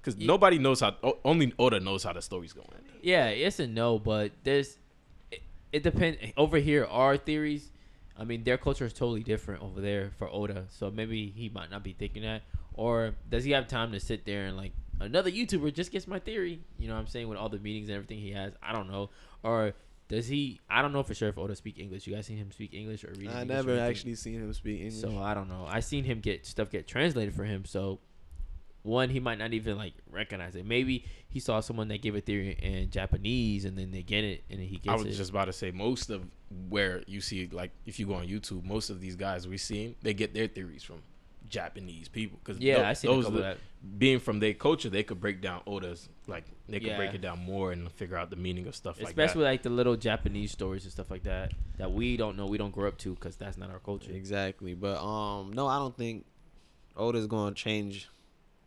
Because 0.01 0.17
Ye- 0.19 0.27
nobody 0.27 0.59
knows 0.59 0.81
how 0.81 0.97
only 1.25 1.53
Oda 1.59 1.79
knows 1.81 2.03
how 2.05 2.13
the 2.13 2.23
story's 2.23 2.53
going. 2.53 2.69
Yeah, 3.03 3.31
yes 3.31 3.61
and 3.61 3.75
no, 3.75 3.99
but 3.99 4.33
there's 4.45 4.77
it, 5.31 5.43
it 5.73 5.83
depends 5.83 6.19
over 6.37 6.59
here 6.59 6.85
our 6.87 7.17
theories. 7.17 7.71
I 8.19 8.25
mean, 8.25 8.45
their 8.45 8.59
culture 8.59 8.85
is 8.85 8.93
totally 8.93 9.23
different 9.23 9.63
over 9.63 9.81
there 9.81 10.11
for 10.19 10.29
Oda, 10.29 10.67
so 10.69 10.91
maybe 10.91 11.33
he 11.35 11.49
might 11.49 11.71
not 11.71 11.83
be 11.83 11.93
thinking 11.93 12.23
that. 12.23 12.43
Or 12.75 13.15
does 13.29 13.45
he 13.45 13.53
have 13.53 13.69
time 13.69 13.93
to 13.93 14.01
sit 14.01 14.25
there 14.25 14.47
and 14.47 14.57
like 14.57 14.73
another 15.01 15.31
YouTuber 15.31 15.75
just 15.75 15.91
gets 15.91 16.07
my 16.07 16.19
theory? 16.19 16.61
You 16.79 16.89
know 16.89 16.95
what 16.95 17.01
I'm 17.01 17.07
saying 17.07 17.29
with 17.29 17.39
all 17.39 17.49
the 17.49 17.59
meetings 17.59 17.89
and 17.89 17.97
everything 17.97 18.19
he 18.19 18.33
has. 18.33 18.53
I 18.63 18.73
don't 18.73 18.91
know. 18.91 19.11
Or 19.43 19.73
does 20.09 20.27
he? 20.27 20.61
I 20.69 20.83
don't 20.83 20.93
know 20.93 21.03
for 21.03 21.15
sure 21.15 21.29
if 21.29 21.39
Oda 21.39 21.57
speak 21.57 21.79
English. 21.79 22.07
You 22.07 22.15
guys 22.15 22.27
seen 22.27 22.37
him 22.37 22.51
speak 22.51 22.75
English 22.75 23.05
or 23.05 23.13
read? 23.19 23.29
I 23.29 23.43
English 23.43 23.49
never 23.49 23.79
actually 23.79 24.15
seen 24.15 24.35
him 24.35 24.53
speak 24.53 24.81
English. 24.81 25.01
So 25.01 25.19
I 25.19 25.35
don't 25.35 25.49
know. 25.49 25.67
I 25.69 25.81
seen 25.81 26.05
him 26.05 26.21
get 26.21 26.47
stuff 26.47 26.71
get 26.71 26.87
translated 26.87 27.35
for 27.35 27.45
him. 27.45 27.65
So 27.65 27.99
one, 28.83 29.11
he 29.11 29.21
might 29.21 29.39
not 29.39 29.53
even 29.53 29.77
like 29.77 29.95
recognize 30.11 30.55
it. 30.57 30.67
Maybe 30.67 31.05
he 31.29 31.41
saw 31.41 31.61
someone 31.61 31.89
that 31.89 32.03
gave 32.03 32.15
a 32.17 32.21
theory 32.21 32.59
in 32.61 32.91
Japanese 32.91 33.65
and 33.65 33.77
then 33.79 33.91
they 33.93 34.03
get 34.03 34.25
it 34.25 34.45
and 34.51 34.61
he 34.61 34.77
gets 34.77 34.87
it. 34.87 34.91
I 34.91 34.95
was 34.97 35.07
it. 35.07 35.13
just 35.13 35.31
about 35.31 35.47
to 35.47 35.53
say 35.53 35.71
most 35.71 36.11
of 36.11 36.25
where 36.69 37.03
you 37.07 37.21
see 37.21 37.49
like 37.53 37.71
if 37.87 37.99
you 37.99 38.07
go 38.07 38.15
on 38.15 38.27
YouTube, 38.27 38.65
most 38.65 38.91
of 38.91 39.01
these 39.01 39.17
guys 39.17 39.47
we 39.47 39.57
see 39.57 39.97
they 40.03 40.15
get 40.15 40.35
their 40.35 40.49
theories 40.49 40.83
from 40.83 41.03
Japanese 41.49 42.09
people 42.09 42.39
because 42.43 42.61
yeah, 42.61 42.89
I 42.89 42.95
seen 42.95 43.11
a 43.11 43.15
those 43.15 43.25
couple 43.25 43.39
are 43.45 43.51
of 43.51 43.59
the- 43.59 43.61
that. 43.83 43.99
being 43.99 44.19
from 44.19 44.41
their 44.41 44.55
culture, 44.55 44.89
they 44.89 45.03
could 45.03 45.21
break 45.21 45.41
down 45.43 45.61
Oda's 45.67 46.09
like 46.27 46.45
they 46.69 46.81
could 46.81 46.97
break 46.97 47.15
it 47.15 47.21
down 47.21 47.39
more 47.41 47.73
and 47.73 47.91
figure 47.93 48.17
out 48.17 48.31
the 48.31 48.37
meaning 48.37 48.67
of 48.67 48.75
stuff 48.75 48.99
like 48.99 49.09
Especially 49.09 49.43
that. 49.43 49.51
like 49.51 49.63
the 49.63 49.71
little 49.71 49.95
Japanese 49.97 50.51
stories 50.51 50.85
and 50.85 50.93
stuff 50.93 51.11
like 51.11 51.25
that 51.25 51.53
that 51.79 51.93
we 51.93 52.17
don't 52.17 52.37
know, 52.37 52.47
we 52.47 52.59
don't 52.59 52.73
grow 52.73 52.89
up 52.89 52.97
to 52.99 53.15
because 53.15 53.37
that's 53.37 53.59
not 53.59 53.71
our 53.71 53.79
culture. 53.81 54.11
Exactly, 54.13 54.75
but 54.75 54.99
um, 55.03 55.53
no, 55.53 55.67
I 55.67 55.77
don't 55.79 55.97
think 55.97 56.25
Oda's 56.97 57.27
gonna 57.27 57.55
change 57.55 58.09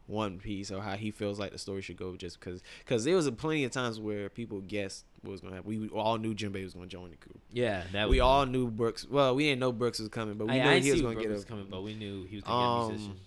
One 0.08 0.38
Piece 0.40 0.72
or 0.72 0.82
how 0.82 0.96
he 0.96 1.10
feels 1.12 1.40
like 1.40 1.52
the 1.52 1.58
story 1.58 1.82
should 1.82 1.98
go. 1.98 2.16
Just 2.16 2.40
because, 2.40 2.62
because 2.80 3.04
there 3.06 3.16
was 3.16 3.26
a 3.28 3.32
plenty 3.32 3.64
of 3.64 3.72
times 3.72 4.00
where 4.00 4.30
people 4.30 4.62
guessed 4.62 5.06
what 5.22 5.32
was 5.32 5.42
gonna 5.42 5.56
happen. 5.56 5.68
We 5.82 5.90
all 5.90 6.18
knew 6.18 6.34
Jinbei 6.36 6.64
was 6.64 6.74
gonna 6.74 6.88
join 6.88 7.10
the 7.10 7.18
crew. 7.18 7.40
Yeah, 7.52 7.84
that 7.94 8.08
we 8.10 8.20
all 8.20 8.46
knew 8.46 8.70
Brooks. 8.70 9.08
Well, 9.08 9.34
we 9.36 9.46
didn't 9.46 9.60
know 9.60 9.72
Brooks 9.72 10.00
was 10.00 10.10
coming, 10.10 10.36
but 10.38 10.46
we 10.48 10.54
I, 10.54 10.64
knew 10.64 10.70
I 10.70 10.80
he 10.80 10.92
was 10.92 11.02
gonna 11.02 11.16
get 11.16 11.24
Brook 11.26 11.36
was 11.36 11.46
coming, 11.46 11.68
but 11.70 11.82
we 11.84 11.94
knew 11.96 12.24
he 12.26 12.36
was 12.36 12.44
gonna 12.44 12.60
get 12.60 12.66
a 12.66 12.70
um 12.70 12.88
musician. 12.92 13.20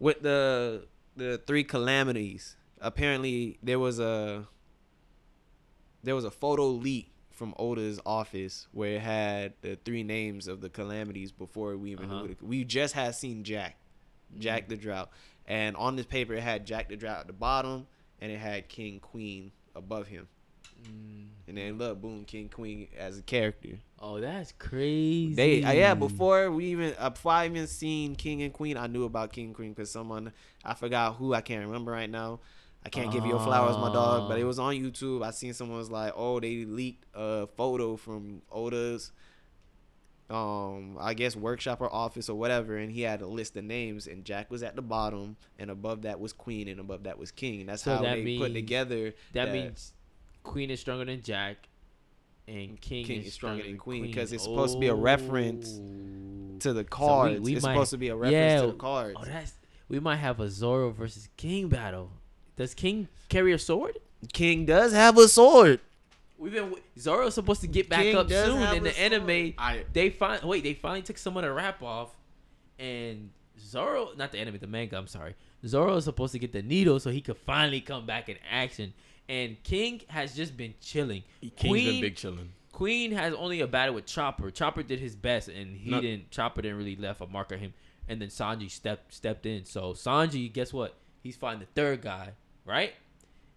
with 0.00 0.22
the 0.22 0.86
the 1.16 1.40
three 1.46 1.62
calamities. 1.64 2.56
Apparently, 2.80 3.58
there 3.62 3.78
was 3.78 3.98
a 4.00 4.46
there 6.02 6.14
was 6.14 6.24
a 6.24 6.30
photo 6.30 6.66
leak 6.68 7.10
from 7.30 7.54
Oda's 7.58 7.98
office 8.06 8.68
where 8.72 8.96
it 8.96 9.00
had 9.00 9.54
the 9.62 9.76
three 9.84 10.02
names 10.02 10.46
of 10.46 10.60
the 10.60 10.68
calamities 10.68 11.32
before 11.32 11.76
we 11.76 11.92
even 11.92 12.06
Uh-huh. 12.10 12.22
knew 12.22 12.30
it. 12.32 12.42
We 12.42 12.62
just 12.64 12.94
had 12.94 13.14
seen 13.14 13.42
Jack, 13.42 13.76
Jack 14.38 14.68
the 14.68 14.76
Drought, 14.76 15.10
and 15.46 15.76
on 15.76 15.96
this 15.96 16.06
paper 16.06 16.34
it 16.34 16.42
had 16.42 16.66
Jack 16.66 16.88
the 16.88 16.96
Drought 16.96 17.20
at 17.20 17.26
the 17.26 17.32
bottom, 17.32 17.86
and 18.20 18.30
it 18.32 18.38
had 18.38 18.68
King 18.68 19.00
Queen 19.00 19.52
above 19.74 20.06
him. 20.06 20.28
Mm. 20.82 21.26
And 21.46 21.56
then 21.58 21.78
look, 21.78 22.00
boom, 22.00 22.24
King 22.24 22.48
Queen 22.48 22.88
as 22.98 23.18
a 23.18 23.22
character. 23.22 23.78
Oh, 23.98 24.20
that's 24.20 24.52
crazy. 24.52 25.34
They 25.34 25.62
uh, 25.62 25.72
yeah. 25.72 25.94
Before 25.94 26.50
we 26.50 26.66
even 26.66 26.94
uh, 26.98 27.10
before 27.10 27.32
I 27.32 27.46
even 27.46 27.66
seen 27.66 28.14
King 28.16 28.42
and 28.42 28.52
Queen, 28.52 28.76
I 28.76 28.86
knew 28.86 29.04
about 29.04 29.32
King 29.32 29.46
and 29.46 29.54
Queen 29.54 29.70
because 29.72 29.90
someone 29.90 30.32
I 30.64 30.74
forgot 30.74 31.16
who 31.16 31.32
I 31.34 31.40
can't 31.40 31.64
remember 31.66 31.92
right 31.92 32.10
now. 32.10 32.40
I 32.86 32.90
can't 32.90 33.10
give 33.10 33.24
you 33.24 33.30
your 33.30 33.40
flowers, 33.40 33.76
my 33.78 33.90
dog. 33.90 34.28
But 34.28 34.38
it 34.38 34.42
Oh. 34.42 34.46
was 34.46 34.58
on 34.58 34.74
YouTube. 34.74 35.24
I 35.24 35.30
seen 35.30 35.54
someone 35.54 35.78
was 35.78 35.90
like, 35.90 36.12
oh, 36.14 36.38
they 36.38 36.66
leaked 36.66 37.06
a 37.14 37.46
photo 37.56 37.96
from 37.96 38.42
Oda's, 38.52 39.10
um, 40.30 40.96
I 41.00 41.14
guess 41.14 41.36
workshop 41.36 41.80
or 41.80 41.92
office 41.92 42.28
or 42.28 42.38
whatever, 42.38 42.76
and 42.78 42.90
he 42.90 43.02
had 43.02 43.20
a 43.20 43.26
list 43.26 43.56
of 43.56 43.64
names, 43.64 44.06
and 44.06 44.24
Jack 44.24 44.50
was 44.50 44.62
at 44.62 44.74
the 44.76 44.82
bottom, 44.82 45.36
and 45.58 45.70
above 45.70 46.02
that 46.02 46.18
was 46.20 46.32
Queen, 46.32 46.68
and 46.68 46.80
above 46.80 47.04
that 47.04 47.18
was 47.18 47.30
King. 47.30 47.60
And 47.60 47.68
that's 47.68 47.82
So 47.82 47.96
how 47.96 48.02
that 48.02 48.16
they 48.24 48.38
put 48.38 48.54
together. 48.54 49.14
that 49.34 49.52
means 49.52 49.92
Queen 50.42 50.70
is 50.70 50.80
stronger 50.80 51.04
than 51.04 51.22
Jack, 51.22 51.68
and 52.48 52.80
King, 52.80 53.04
King 53.06 53.22
is, 53.22 53.32
stronger 53.34 53.62
than 53.62 53.76
Queen, 53.78 54.02
because 54.02 54.32
it's 54.32 54.44
supposed 54.44 54.74
to 54.74 54.80
be 54.80 54.88
a 54.88 54.94
reference 54.94 55.78
Oh. 55.80 56.58
to 56.60 56.72
the 56.72 56.84
cards. 56.84 57.40
we 57.40 57.54
it's 57.56 57.62
might- 57.62 57.72
supposed 57.74 57.90
to 57.90 57.98
be 57.98 58.08
a 58.08 58.16
reference 58.16 58.32
yeah, 58.34 58.60
to 58.62 58.66
the 58.68 58.72
cards. 58.74 59.16
Oh, 59.20 59.24
that's 59.24 59.52
we 59.88 60.00
might 60.00 60.16
have 60.16 60.40
a 60.40 60.48
Zoro 60.48 60.90
versus 60.90 61.28
King 61.36 61.68
battle. 61.68 62.10
Does 62.56 62.72
King 62.74 63.08
carry 63.28 63.52
a 63.52 63.58
sword? 63.58 63.98
King 64.32 64.64
does 64.64 64.92
have 64.94 65.18
a 65.18 65.28
sword. 65.28 65.80
We've 66.44 66.52
been 66.52 66.74
Zoro's 66.98 67.32
supposed 67.34 67.62
to 67.62 67.66
get 67.66 67.88
back 67.88 68.02
King 68.02 68.16
up 68.16 68.28
soon 68.30 68.60
in 68.76 68.80
a 68.86 68.90
the 68.90 69.00
anime. 69.00 69.54
I 69.56 69.84
They 69.94 70.10
find 70.10 70.42
wait, 70.42 70.62
they 70.62 70.74
finally 70.74 71.00
took 71.00 71.16
someone 71.16 71.42
to 71.44 71.50
rap 71.50 71.82
off, 71.82 72.14
and 72.78 73.30
Zoro, 73.58 74.10
not 74.14 74.30
the 74.30 74.38
anime, 74.40 74.58
the 74.58 74.66
manga. 74.66 74.98
I'm 74.98 75.06
sorry. 75.06 75.36
Zoro 75.66 75.96
is 75.96 76.04
supposed 76.04 76.32
to 76.32 76.38
get 76.38 76.52
the 76.52 76.60
needle 76.60 77.00
so 77.00 77.08
he 77.08 77.22
could 77.22 77.38
finally 77.38 77.80
come 77.80 78.04
back 78.04 78.28
in 78.28 78.36
action. 78.50 78.92
And 79.26 79.56
King 79.62 80.02
has 80.08 80.36
just 80.36 80.54
been 80.54 80.74
chilling. 80.82 81.22
King's 81.40 81.54
Queen- 81.60 81.86
been 81.92 82.00
big 82.02 82.16
chilling. 82.16 82.52
Queen 82.72 83.12
has 83.12 83.32
only 83.32 83.62
a 83.62 83.66
battle 83.66 83.94
with 83.94 84.04
Chopper. 84.04 84.50
Chopper 84.50 84.82
did 84.82 85.00
his 85.00 85.16
best, 85.16 85.48
and 85.48 85.74
he 85.78 85.90
No- 85.92 86.02
didn't. 86.02 86.30
Chopper 86.30 86.60
didn't 86.60 86.76
really 86.76 86.96
left 86.96 87.22
a 87.22 87.26
mark 87.26 87.52
on 87.52 87.58
him. 87.58 87.72
And 88.06 88.20
then 88.20 88.28
Sanji 88.28 88.70
stepped 88.70 89.14
stepped 89.14 89.46
in. 89.46 89.64
So 89.64 89.94
Sanji, 89.94 90.52
guess 90.52 90.74
what? 90.74 90.94
He's 91.22 91.36
fighting 91.38 91.60
the 91.60 91.66
third 91.74 92.02
guy, 92.02 92.32
right? 92.66 92.92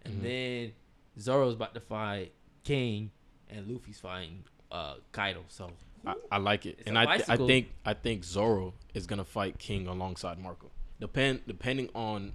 And 0.06 0.20
Mhm. 0.20 0.22
then 0.22 0.72
Zoro's 1.20 1.54
about 1.54 1.74
to 1.74 1.80
fight 1.80 2.32
King, 2.68 3.10
and 3.48 3.66
Luffy's 3.66 3.98
fighting 3.98 4.44
uh 4.70 4.96
Kaido. 5.12 5.44
So 5.48 5.70
I, 6.06 6.14
I 6.32 6.36
like 6.38 6.66
it, 6.66 6.76
It's 6.80 6.88
and 6.88 6.98
a 6.98 7.00
I 7.00 7.16
th- 7.16 7.28
I 7.30 7.36
think 7.36 7.72
I 7.84 7.94
think 7.94 8.24
Zoro 8.24 8.74
is 8.94 9.06
gonna 9.06 9.24
fight 9.24 9.58
King 9.58 9.86
alongside 9.86 10.38
Marco. 10.38 10.70
Depend 11.00 11.40
depending 11.46 11.88
on 11.94 12.32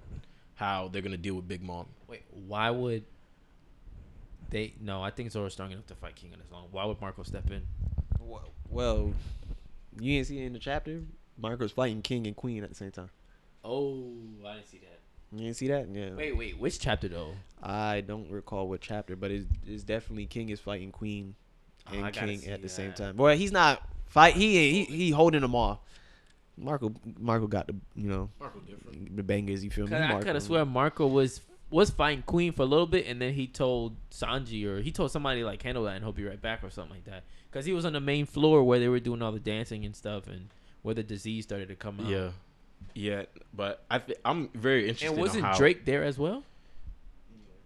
how 0.56 0.88
they're 0.88 1.02
gonna 1.02 1.16
deal 1.16 1.34
with 1.36 1.46
Big 1.46 1.62
Mom. 1.62 1.86
wait, 2.08 2.22
why 2.48 2.70
would 2.70 3.04
they? 4.50 4.74
No, 4.80 5.02
I 5.02 5.10
think 5.10 5.30
Zoro's 5.30 5.52
strong 5.52 5.70
enough 5.70 5.86
to 5.86 5.94
fight 5.94 6.16
King 6.16 6.32
on 6.32 6.40
his 6.40 6.50
own. 6.52 6.64
Why 6.72 6.84
would 6.84 7.00
Marco 7.00 7.22
step 7.22 7.50
in? 7.50 7.62
Well, 8.18 8.52
well, 8.68 9.12
you 10.00 10.16
didn't 10.16 10.26
see 10.26 10.38
it 10.42 10.46
in 10.46 10.52
the 10.52 10.58
chapter. 10.58 11.02
Marco's 11.38 11.72
fighting 11.72 12.02
King 12.02 12.26
and 12.26 12.34
Queen 12.36 12.62
at 12.64 12.70
the 12.70 12.74
same 12.76 12.90
time. 12.90 13.10
Oh, 13.64 14.12
I 14.46 14.54
didn't 14.54 14.68
see 14.68 14.78
that. 14.78 14.93
You 15.34 15.44
didn't 15.44 15.56
see 15.56 15.68
that? 15.68 15.88
Yeah. 15.92 16.10
Wait, 16.14 16.36
wait, 16.36 16.58
which 16.58 16.78
chapter 16.78 17.08
though? 17.08 17.32
I 17.62 18.02
don't 18.02 18.30
recall 18.30 18.68
what 18.68 18.80
chapter, 18.80 19.16
but 19.16 19.30
it's, 19.30 19.46
it's 19.66 19.82
definitely 19.82 20.26
King 20.26 20.50
is 20.50 20.60
fighting 20.60 20.92
Queen 20.92 21.34
Oh, 21.86 21.94
and 21.94 22.04
I 22.06 22.10
gotta 22.10 22.26
King 22.28 22.38
see 22.40 22.50
at 22.50 22.62
the 22.62 22.68
same 22.68 22.92
time. 22.92 23.16
Boy, 23.16 23.36
he's 23.36 23.52
not 23.52 23.82
fight. 24.06 24.34
He 24.34 24.84
he 24.84 24.84
he 24.84 25.10
holding 25.10 25.40
them 25.42 25.54
off. 25.54 25.80
Marco 26.56 26.92
Marco 27.18 27.46
got 27.46 27.66
the 27.66 27.74
you 27.94 28.08
know 28.08 28.30
Marco 28.40 28.60
different. 28.60 29.16
the 29.16 29.22
bangers. 29.22 29.64
You 29.64 29.70
feel 29.70 29.84
me? 29.84 29.90
Cause 29.90 30.00
I 30.00 30.08
Marco. 30.08 30.24
could 30.24 30.34
have 30.34 30.42
swear 30.42 30.64
Marco 30.64 31.06
was 31.06 31.40
was 31.70 31.90
fighting 31.90 32.22
Queen 32.22 32.52
for 32.52 32.62
a 32.62 32.66
little 32.66 32.86
bit, 32.86 33.06
and 33.06 33.20
then 33.20 33.34
he 33.34 33.46
told 33.46 33.96
Sanji 34.10 34.64
or 34.64 34.80
he 34.80 34.92
told 34.92 35.10
somebody 35.10 35.44
like 35.44 35.62
handle 35.62 35.84
that 35.84 35.96
and 35.96 36.04
he'll 36.04 36.12
be 36.12 36.24
right 36.24 36.40
back 36.40 36.62
or 36.62 36.70
something 36.70 36.94
like 36.94 37.04
that. 37.04 37.24
Cause 37.50 37.64
he 37.64 37.72
was 37.72 37.84
on 37.84 37.92
the 37.92 38.00
main 38.00 38.26
floor 38.26 38.64
where 38.64 38.78
they 38.78 38.88
were 38.88 39.00
doing 39.00 39.20
all 39.22 39.32
the 39.32 39.40
dancing 39.40 39.84
and 39.84 39.94
stuff, 39.94 40.26
and 40.26 40.48
where 40.82 40.94
the 40.94 41.02
disease 41.02 41.44
started 41.44 41.68
to 41.68 41.74
come 41.76 42.00
out. 42.00 42.06
Yeah, 42.06 42.30
yeah, 42.94 43.24
but 43.52 43.84
I 43.90 43.98
th- 43.98 44.18
I'm 44.24 44.48
very 44.54 44.82
interested. 44.88 45.10
and 45.10 45.18
wasn't 45.18 45.44
how, 45.44 45.56
Drake 45.56 45.84
there 45.84 46.04
as 46.04 46.18
well? 46.18 46.44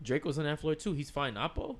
Drake 0.03 0.25
was 0.25 0.39
on 0.39 0.45
that 0.45 0.61
floor 0.61 0.75
too. 0.75 0.93
He's 0.93 1.11
fighting 1.11 1.37
Apoo. 1.37 1.77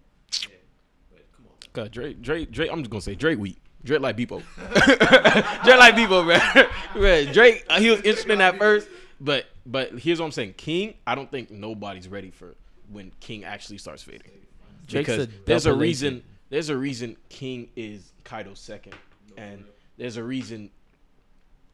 Cause 1.73 1.91
Drake, 1.91 2.21
Drake, 2.23 2.51
Drake. 2.51 2.71
I'm 2.73 2.81
just 2.81 2.91
gonna 2.91 3.01
say 3.01 3.15
Drake 3.15 3.39
weak. 3.39 3.59
Drake 3.85 4.01
like 4.01 4.17
Bebo. 4.17 4.43
Drake 5.65 5.79
like 5.79 5.95
Bebo, 5.95 6.27
man. 6.27 6.67
Man, 7.01 7.33
Drake, 7.33 7.65
uh, 7.69 7.79
he 7.79 7.91
was 7.91 8.01
interesting 8.01 8.41
at 8.41 8.59
first, 8.59 8.89
but 9.21 9.47
but 9.67 9.93
here's 9.99 10.19
what 10.19 10.27
I'm 10.27 10.33
saying. 10.33 10.55
King, 10.57 10.95
I 11.07 11.15
don't 11.15 11.31
think 11.31 11.51
nobody's 11.51 12.09
ready 12.09 12.31
for 12.31 12.57
when 12.91 13.13
King 13.21 13.45
actually 13.45 13.79
starts 13.79 14.03
fading. 14.03 14.33
Drake's 14.87 15.09
because 15.09 15.27
a 15.27 15.31
there's 15.45 15.67
a 15.67 15.75
reason. 15.75 16.15
agent. 16.15 16.25
There's 16.51 16.69
a 16.71 16.77
reason 16.77 17.17
King 17.29 17.69
is 17.77 18.13
Kaido's 18.25 18.59
second, 18.59 18.95
and 19.37 19.65
there's 19.99 20.17
a 20.17 20.25
reason 20.25 20.71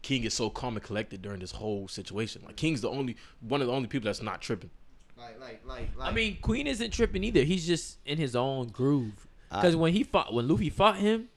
King 0.04 0.22
is 0.24 0.34
so 0.34 0.50
calm 0.50 0.76
and 0.76 0.84
collected 0.84 1.22
during 1.22 1.40
this 1.40 1.50
whole 1.50 1.88
situation. 1.88 2.42
Like 2.46 2.56
King's 2.56 2.80
the 2.82 2.90
only 2.90 3.16
one 3.40 3.60
of 3.60 3.66
the 3.66 3.72
only 3.72 3.88
people 3.88 4.04
that's 4.04 4.22
not 4.22 4.40
tripping. 4.40 4.70
Like 5.16 5.40
like 5.40 5.62
like. 5.66 5.96
like. 5.96 6.08
I 6.08 6.12
mean, 6.14 6.36
Queen 6.42 6.66
isn't 6.66 6.92
tripping 6.92 7.24
either. 7.24 7.42
He's 7.42 7.66
just 7.66 7.98
in 8.06 8.18
his 8.18 8.36
own 8.36 8.68
groove. 8.68 9.26
Because 9.50 9.74
when 9.76 9.92
he 9.92 10.02
fought, 10.04 10.32
when 10.34 10.46
Luffy 10.48 10.68
fought 10.70 10.96
him, 10.96 11.28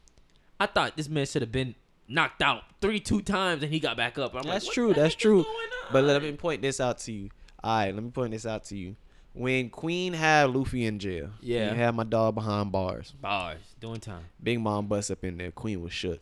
I 0.59 0.65
thought 0.65 0.97
this 0.97 1.07
man 1.07 1.25
should 1.25 1.43
have 1.43 1.51
been 1.51 1.75
knocked 2.07 2.41
out 2.41 2.63
three, 2.81 2.99
two 2.99 3.21
times, 3.21 3.61
and 3.63 3.71
he 3.71 3.79
got 3.79 3.95
back 3.95 4.17
up. 4.17 4.31
I'm 4.33 4.41
like, 4.41 4.53
That's 4.53 4.65
what 4.65 4.73
true. 4.73 4.87
the 4.89 4.93
That's 5.01 5.13
heck 5.13 5.19
is 5.19 5.21
true. 5.21 5.43
going 5.43 5.67
But 5.91 6.03
let 6.03 6.21
me 6.23 6.31
point 6.33 6.61
this 6.61 6.79
out 6.79 6.97
to 6.99 7.11
you. 7.11 7.29
All 7.63 7.77
right, 7.77 7.93
let 7.93 8.03
me 8.03 8.09
point 8.09 8.31
this 8.31 8.45
out 8.45 8.63
to 8.65 8.77
you. 8.77 8.95
When 9.33 9.69
Queen 9.69 10.13
had 10.13 10.49
Luffy 10.49 10.85
in 10.85 10.97
jail, 10.99 11.29
Yeah. 11.41 11.71
he 11.73 11.77
had 11.79 11.93
my 11.95 12.03
dog 12.03 12.33
behind 12.35 12.71
bars. 12.71 13.13
bars 13.21 13.59
doing 13.79 13.99
time. 13.99 14.23
Big 14.41 14.59
Mom 14.59 14.87
bust 14.87 15.11
up 15.11 15.23
in 15.23 15.37
there. 15.37 15.51
Queen 15.51 15.81
was 15.81 15.93
shook. 15.93 16.19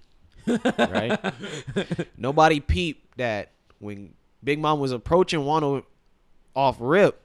Right? 0.47 1.19
Nobody 2.17 2.59
peeped 2.59 3.17
that 3.17 3.51
when 3.79 4.13
Big 4.43 4.59
Mom 4.59 4.79
was 4.79 4.91
approaching 4.91 5.41
Wano 5.41 5.83
off 6.55 6.77
rip, 6.79 7.21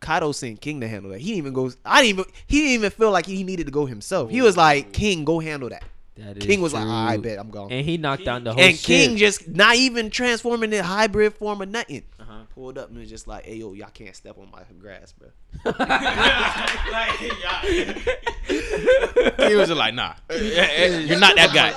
Kaido 0.00 0.32
sent 0.32 0.60
King 0.60 0.80
to 0.80 0.88
handle 0.88 1.10
that. 1.10 1.20
He 1.20 1.28
didn't 1.28 1.38
even 1.38 1.52
go. 1.52 1.70
I 1.84 2.02
didn't 2.02 2.20
even. 2.20 2.32
He 2.46 2.58
didn't 2.58 2.72
even 2.72 2.90
feel 2.90 3.10
like 3.10 3.26
he 3.26 3.44
needed 3.44 3.66
to 3.66 3.72
go 3.72 3.86
himself. 3.86 4.30
He 4.30 4.42
was 4.42 4.56
like, 4.56 4.92
"King, 4.92 5.24
go 5.24 5.40
handle 5.40 5.68
that." 5.70 5.84
That 6.16 6.38
is 6.38 6.46
King 6.46 6.60
was 6.62 6.72
like, 6.72 6.86
"I 6.86 7.16
bet 7.18 7.38
I'm 7.38 7.50
gone." 7.50 7.70
and 7.70 7.84
he 7.84 7.98
knocked 7.98 8.24
down 8.24 8.44
the 8.44 8.52
whole 8.52 8.62
And. 8.62 8.76
King 8.76 9.16
just 9.16 9.48
not 9.48 9.76
even 9.76 10.10
transforming 10.10 10.72
in 10.72 10.82
hybrid 10.82 11.34
form 11.34 11.60
or 11.60 11.66
nothing. 11.66 12.04
Uh-huh. 12.28 12.42
Pulled 12.54 12.78
up 12.78 12.88
and 12.88 12.98
was 12.98 13.08
just 13.08 13.28
like, 13.28 13.44
"Hey 13.44 13.56
yo, 13.56 13.72
y'all 13.72 13.88
can't 13.92 14.14
step 14.16 14.36
on 14.38 14.50
my 14.50 14.62
grass, 14.80 15.12
bro." 15.12 15.28
He 19.48 19.54
was 19.54 19.68
just 19.68 19.78
like, 19.78 19.94
nah, 19.94 20.14
eh, 20.30 20.34
eh, 20.34 20.68
eh, 20.76 20.98
you're 21.00 21.18
not 21.20 21.36
that 21.36 21.52
guy. 21.54 21.70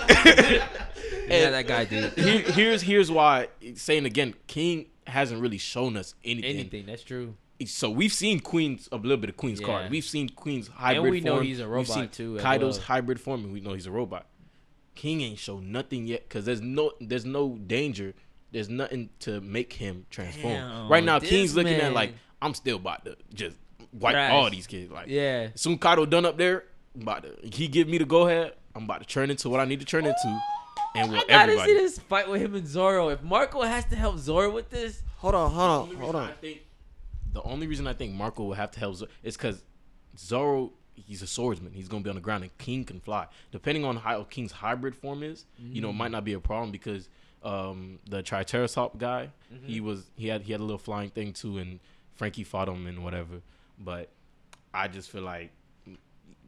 yeah, 1.27 1.49
that 1.51 1.67
guy 1.67 1.85
did 1.85 2.13
Here- 2.13 2.41
here's 2.41 2.81
here's 2.81 3.11
why 3.11 3.49
saying 3.75 4.05
again, 4.05 4.33
King 4.47 4.87
hasn't 5.07 5.41
really 5.41 5.57
shown 5.57 5.97
us 5.97 6.15
anything. 6.23 6.49
anything. 6.55 6.85
That's 6.85 7.03
true. 7.03 7.35
So 7.65 7.89
we've 7.89 8.13
seen 8.13 8.39
Queen's 8.39 8.87
a 8.91 8.95
little 8.97 9.17
bit 9.17 9.29
of 9.29 9.37
Queen's 9.37 9.59
Yeah. 9.59 9.67
card. 9.67 9.91
We've 9.91 10.03
seen 10.05 10.29
Queen's 10.29 10.69
hybrid 10.69 11.01
form. 11.03 11.11
we 11.11 11.21
know 11.21 11.35
form. 11.35 11.45
he's 11.45 11.59
a 11.59 11.63
We've 11.63 11.71
robot, 11.71 11.93
seen 11.95 12.09
too, 12.09 12.37
Kaido's 12.37 12.77
well. 12.77 12.87
hybrid 12.87 13.19
form, 13.19 13.43
and 13.43 13.53
we 13.53 13.59
know 13.59 13.73
he's 13.73 13.85
a 13.85 13.91
robot. 13.91 14.27
King 14.95 15.21
ain't 15.21 15.39
shown 15.39 15.71
nothing 15.71 16.07
yet 16.07 16.23
because 16.27 16.45
there's 16.45 16.61
no 16.61 16.93
there's 17.01 17.25
no 17.25 17.57
danger. 17.57 18.13
There's 18.51 18.69
nothing 18.69 19.09
to 19.21 19.41
make 19.41 19.73
him 19.73 20.05
transform. 20.09 20.53
Damn, 20.53 20.89
right 20.89 21.03
now, 21.03 21.19
King's 21.19 21.55
looking 21.55 21.77
man. 21.77 21.87
at 21.87 21.93
like 21.93 22.13
I'm 22.41 22.53
still 22.53 22.77
about 22.77 23.05
to 23.05 23.15
just 23.33 23.57
wipe 23.93 24.13
Trash. 24.13 24.31
all 24.31 24.49
these 24.49 24.67
kids. 24.67 24.91
Like 24.91 25.07
Yeah. 25.07 25.49
soon 25.55 25.77
Kaido 25.77 26.05
done 26.05 26.25
up 26.25 26.37
there, 26.37 26.65
I'm 26.95 27.01
about 27.03 27.23
to 27.23 27.35
he 27.47 27.67
give 27.67 27.87
me 27.87 27.97
the 27.97 28.05
go 28.05 28.27
ahead. 28.27 28.53
I'm 28.75 28.83
about 28.83 29.01
to 29.01 29.07
turn 29.07 29.29
into 29.29 29.49
what 29.49 29.59
I 29.59 29.65
need 29.65 29.79
to 29.79 29.85
turn 29.85 30.05
into, 30.05 30.41
and 30.95 31.11
I 31.11 31.11
with 31.11 31.27
gotta 31.27 31.33
everybody. 31.33 31.73
see 31.73 31.77
this 31.77 31.99
fight 31.99 32.29
with 32.29 32.41
him 32.41 32.55
and 32.55 32.67
Zoro. 32.67 33.09
If 33.09 33.21
Marco 33.21 33.61
has 33.61 33.85
to 33.85 33.95
help 33.95 34.17
Zoro 34.17 34.51
with 34.51 34.69
this, 34.69 35.03
Hold 35.17 35.35
on, 35.35 35.51
hold 35.51 35.89
on, 35.91 35.95
hold 35.97 36.15
on. 36.15 36.29
I 36.29 36.33
think 36.33 36.61
the 37.33 37.41
only 37.43 37.67
reason 37.67 37.87
I 37.87 37.93
think 37.93 38.13
Marco 38.13 38.43
will 38.43 38.53
have 38.53 38.71
to 38.71 38.79
help 38.79 38.95
Zoro 38.95 39.11
is 39.21 39.35
because 39.35 39.63
Zoro 40.17 40.71
he's 40.95 41.21
a 41.21 41.27
swordsman. 41.27 41.73
He's 41.73 41.87
gonna 41.87 42.03
be 42.03 42.09
on 42.09 42.15
the 42.15 42.21
ground, 42.21 42.43
and 42.43 42.57
King 42.57 42.85
can 42.85 42.99
fly. 42.99 43.27
Depending 43.51 43.83
on 43.83 43.97
how 43.97 44.23
King's 44.23 44.51
hybrid 44.51 44.95
form 44.95 45.23
is, 45.23 45.45
you 45.57 45.81
know, 45.81 45.89
it 45.89 45.91
mm-hmm. 45.91 45.97
might 45.97 46.11
not 46.11 46.23
be 46.23 46.33
a 46.33 46.39
problem 46.39 46.71
because 46.71 47.09
um, 47.43 47.99
the 48.09 48.21
Triceratops 48.21 48.97
guy, 48.97 49.29
he 49.65 49.79
was 49.81 50.09
he 50.15 50.27
had 50.27 50.41
he 50.43 50.51
had 50.51 50.61
a 50.61 50.63
little 50.63 50.77
flying 50.77 51.09
thing 51.09 51.33
too, 51.33 51.57
and 51.57 51.79
Franky 52.15 52.43
fought 52.43 52.67
him 52.67 52.85
and 52.87 53.03
whatever. 53.03 53.41
But 53.79 54.09
I 54.73 54.87
just 54.87 55.09
feel 55.09 55.23
like 55.23 55.51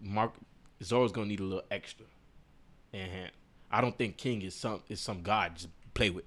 Mark 0.01 0.33
Zoro's 0.83 1.11
gonna 1.11 1.27
need 1.27 1.39
a 1.39 1.43
little 1.43 1.63
extra 1.71 2.05
And. 2.93 3.31
I 3.73 3.79
don't 3.79 3.97
think 3.97 4.17
King 4.17 4.41
is 4.41 4.53
some 4.53 4.81
is 4.89 4.99
some 4.99 5.21
god 5.21 5.55
just 5.55 5.69
play 5.93 6.09
with. 6.09 6.25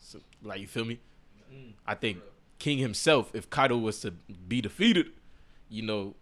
So, 0.00 0.18
like 0.42 0.60
you 0.60 0.66
feel 0.66 0.84
me? 0.84 0.98
I 1.86 1.94
think 1.94 2.18
King 2.58 2.78
himself, 2.78 3.32
if 3.34 3.48
Kaido 3.48 3.76
was 3.78 4.00
to 4.00 4.10
be 4.10 4.60
defeated, 4.60 5.12
you 5.68 5.82
know, 5.82 6.14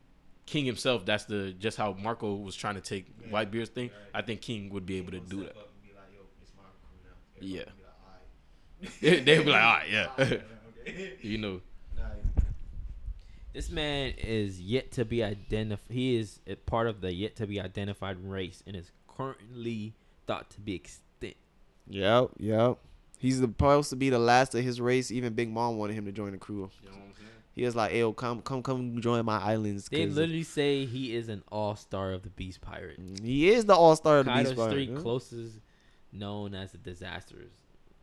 King 0.47 0.65
himself, 0.67 1.05
that's 1.07 1.25
the 1.25 1.53
just 1.59 1.79
how 1.79 1.95
Marco 1.95 2.35
was 2.35 2.55
trying 2.55 2.75
to 2.75 2.81
take 2.83 3.07
Whitebeard's 3.31 3.71
thing. 3.71 3.91
I 4.15 4.21
think 4.23 4.41
King 4.43 4.69
would 4.71 4.85
be 4.85 4.97
able 4.99 5.13
to 5.13 5.21
do 5.21 5.45
that. 5.45 5.57
Yeah. 7.41 7.63
They'd 9.01 9.25
be 9.25 9.45
like, 9.45 9.63
all 9.63 9.75
right, 9.75 9.89
yeah. 9.91 10.39
you 11.21 11.39
know, 11.39 11.61
this 13.53 13.71
man 13.71 14.15
is 14.19 14.61
yet 14.61 14.93
to 14.93 15.05
be 15.05 15.23
identified. 15.23 15.85
He 15.91 16.17
is 16.17 16.41
a 16.47 16.55
part 16.55 16.87
of 16.87 17.01
the 17.01 17.13
yet 17.13 17.37
to 17.37 17.47
be 17.47 17.61
identified 17.61 18.17
race 18.25 18.63
and 18.67 18.77
is 18.77 18.91
currently 19.09 19.95
thought 20.27 20.51
to 20.51 20.61
be 20.61 20.75
extinct. 20.75 21.39
Yep, 21.89 22.31
yep. 22.39 22.79
He's 23.19 23.41
supposed 23.41 23.91
to 23.91 23.97
be 23.97 24.11
the 24.11 24.19
last 24.19 24.55
of 24.55 24.63
his 24.63 24.81
race. 24.81 25.11
Even 25.11 25.33
Big 25.33 25.51
Mom 25.51 25.77
wanted 25.77 25.95
him 25.95 26.05
to 26.05 26.13
join 26.13 26.33
the 26.33 26.39
crew. 26.39 26.71
He 27.55 27.65
was 27.65 27.75
like, 27.75 27.93
"Yo, 27.93 28.13
come, 28.13 28.41
come, 28.43 28.63
come, 28.63 29.01
join 29.01 29.25
my 29.25 29.39
islands." 29.39 29.89
They 29.89 30.07
'cause 30.07 30.15
literally 30.15 30.45
say 30.45 30.85
he 30.85 31.17
is 31.17 31.29
an 31.29 31.43
all 31.51 31.75
star 31.75 32.13
of 32.13 32.23
the 32.23 32.31
Beast 32.31 32.61
Pirate. 32.61 33.01
Mm, 33.01 33.25
he 33.25 33.49
is 33.49 33.65
the 33.65 33.75
all 33.75 33.97
star 33.97 34.19
of 34.19 34.27
the 34.27 34.33
Beast 34.33 34.55
Pirate. 34.55 34.71
three 34.71 34.85
yeah. 34.85 35.01
closest 35.01 35.59
known 36.13 36.55
as 36.55 36.73
the 36.73 36.79
disasters. 36.79 37.53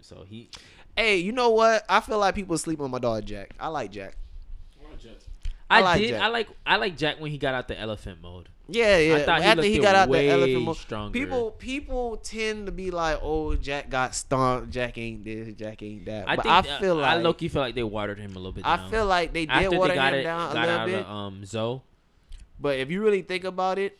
So 0.01 0.23
he 0.27 0.49
Hey, 0.95 1.17
you 1.17 1.31
know 1.31 1.49
what? 1.49 1.83
I 1.89 1.99
feel 1.99 2.19
like 2.19 2.35
people 2.35 2.57
sleep 2.57 2.79
on 2.79 2.91
my 2.91 2.99
dog 2.99 3.25
Jack. 3.25 3.53
I 3.59 3.67
like 3.67 3.91
Jack. 3.91 4.17
I, 5.69 5.79
I 5.79 5.81
like 5.81 6.01
did 6.01 6.09
Jack. 6.09 6.21
I 6.21 6.27
like 6.27 6.47
I 6.65 6.75
like 6.77 6.97
Jack 6.97 7.19
when 7.19 7.31
he 7.31 7.37
got 7.37 7.55
out 7.55 7.67
the 7.67 7.79
elephant 7.79 8.21
mode. 8.21 8.49
Yeah, 8.67 8.97
yeah. 8.97 9.19
thought 9.19 9.41
he 9.41 9.47
After 9.47 9.63
he 9.63 9.73
looked 9.73 9.83
got 9.83 9.95
out 9.95 10.11
the 10.11 10.29
elephant 10.29 10.63
mode, 10.63 10.77
stronger. 10.77 11.19
people 11.19 11.51
people 11.51 12.17
tend 12.17 12.65
to 12.65 12.71
be 12.71 12.91
like, 12.91 13.19
"Oh, 13.21 13.55
Jack 13.55 13.89
got 13.89 14.15
stomped. 14.15 14.71
Jack 14.71 14.97
ain't 14.97 15.23
this. 15.23 15.53
Jack 15.55 15.81
ain't 15.83 16.05
that." 16.05 16.29
I 16.29 16.35
but 16.35 16.43
think 16.43 16.53
I 16.53 16.59
uh, 16.59 16.79
feel 16.79 16.95
like 16.95 17.09
I 17.09 17.15
low 17.21 17.33
key 17.33 17.47
feel 17.47 17.61
like 17.61 17.75
they 17.75 17.83
watered 17.83 18.19
him 18.19 18.31
a 18.31 18.35
little 18.35 18.51
bit. 18.51 18.65
I 18.65 18.89
feel 18.89 19.05
like 19.05 19.33
they 19.33 19.45
did 19.45 19.51
after 19.51 19.77
water 19.77 19.89
they 19.89 19.95
got 19.95 20.13
him 20.13 20.19
it 20.19 20.23
down 20.23 20.57
a 20.57 20.61
little 20.61 20.85
bit. 20.85 20.99
of 21.05 21.09
um 21.09 21.45
Zoe. 21.45 21.81
But 22.59 22.79
if 22.79 22.89
you 22.89 23.03
really 23.03 23.21
think 23.21 23.43
about 23.43 23.77
it, 23.77 23.99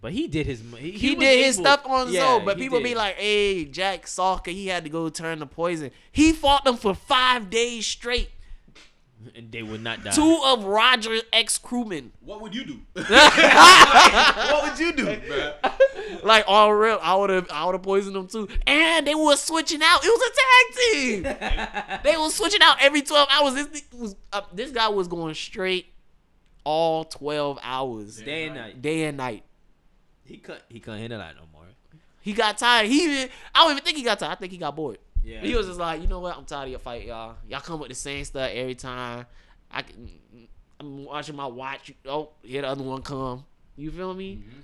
But 0.00 0.12
he 0.12 0.28
did 0.28 0.46
his. 0.46 0.62
He, 0.78 0.90
He, 0.92 1.14
was 1.14 1.24
did 1.24 1.44
his 1.44 1.56
able- 1.58 1.64
stuff 1.64 1.86
on 1.86 2.06
his 2.08 2.16
Yeah, 2.16 2.34
own, 2.34 2.44
but 2.44 2.58
people 2.58 2.78
did. 2.78 2.84
be 2.84 2.94
like, 2.94 3.16
"Hey, 3.16 3.64
Jack 3.64 4.06
Sawker, 4.06 4.50
he 4.50 4.66
had 4.68 4.84
to 4.84 4.90
go 4.90 5.08
turn 5.08 5.38
the 5.40 5.46
poison." 5.46 5.90
He 6.12 6.32
fought 6.32 6.64
them 6.64 6.76
for 6.76 6.94
five 6.94 7.50
days 7.50 7.86
straight. 7.86 8.30
and 9.34 9.50
they 9.50 9.62
would 9.62 9.82
not 9.82 10.04
die. 10.04 10.10
Two 10.12 10.40
of 10.44 10.64
Roger's 10.64 11.22
ex 11.32 11.58
crewmen, 11.58 12.12
What 12.20 12.40
would 12.42 12.54
you 12.54 12.64
do? 12.64 12.80
what 12.94 14.62
would 14.70 14.78
you 14.78 14.92
do, 14.92 15.04
man? 15.06 15.52
like 16.22 16.44
all 16.46 16.72
real, 16.72 16.98
I 17.02 17.16
would 17.16 17.30
have, 17.30 17.50
I 17.50 17.64
would 17.64 17.74
have 17.74 17.82
poisoned 17.82 18.14
them 18.14 18.28
too. 18.28 18.48
And 18.66 19.06
they 19.06 19.14
were 19.14 19.36
switching 19.36 19.80
out. 19.82 20.00
It 20.04 20.08
was 20.08 20.30
a 20.30 20.32
tag 20.42 20.74
team. 20.92 22.00
they 22.04 22.16
were 22.16 22.30
switching 22.30 22.60
out 22.62 22.76
every 22.80 23.02
twelve 23.02 23.28
hours. 23.30 23.54
This 23.54 23.82
was, 23.92 24.14
uh, 24.32 24.42
this 24.52 24.70
guy 24.70 24.88
was 24.88 25.08
going 25.08 25.34
straight 25.34 25.86
all 26.64 27.04
twelve 27.04 27.58
hours, 27.62 28.18
Day 28.18 28.46
and 28.46 28.54
night. 28.56 28.82
day 28.82 29.04
and 29.04 29.16
night. 29.16 29.42
He 30.26 30.38
couldn't. 30.38 30.64
He 30.68 30.80
couldn't 30.80 31.00
handle 31.00 31.18
that 31.18 31.34
no 31.36 31.42
more. 31.52 31.64
He 32.20 32.32
got 32.32 32.58
tired. 32.58 32.88
He 32.88 33.04
even, 33.04 33.30
I 33.54 33.62
don't 33.62 33.72
even 33.72 33.84
think 33.84 33.96
he 33.96 34.02
got 34.02 34.18
tired. 34.18 34.32
I 34.32 34.34
think 34.34 34.52
he 34.52 34.58
got 34.58 34.74
bored. 34.74 34.98
Yeah. 35.22 35.40
He 35.40 35.54
was 35.54 35.66
just 35.66 35.78
like, 35.78 36.02
you 36.02 36.08
know 36.08 36.20
what? 36.20 36.36
I'm 36.36 36.44
tired 36.44 36.64
of 36.64 36.70
your 36.70 36.78
fight, 36.78 37.06
y'all. 37.06 37.36
Y'all 37.48 37.60
come 37.60 37.78
with 37.80 37.88
the 37.88 37.94
same 37.94 38.24
stuff 38.24 38.50
every 38.52 38.74
time. 38.74 39.26
I 39.70 39.82
can, 39.82 40.10
I'm 40.80 41.04
watching 41.04 41.36
my 41.36 41.46
watch. 41.46 41.92
Oh, 42.04 42.30
here 42.42 42.62
the 42.62 42.68
other 42.68 42.82
one 42.82 43.02
come. 43.02 43.44
You 43.76 43.90
feel 43.90 44.14
me? 44.14 44.36
Mm-hmm. 44.36 44.60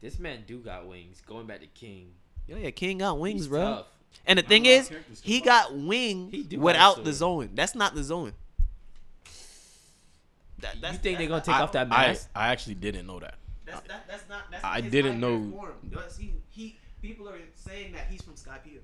This 0.00 0.18
man 0.18 0.44
do 0.46 0.58
got 0.58 0.86
wings. 0.86 1.22
Going 1.26 1.46
back 1.46 1.60
to 1.60 1.66
King. 1.66 2.10
Yeah, 2.46 2.56
yeah. 2.56 2.70
King 2.70 2.98
got 2.98 3.18
wings, 3.18 3.40
He's 3.40 3.48
bro. 3.48 3.60
tough. 3.60 3.86
And 4.26 4.38
the 4.38 4.42
thing 4.42 4.66
is, 4.66 4.90
he 5.22 5.40
can 5.40 5.46
got 5.46 5.76
wing 5.76 6.30
He 6.30 6.56
without 6.56 7.04
the 7.04 7.12
zone. 7.12 7.50
That's 7.54 7.74
not 7.74 7.94
the 7.94 8.02
zone. 8.02 8.32
That, 10.60 10.74
You 10.76 10.80
that's, 10.80 10.98
think 10.98 11.18
they're 11.18 11.28
gonna 11.28 11.40
take 11.42 11.54
I, 11.54 11.62
off 11.62 11.72
that 11.72 11.88
I, 11.90 12.08
mask? 12.08 12.28
I 12.34 12.48
actually 12.48 12.74
didn't 12.74 13.06
know 13.06 13.20
that. 13.20 13.34
That's, 13.70 13.88
that, 13.88 14.08
that's 14.08 14.28
not. 14.28 14.50
That's 14.50 14.64
I 14.64 14.80
didn't 14.80 15.20
know- 15.20 15.72
That's- 15.90 16.16
He, 16.16 16.32
he, 16.50 16.76
people 17.02 17.28
are 17.28 17.38
saying 17.54 17.92
that 17.92 18.06
he's 18.10 18.22
from 18.22 18.34
Skypiea. 18.34 18.80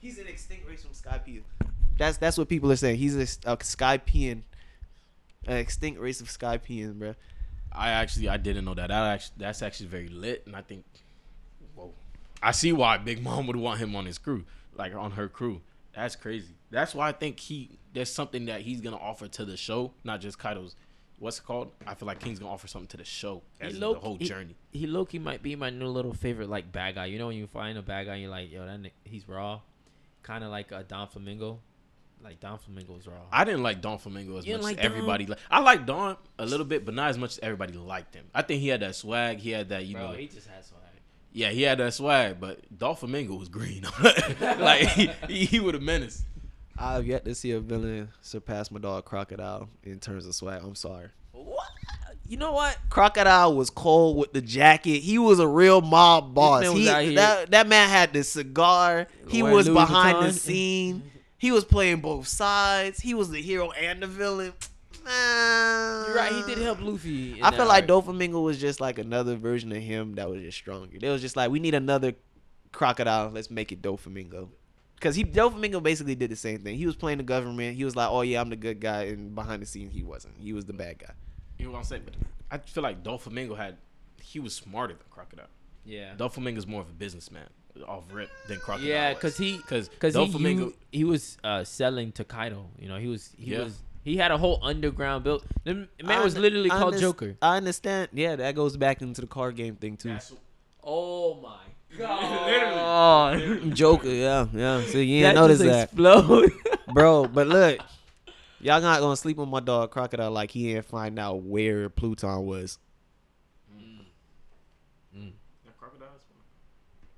He's 0.00 0.18
an 0.18 0.26
extinct 0.26 0.68
race 0.68 0.82
from 0.82 0.92
Skypiea. 0.92 1.42
That's 1.98 2.16
that's 2.18 2.38
what 2.38 2.48
people 2.48 2.70
are 2.70 2.76
saying. 2.76 2.96
He's 2.96 3.16
a, 3.16 3.50
a 3.52 3.56
Skypiean, 3.56 4.42
an 5.46 5.56
extinct 5.56 5.98
race 6.00 6.20
of 6.20 6.28
Skypiean, 6.28 6.98
bro. 6.98 7.14
I 7.72 7.90
actually 7.90 8.28
I 8.28 8.36
didn't 8.36 8.64
know 8.64 8.74
that. 8.74 8.88
That 8.88 9.06
actually 9.06 9.34
that's 9.38 9.62
actually 9.62 9.88
very 9.88 10.08
lit, 10.08 10.44
and 10.46 10.54
I 10.54 10.62
think, 10.62 10.84
whoa, 11.74 11.92
I 12.42 12.52
see 12.52 12.72
why 12.72 12.98
Big 12.98 13.22
Mom 13.22 13.46
would 13.48 13.56
want 13.56 13.80
him 13.80 13.96
on 13.96 14.06
his 14.06 14.16
crew, 14.18 14.44
like 14.76 14.94
on 14.94 15.12
her 15.12 15.28
crew. 15.28 15.60
That's 15.94 16.14
crazy. 16.14 16.54
That's 16.70 16.94
why 16.94 17.08
I 17.08 17.12
think 17.12 17.40
he 17.40 17.78
there's 17.92 18.12
something 18.12 18.44
that 18.46 18.60
he's 18.60 18.80
gonna 18.80 18.96
offer 18.96 19.26
to 19.26 19.44
the 19.44 19.56
show, 19.56 19.92
not 20.04 20.20
just 20.20 20.38
Kaido's. 20.38 20.76
What's 21.18 21.38
it 21.38 21.44
called? 21.44 21.72
I 21.86 21.94
feel 21.94 22.06
like 22.06 22.20
King's 22.20 22.38
gonna 22.38 22.52
offer 22.52 22.68
something 22.68 22.86
to 22.88 22.96
the 22.96 23.04
show 23.04 23.42
as 23.60 23.74
the 23.74 23.80
low- 23.80 23.94
whole 23.94 24.16
he- 24.16 24.24
journey. 24.26 24.54
He 24.72 24.86
Loki 24.86 25.18
might 25.18 25.42
be 25.42 25.56
my 25.56 25.70
new 25.70 25.88
little 25.88 26.12
favorite 26.14 26.48
like 26.48 26.70
bad 26.70 26.94
guy. 26.94 27.06
You 27.06 27.18
know 27.18 27.26
when 27.28 27.36
you 27.36 27.46
find 27.46 27.76
a 27.76 27.82
bad 27.82 28.06
guy, 28.06 28.14
and 28.14 28.22
you're 28.22 28.30
like, 28.30 28.52
yo, 28.52 28.64
that 28.66 28.92
he's 29.04 29.28
raw, 29.28 29.60
kind 30.22 30.44
of 30.44 30.50
like 30.50 30.70
uh, 30.72 30.82
Don 30.86 31.08
Flamingo. 31.08 31.60
Like 32.20 32.40
Don 32.40 32.58
Flamingo's 32.58 33.06
raw. 33.06 33.14
I 33.32 33.44
didn't 33.44 33.62
like 33.62 33.80
Don 33.80 33.98
Flamingo 33.98 34.38
as 34.38 34.46
You 34.46 34.54
much 34.54 34.62
like 34.64 34.78
as 34.78 34.84
everybody. 34.84 35.26
Li- 35.26 35.36
I 35.50 35.60
like 35.60 35.86
Don 35.86 36.16
a 36.38 36.44
little 36.46 36.66
bit, 36.66 36.84
but 36.84 36.92
not 36.94 37.10
as 37.10 37.18
much 37.18 37.30
as 37.32 37.38
everybody 37.44 37.74
liked 37.74 38.12
him. 38.14 38.24
I 38.34 38.42
think 38.42 38.60
he 38.60 38.66
had 38.68 38.80
that 38.80 38.96
swag. 38.96 39.38
He 39.38 39.50
had 39.50 39.68
that, 39.68 39.86
you 39.86 39.94
Bro, 39.94 40.08
know. 40.10 40.16
he 40.16 40.26
just 40.26 40.48
had 40.48 40.64
swag. 40.64 40.82
yeah, 41.32 41.50
he 41.50 41.62
had 41.62 41.78
that 41.78 41.94
swag, 41.94 42.40
but 42.40 42.58
Don 42.76 42.96
Flamingo 42.96 43.36
was 43.36 43.48
green. 43.48 43.86
like 44.40 44.88
he, 44.88 45.10
he 45.28 45.60
would 45.60 45.74
have 45.74 45.82
menaced. 45.82 46.24
I've 46.78 47.06
yet 47.06 47.24
to 47.24 47.34
see 47.34 47.50
a 47.52 47.60
villain 47.60 48.10
surpass 48.22 48.70
my 48.70 48.78
dog 48.78 49.04
Crocodile 49.04 49.68
in 49.82 49.98
terms 49.98 50.26
of 50.26 50.34
swag. 50.34 50.62
I'm 50.62 50.74
sorry. 50.74 51.08
What? 51.32 51.66
You 52.26 52.36
know 52.36 52.52
what? 52.52 52.76
Crocodile 52.90 53.56
was 53.56 53.70
cold 53.70 54.16
with 54.16 54.32
the 54.32 54.40
jacket. 54.40 54.98
He 54.98 55.18
was 55.18 55.38
a 55.38 55.48
real 55.48 55.80
mob 55.80 56.34
boss. 56.34 56.64
He, 56.70 56.84
that, 57.14 57.50
that 57.50 57.66
man 57.66 57.88
had 57.88 58.12
the 58.12 58.22
cigar. 58.22 59.08
He 59.28 59.42
Wearing 59.42 59.56
was 59.56 59.66
Louis 59.66 59.74
behind 59.74 60.26
the 60.26 60.32
scene. 60.32 61.02
He 61.38 61.52
was 61.52 61.64
playing 61.64 62.00
both 62.00 62.28
sides. 62.28 63.00
He 63.00 63.14
was 63.14 63.30
the 63.30 63.40
hero 63.40 63.70
and 63.70 64.02
the 64.02 64.06
villain. 64.06 64.52
Man. 65.04 66.04
You're 66.06 66.16
right. 66.16 66.32
He 66.32 66.42
did 66.54 66.58
help 66.62 66.80
Luffy. 66.82 67.40
I 67.42 67.50
feel 67.56 67.66
like 67.66 67.88
arc. 67.88 68.04
Doflamingo 68.04 68.42
was 68.42 68.60
just 68.60 68.80
like 68.80 68.98
another 68.98 69.36
version 69.36 69.72
of 69.72 69.78
him 69.78 70.14
that 70.16 70.28
was 70.28 70.42
just 70.42 70.58
stronger. 70.58 70.98
They 70.98 71.08
was 71.08 71.22
just 71.22 71.36
like, 71.36 71.50
we 71.50 71.60
need 71.60 71.74
another 71.74 72.12
crocodile. 72.72 73.30
Let's 73.30 73.50
make 73.50 73.72
it 73.72 73.80
Doflamingo. 73.80 74.50
Because 74.98 75.14
he 75.14 75.24
Doflamingo 75.24 75.82
basically 75.82 76.14
did 76.16 76.30
the 76.30 76.36
same 76.36 76.58
thing. 76.58 76.76
He 76.76 76.86
was 76.86 76.96
playing 76.96 77.18
the 77.18 77.24
government. 77.24 77.76
He 77.76 77.84
was 77.84 77.94
like, 77.94 78.08
oh 78.10 78.22
yeah, 78.22 78.40
I'm 78.40 78.50
the 78.50 78.56
good 78.56 78.80
guy, 78.80 79.04
and 79.04 79.34
behind 79.34 79.62
the 79.62 79.66
scenes 79.66 79.92
he 79.92 80.02
wasn't. 80.02 80.34
He 80.38 80.52
was 80.52 80.64
the 80.64 80.72
bad 80.72 80.98
guy. 80.98 81.12
You 81.58 81.66
know 81.66 81.72
what 81.72 81.78
I'm 81.78 81.84
saying? 81.84 82.02
But 82.04 82.14
I 82.50 82.58
feel 82.58 82.82
like 82.82 83.02
Doflamingo 83.02 83.56
had 83.56 83.76
he 84.20 84.40
was 84.40 84.54
smarter 84.54 84.94
than 84.94 85.02
Crocodile. 85.10 85.46
Yeah. 85.84 86.14
Doflamingo's 86.16 86.66
more 86.66 86.80
of 86.82 86.88
a 86.88 86.92
businessman 86.92 87.48
off 87.86 88.04
rip 88.12 88.28
than 88.48 88.58
Crocodile. 88.58 88.88
Yeah, 88.88 89.14
because 89.14 89.36
he 89.36 89.56
because 89.58 89.88
because 89.88 90.14
he, 90.14 90.20
Doflamingo. 90.20 90.72
he 90.90 91.04
was 91.04 91.38
uh, 91.44 91.62
selling 91.64 92.10
to 92.12 92.24
Kaido. 92.24 92.66
You 92.78 92.88
know, 92.88 92.98
he 92.98 93.06
was 93.06 93.32
he 93.38 93.52
Yeah. 93.52 93.64
was 93.64 93.78
he 94.02 94.16
had 94.16 94.30
a 94.32 94.38
whole 94.38 94.58
underground 94.62 95.22
built. 95.24 95.44
The 95.64 95.86
man 96.02 96.22
was 96.24 96.36
literally 96.36 96.70
I 96.70 96.78
called 96.78 96.94
underst- 96.94 97.00
Joker. 97.00 97.36
I 97.40 97.56
understand. 97.56 98.08
Yeah, 98.12 98.36
that 98.36 98.54
goes 98.56 98.76
back 98.76 99.00
into 99.02 99.20
the 99.20 99.26
card 99.26 99.54
game 99.56 99.76
thing 99.76 99.96
too. 99.96 100.08
That's- 100.08 100.32
Oh 100.82 101.34
my 101.42 101.58
Oh. 102.00 103.32
Literally. 103.34 103.70
Joker, 103.70 104.08
yeah, 104.08 104.46
yeah. 104.52 104.82
So 104.82 104.98
you 104.98 105.22
didn't 105.22 105.36
notice 105.36 105.58
just 105.58 105.70
that, 105.70 105.84
explode. 105.84 106.52
bro. 106.92 107.26
But 107.26 107.48
look, 107.48 107.80
y'all 108.60 108.80
not 108.80 109.00
gonna 109.00 109.16
sleep 109.16 109.38
on 109.38 109.48
my 109.48 109.60
dog 109.60 109.90
Crocodile 109.90 110.30
like 110.30 110.50
he 110.50 110.72
didn't 110.72 110.86
find 110.86 111.18
out 111.18 111.42
where 111.42 111.88
Pluton 111.88 112.44
was. 112.44 112.78
Mm. 113.74 114.00
Mm. 115.16 115.32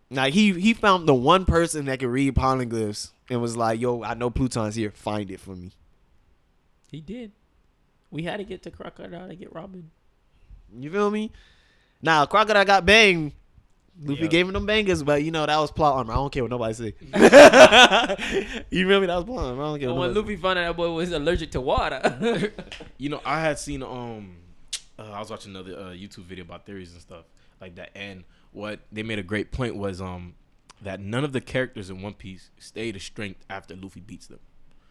Now 0.08 0.26
he 0.26 0.52
he 0.58 0.74
found 0.74 1.08
the 1.08 1.14
one 1.14 1.44
person 1.44 1.86
that 1.86 2.00
could 2.00 2.08
read 2.08 2.34
poneglyphs 2.34 3.10
and 3.28 3.40
was 3.40 3.56
like, 3.56 3.80
"Yo, 3.80 4.02
I 4.02 4.14
know 4.14 4.30
Pluton's 4.30 4.74
here. 4.74 4.90
Find 4.90 5.30
it 5.30 5.40
for 5.40 5.54
me." 5.56 5.72
he 6.90 7.00
did. 7.00 7.32
We 8.10 8.24
had 8.24 8.38
to 8.38 8.44
get 8.44 8.64
to 8.64 8.70
Crocodile 8.70 9.28
to 9.28 9.36
get 9.36 9.54
Robin. 9.54 9.90
You 10.76 10.90
feel 10.90 11.10
me? 11.10 11.30
Now 12.02 12.26
Crocodile 12.26 12.64
got 12.64 12.84
banged. 12.84 13.32
Luffy 14.02 14.22
Yeah. 14.22 14.28
gave 14.28 14.46
him 14.46 14.52
them 14.54 14.66
bangers, 14.66 15.02
but 15.02 15.22
you 15.22 15.30
know 15.30 15.44
that 15.44 15.58
was 15.58 15.70
plot 15.70 15.96
armor. 15.96 16.12
I 16.12 16.16
don't 16.16 16.32
care 16.32 16.42
what 16.42 16.50
nobody 16.50 16.74
say. 16.74 16.94
you 18.70 18.86
remember? 18.86 19.06
That 19.06 19.16
was 19.16 19.24
plot 19.24 19.44
armor. 19.46 19.62
I 19.62 19.66
don't 19.66 19.78
care. 19.80 19.88
And 19.88 19.98
What 19.98 20.06
when 20.08 20.14
nobody 20.14 20.34
Luffy 20.34 20.42
found 20.42 20.58
out 20.58 20.62
that 20.68 20.76
boy 20.76 20.90
was 20.90 21.12
allergic 21.12 21.50
to 21.52 21.60
water. 21.60 22.52
You 22.98 23.08
know, 23.08 23.20
I 23.24 23.40
had 23.40 23.58
seen 23.58 23.82
um, 23.82 24.36
uh, 24.98 25.02
I 25.12 25.18
was 25.18 25.30
watching 25.30 25.54
another 25.54 25.72
uh, 25.74 25.82
YouTube 25.92 26.24
video 26.24 26.44
about 26.44 26.66
theories 26.66 26.92
and 26.92 27.00
stuff 27.00 27.24
like 27.60 27.74
that, 27.76 27.90
and 27.94 28.24
what 28.52 28.80
they 28.92 29.02
made 29.02 29.18
a 29.18 29.22
great 29.22 29.52
point 29.52 29.76
was 29.76 30.00
um 30.02 30.34
that 30.82 31.00
none 31.00 31.24
of 31.24 31.32
the 31.32 31.40
characters 31.40 31.88
in 31.90 32.02
One 32.02 32.14
Piece 32.14 32.50
stay 32.58 32.92
to 32.92 32.98
strength 33.00 33.44
after 33.50 33.74
Luffy 33.76 34.00
beats 34.00 34.26
them. 34.26 34.40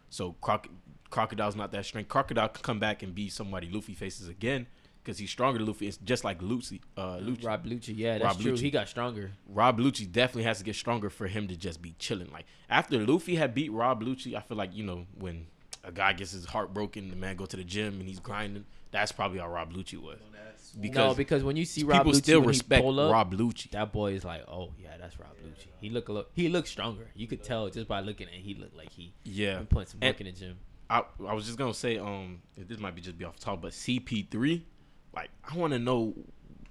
So 0.09 0.33
Croc- 0.41 0.67
Crocodile's 1.11 1.55
not 1.55 1.71
that 1.71 1.85
strength. 1.85 2.09
Crocodile 2.09 2.49
can 2.49 2.61
come 2.63 2.79
back 2.79 3.03
and 3.03 3.13
be 3.13 3.29
somebody 3.29 3.69
Luffy 3.71 3.93
faces 3.93 4.27
again 4.27 4.67
because 5.09 5.17
he's 5.17 5.31
stronger 5.31 5.57
than 5.57 5.67
Luffy. 5.67 5.87
It's 5.87 5.97
just 5.97 6.23
like 6.23 6.39
Lucy, 6.39 6.81
uh, 6.95 7.17
Lucci. 7.17 7.43
Rob 7.43 7.65
Lucci, 7.65 7.93
yeah, 7.97 8.19
that's 8.19 8.35
Rob 8.35 8.41
true. 8.41 8.51
Lucci. 8.53 8.59
He 8.59 8.69
got 8.69 8.87
stronger. 8.87 9.31
Rob 9.47 9.79
Lucci 9.79 10.09
definitely 10.11 10.43
has 10.43 10.59
to 10.59 10.63
get 10.63 10.75
stronger 10.75 11.09
for 11.09 11.25
him 11.27 11.47
to 11.47 11.55
just 11.57 11.81
be 11.81 11.95
chilling. 11.97 12.29
Like 12.31 12.45
after 12.69 13.03
Luffy 13.03 13.35
had 13.35 13.55
beat 13.55 13.71
Rob 13.71 14.03
Lucci, 14.03 14.35
I 14.35 14.41
feel 14.41 14.55
like 14.55 14.75
you 14.75 14.83
know 14.83 15.07
when 15.17 15.47
a 15.83 15.91
guy 15.91 16.13
gets 16.13 16.31
his 16.31 16.45
heart 16.45 16.75
broken, 16.75 17.09
the 17.09 17.15
man 17.15 17.35
go 17.37 17.47
to 17.47 17.57
the 17.57 17.63
gym 17.63 17.99
and 17.99 18.07
he's 18.07 18.19
grinding. 18.19 18.65
That's 18.91 19.11
probably 19.11 19.39
how 19.39 19.49
Rob 19.49 19.73
Lucci 19.73 19.97
was. 19.97 20.19
no, 20.31 20.81
Because 20.81 21.17
because 21.17 21.43
when 21.43 21.55
you 21.55 21.65
see 21.65 21.83
Rob 21.83 21.99
people 22.01 22.11
Lucci 22.11 22.15
still 22.23 22.39
when 22.41 22.43
he 22.49 22.49
respect 22.49 22.85
up, 22.85 23.11
Rob 23.11 23.33
Lucci. 23.33 23.71
that 23.71 23.91
boy 23.91 24.13
is 24.13 24.23
like, 24.23 24.43
oh 24.47 24.73
yeah, 24.77 24.89
that's 24.99 25.19
Rob 25.19 25.29
Lucci. 25.43 25.67
He 25.81 25.89
look 25.89 26.09
a 26.09 26.13
look, 26.13 26.29
he 26.33 26.49
looks 26.49 26.69
stronger. 26.69 27.07
You 27.15 27.25
could 27.25 27.43
tell 27.43 27.67
just 27.69 27.87
by 27.87 28.01
looking 28.01 28.27
at. 28.27 28.33
him, 28.33 28.43
He 28.43 28.53
looked 28.53 28.77
like 28.77 28.91
he 28.91 29.11
Yeah, 29.23 29.57
been 29.57 29.65
putting 29.65 29.87
some 29.87 29.99
And- 30.03 30.13
work 30.13 30.21
in 30.21 30.27
the 30.27 30.33
gym. 30.33 30.57
I, 30.91 31.03
I 31.27 31.33
was 31.35 31.45
just 31.45 31.57
gonna 31.59 31.71
say, 31.71 31.99
um, 31.99 32.41
this 32.57 32.79
might 32.79 32.95
be 32.95 33.01
just 33.01 33.15
be 33.15 33.23
off 33.23 33.35
the 33.37 33.45
top, 33.45 33.61
but 33.61 33.73
CP3, 33.73 34.63
like 35.15 35.29
I 35.43 35.55
want 35.57 35.73
to 35.73 35.79
know 35.79 36.13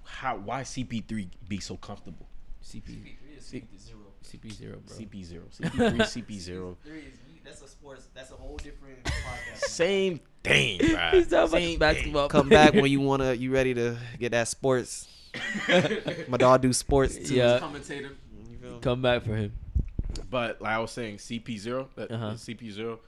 how 0.03 0.37
why 0.37 0.61
CP3 0.61 1.27
be 1.47 1.59
so 1.59 1.77
comfortable. 1.77 2.27
CP 2.63 3.15
CP 3.39 3.79
zero, 3.79 3.99
CP 4.23 4.69
bro. 4.69 4.77
CP0, 4.87 5.41
CP3, 5.59 5.97
CP0, 6.01 6.75
That's 7.43 7.61
a 7.61 7.67
sports. 7.67 8.07
That's 8.13 8.31
a 8.31 8.35
whole 8.35 8.57
different 8.57 9.03
podcast. 9.03 9.57
same 9.61 10.19
thing, 10.43 10.79
bruh. 10.79 11.13
He's 11.13 11.27
talking 11.27 11.37
about 11.37 11.51
Same 11.51 11.79
basketball. 11.79 12.27
Come 12.29 12.49
back 12.49 12.73
when 12.73 12.91
you 12.91 12.99
wanna. 12.99 13.33
You 13.33 13.51
ready 13.51 13.73
to 13.75 13.97
get 14.19 14.31
that 14.33 14.47
sports? 14.47 15.07
My 16.27 16.37
dog 16.37 16.61
do 16.61 16.73
sports 16.73 17.15
too. 17.17 17.35
Yeah. 17.35 17.59
Commentator. 17.59 18.11
You 18.49 18.57
feel 18.57 18.71
me? 18.73 18.79
Come 18.81 19.01
back 19.01 19.23
for 19.23 19.35
him. 19.35 19.53
But 20.29 20.61
like 20.61 20.73
I 20.73 20.79
was 20.79 20.91
saying, 20.91 21.17
CP0, 21.17 21.87
uh, 21.97 22.01
Uh-huh. 22.01 22.25
CP0, 22.33 22.99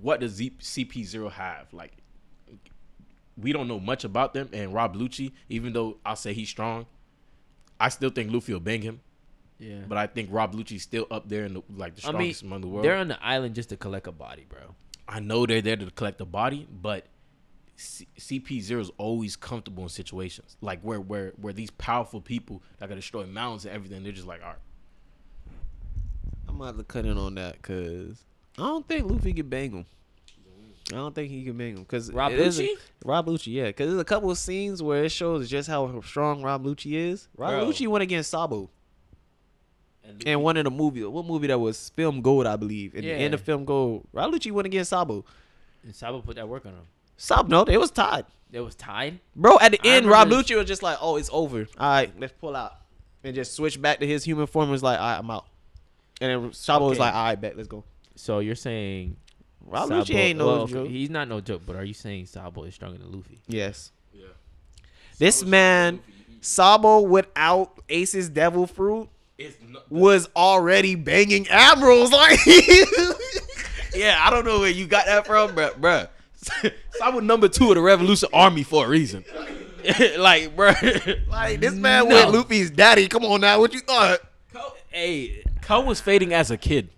what 0.00 0.20
does 0.20 0.38
CP0 0.40 1.30
have? 1.32 1.72
Like, 1.72 1.92
we 3.42 3.52
don't 3.52 3.68
know 3.68 3.80
much 3.80 4.04
about 4.04 4.34
them. 4.34 4.48
And 4.52 4.72
Rob 4.74 4.96
Lucci, 4.96 5.32
even 5.48 5.72
though 5.72 5.98
I'll 6.04 6.16
say 6.16 6.32
he's 6.32 6.48
strong, 6.48 6.86
I 7.78 7.88
still 7.88 8.10
think 8.10 8.32
Luffy 8.32 8.52
will 8.52 8.60
bang 8.60 8.82
him. 8.82 9.00
Yeah. 9.58 9.80
But 9.86 9.98
I 9.98 10.06
think 10.06 10.28
Rob 10.32 10.54
Lucci's 10.54 10.82
still 10.82 11.06
up 11.10 11.28
there 11.28 11.44
in 11.44 11.54
the 11.54 11.62
like 11.76 11.94
the 11.96 12.06
I 12.08 12.12
mean, 12.12 12.32
strongest 12.32 12.42
among 12.42 12.60
the 12.62 12.68
world. 12.68 12.84
they're 12.84 12.96
on 12.96 13.08
the 13.08 13.22
island 13.24 13.54
just 13.54 13.68
to 13.70 13.76
collect 13.76 14.06
a 14.06 14.12
body, 14.12 14.46
bro. 14.48 14.74
I 15.06 15.20
know 15.20 15.44
they're 15.44 15.60
there 15.60 15.76
to 15.76 15.90
collect 15.90 16.20
a 16.20 16.24
body, 16.24 16.66
but 16.70 17.06
C- 17.76 18.06
CP0 18.18 18.80
is 18.80 18.90
always 18.98 19.36
comfortable 19.36 19.82
in 19.82 19.88
situations 19.88 20.56
like 20.60 20.80
where 20.82 21.00
where 21.00 21.32
where 21.40 21.52
these 21.52 21.70
powerful 21.70 22.20
people 22.20 22.62
that 22.78 22.88
can 22.88 22.96
destroy 22.96 23.26
mountains 23.26 23.64
and 23.66 23.74
everything. 23.74 24.02
They're 24.02 24.12
just 24.12 24.26
like, 24.26 24.40
all 24.42 24.48
right. 24.48 24.56
I'm 26.48 26.54
gonna 26.58 26.66
have 26.66 26.76
to 26.78 26.84
cut 26.84 27.04
in 27.06 27.16
on 27.18 27.34
that 27.36 27.56
because 27.56 28.24
I 28.58 28.62
don't 28.62 28.86
think 28.86 29.10
Luffy 29.10 29.32
can 29.32 29.48
bang 29.48 29.72
him. 29.72 29.86
I 30.92 30.96
don't 30.96 31.14
think 31.14 31.30
he 31.30 31.44
can 31.44 31.56
bang 31.56 31.76
him 31.76 31.82
because 31.82 32.12
Rob 32.12 32.32
it 32.32 32.40
is 32.40 32.58
a- 32.58 32.62
Lucci? 32.64 32.74
Rob 33.04 33.26
Lucci, 33.26 33.52
yeah, 33.52 33.66
because 33.66 33.88
there's 33.88 34.00
a 34.00 34.04
couple 34.04 34.30
of 34.30 34.38
scenes 34.38 34.82
where 34.82 35.04
it 35.04 35.10
shows 35.12 35.48
just 35.48 35.68
how 35.68 36.00
strong 36.02 36.42
Rob 36.42 36.64
Lucci 36.64 36.92
is. 36.94 37.28
Rob 37.36 37.50
Bro. 37.50 37.66
Lucci 37.66 37.86
went 37.86 38.02
against 38.02 38.30
Sabo 38.30 38.70
And 40.26 40.42
one 40.42 40.56
of 40.56 40.64
the 40.64 40.70
movies. 40.70 41.06
What 41.06 41.24
movie 41.24 41.46
that 41.48 41.58
was? 41.58 41.90
Film 41.90 42.20
Gold, 42.20 42.46
I 42.46 42.56
believe. 42.56 42.94
In 42.94 43.02
the 43.02 43.10
end 43.12 43.20
Yeah. 43.32 43.34
of 43.34 43.40
Film 43.42 43.64
Gold, 43.64 44.08
Rob 44.12 44.32
Lucci 44.32 44.50
went 44.50 44.66
against 44.66 44.90
Sabo. 44.90 45.24
And 45.84 45.94
Sabo 45.94 46.20
put 46.20 46.36
that 46.36 46.48
work 46.48 46.66
on 46.66 46.72
him. 46.72 46.84
Sabo, 47.16 47.48
no, 47.48 47.62
it 47.62 47.76
was 47.78 47.90
tied, 47.90 48.24
It 48.50 48.60
was 48.60 48.74
tied. 48.74 49.20
bro. 49.36 49.58
At 49.60 49.72
the 49.72 49.80
I 49.84 49.88
end, 49.92 50.06
Rob 50.06 50.28
Lucci 50.28 50.56
was 50.56 50.66
just 50.66 50.82
like, 50.82 50.96
"Oh, 51.00 51.16
it's 51.16 51.28
over. 51.32 51.66
All 51.78 51.88
right, 51.90 52.12
let's 52.18 52.32
pull 52.40 52.56
out," 52.56 52.72
and 53.22 53.34
just 53.34 53.52
switch 53.54 53.80
back 53.80 54.00
to 54.00 54.06
his 54.06 54.24
human 54.24 54.46
form. 54.46 54.64
and 54.64 54.72
Was 54.72 54.82
like, 54.82 54.98
"All 54.98 55.06
right, 55.06 55.18
I'm 55.18 55.30
out." 55.30 55.46
And 56.22 56.44
then 56.44 56.52
Sabo 56.54 56.88
was 56.88 56.98
like, 56.98 57.14
"All 57.14 57.24
right, 57.24 57.38
bet, 57.40 57.56
let's 57.56 57.68
go." 57.68 57.84
So 58.16 58.38
you're 58.40 58.54
saying 58.54 59.16
Rob 59.70 59.88
Sabo- 59.88 60.02
Lucci 60.02 60.14
ain't 60.16 60.38
no 60.38 60.46
well, 60.46 60.66
joke. 60.66 60.88
He's 60.88 61.10
not 61.10 61.28
no 61.28 61.40
joke, 61.40 61.62
but 61.64 61.76
are 61.76 61.84
you 61.84 61.94
saying 61.94 62.26
Sabo 62.26 62.64
is 62.64 62.74
stronger 62.74 62.98
than 62.98 63.12
Luffy? 63.12 63.40
Yes. 63.46 63.92
Yeah. 64.12 64.26
This 65.18 65.44
man, 65.44 66.00
Sabo 66.40 67.00
without 67.00 67.80
Ace's 67.88 68.28
devil 68.28 68.66
fruit 68.66 69.08
It's 69.38 69.56
no, 69.66 69.80
was 69.88 70.28
already 70.34 70.94
banging 70.96 71.46
admirals. 71.48 72.10
Like, 72.10 72.40
yeah, 73.94 74.18
I 74.20 74.30
don't 74.30 74.44
know 74.44 74.60
where 74.60 74.70
you 74.70 74.86
got 74.86 75.06
that 75.06 75.26
from, 75.26 75.50
bruh. 75.54 75.74
bruh. 75.78 76.08
Sabo 76.92 77.20
number 77.20 77.48
two 77.48 77.68
of 77.68 77.74
the 77.76 77.80
Revolution 77.82 78.28
Army 78.32 78.62
for 78.62 78.86
a 78.86 78.88
reason. 78.88 79.24
like, 80.18 80.56
bruh. 80.56 81.28
like 81.28 81.60
this 81.60 81.74
man 81.74 82.08
No. 82.08 82.26
with 82.26 82.34
Luffy's 82.34 82.70
daddy. 82.70 83.06
Come 83.08 83.24
on 83.24 83.40
now, 83.42 83.60
what 83.60 83.72
you 83.72 83.80
thought? 83.80 84.18
Hey, 84.88 85.44
Cole 85.62 85.84
was 85.84 86.00
fading 86.00 86.32
as 86.34 86.50
a 86.50 86.56
kid. 86.56 86.88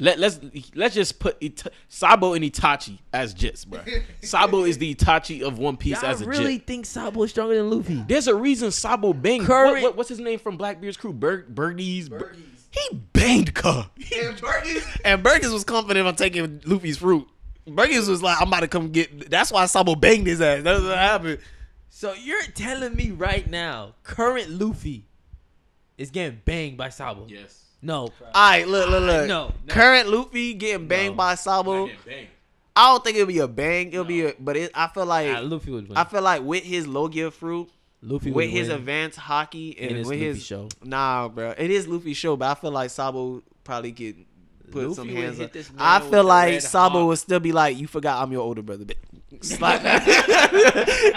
Let, 0.00 0.18
let's 0.20 0.38
let's 0.76 0.94
just 0.94 1.18
put 1.18 1.36
Ita- 1.42 1.72
Sabo 1.88 2.34
and 2.34 2.44
Itachi 2.44 2.98
as 3.12 3.34
jits, 3.34 3.66
bro. 3.66 3.80
Sabo 4.22 4.62
is 4.64 4.78
the 4.78 4.94
Itachi 4.94 5.42
of 5.42 5.58
One 5.58 5.76
Piece 5.76 6.00
y'all 6.02 6.10
as 6.12 6.20
a 6.22 6.26
really 6.26 6.58
jit. 6.58 6.66
think 6.68 6.86
Sabo 6.86 7.22
is 7.24 7.30
stronger 7.30 7.56
than 7.56 7.68
Luffy? 7.70 8.04
There's 8.06 8.28
a 8.28 8.34
reason 8.34 8.70
Sabo 8.70 9.12
banged. 9.12 9.44
Current- 9.46 9.72
What, 9.74 9.82
what- 9.82 9.96
what's 9.96 10.08
his 10.08 10.20
name 10.20 10.38
from 10.38 10.56
Blackbeard's 10.56 10.96
crew? 10.96 11.12
Berg, 11.12 11.52
Birdies. 11.54 12.08
He 12.70 12.96
banged 13.12 13.54
Ka. 13.54 13.90
And 14.16 14.40
Burgess, 14.40 14.98
and 15.04 15.22
Burgess 15.22 15.50
was 15.50 15.64
confident 15.64 16.06
on 16.06 16.14
taking 16.14 16.60
Luffy's 16.64 16.98
fruit. 16.98 17.26
Burgess 17.66 18.06
was 18.08 18.22
like, 18.22 18.40
I'm 18.40 18.48
about 18.48 18.60
to 18.60 18.68
come 18.68 18.90
get. 18.90 19.28
That's 19.30 19.50
why 19.50 19.66
Sabo 19.66 19.94
banged 19.96 20.26
his 20.26 20.40
ass. 20.40 20.62
That's 20.62 20.82
what 20.82 20.96
happened. 20.96 21.38
So 21.90 22.12
you're 22.14 22.42
telling 22.54 22.94
me 22.94 23.10
right 23.10 23.48
now, 23.50 23.94
current 24.04 24.50
Luffy 24.50 25.06
is 25.96 26.10
getting 26.10 26.40
banged 26.44 26.76
by 26.76 26.90
Sabo? 26.90 27.26
Yes. 27.28 27.64
No. 27.80 28.00
All 28.02 28.10
right, 28.34 28.66
look, 28.66 28.90
look, 28.90 29.02
look. 29.04 29.28
No, 29.28 29.52
no. 29.66 29.72
Current 29.74 30.08
Luffy 30.08 30.54
getting 30.54 30.86
banged 30.88 31.12
No. 31.12 31.16
by 31.18 31.34
Sabo. 31.36 31.88
I 32.76 32.92
don't 32.92 33.02
think 33.04 33.16
it'll 33.16 33.26
be 33.26 33.38
a 33.40 33.48
bang. 33.48 33.88
It'll 33.92 34.04
be, 34.04 34.26
a, 34.26 34.34
but 34.38 34.56
it, 34.56 34.70
I 34.74 34.86
feel 34.88 35.06
like 35.06 35.26
Nah, 35.32 35.40
Luffy 35.40 35.70
would 35.72 35.88
win. 35.88 35.96
I 35.98 36.04
feel 36.04 36.22
like 36.22 36.42
with 36.42 36.62
his 36.64 36.86
Logia 36.86 37.30
fruit, 37.32 37.68
Luffy 38.02 38.30
with 38.30 38.50
his 38.50 38.68
win 38.68 38.76
advanced 38.78 39.18
Haki, 39.18 39.74
in 39.74 39.88
and 39.88 39.96
his 39.98 40.06
with 40.06 40.18
Luffy 40.18 40.24
his 40.26 40.44
show. 40.44 40.68
nah, 40.84 41.28
bro, 41.28 41.54
it 41.58 41.70
is 41.70 41.88
Luffy's 41.88 42.16
show, 42.16 42.36
but 42.36 42.48
I 42.50 42.54
feel 42.60 42.70
like 42.70 42.90
Sabo 42.90 43.42
probably 43.64 43.92
could 43.92 44.24
put 44.70 44.82
Luffy 44.84 44.94
some 44.94 45.08
hands 45.08 45.40
up. 45.40 45.52
this 45.52 45.70
I 45.76 45.98
feel 46.00 46.22
like 46.24 46.60
Sabo 46.60 47.00
hot. 47.00 47.06
would 47.06 47.18
still 47.18 47.40
be 47.40 47.50
like, 47.52 47.76
"You 47.78 47.86
forgot 47.88 48.22
I'm 48.22 48.30
your 48.30 48.42
older 48.42 48.62
brother." 48.62 48.84
bitch." 48.84 48.94
Slide 49.42 49.84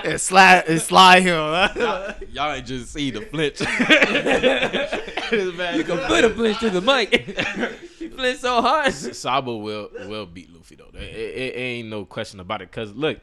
and 0.03 0.19
slide 0.19 0.63
and 0.67 0.81
slide 0.81 1.21
him. 1.23 1.33
Y'all 2.33 2.51
ain't 2.53 2.65
just 2.65 2.91
see 2.91 3.09
the 3.11 3.21
flinch. 3.21 3.61
You 5.31 5.83
can 5.85 5.97
put 6.07 6.25
a 6.25 6.29
flinch 6.29 6.59
to 6.59 6.69
the 6.69 6.81
mic. 6.81 7.13
he 7.99 8.09
flinched 8.09 8.41
so 8.41 8.61
hard. 8.61 8.91
Sabo 8.93 9.55
will 9.57 9.89
will 10.07 10.25
beat 10.25 10.53
Luffy 10.53 10.75
though. 10.75 10.89
It, 10.93 11.03
it- 11.03 11.55
it 11.55 11.57
ain't 11.57 11.87
no 11.87 12.03
question 12.03 12.41
about 12.41 12.61
it. 12.61 12.69
Cause 12.71 12.93
look, 12.93 13.19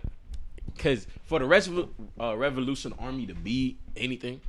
cause 0.79 1.07
for 1.24 1.38
the 1.38 1.44
rest 1.44 1.68
of 1.68 1.90
uh, 2.18 2.35
Revolution 2.35 2.94
Army 2.98 3.27
to 3.27 3.35
be 3.35 3.77
anything, 3.94 4.40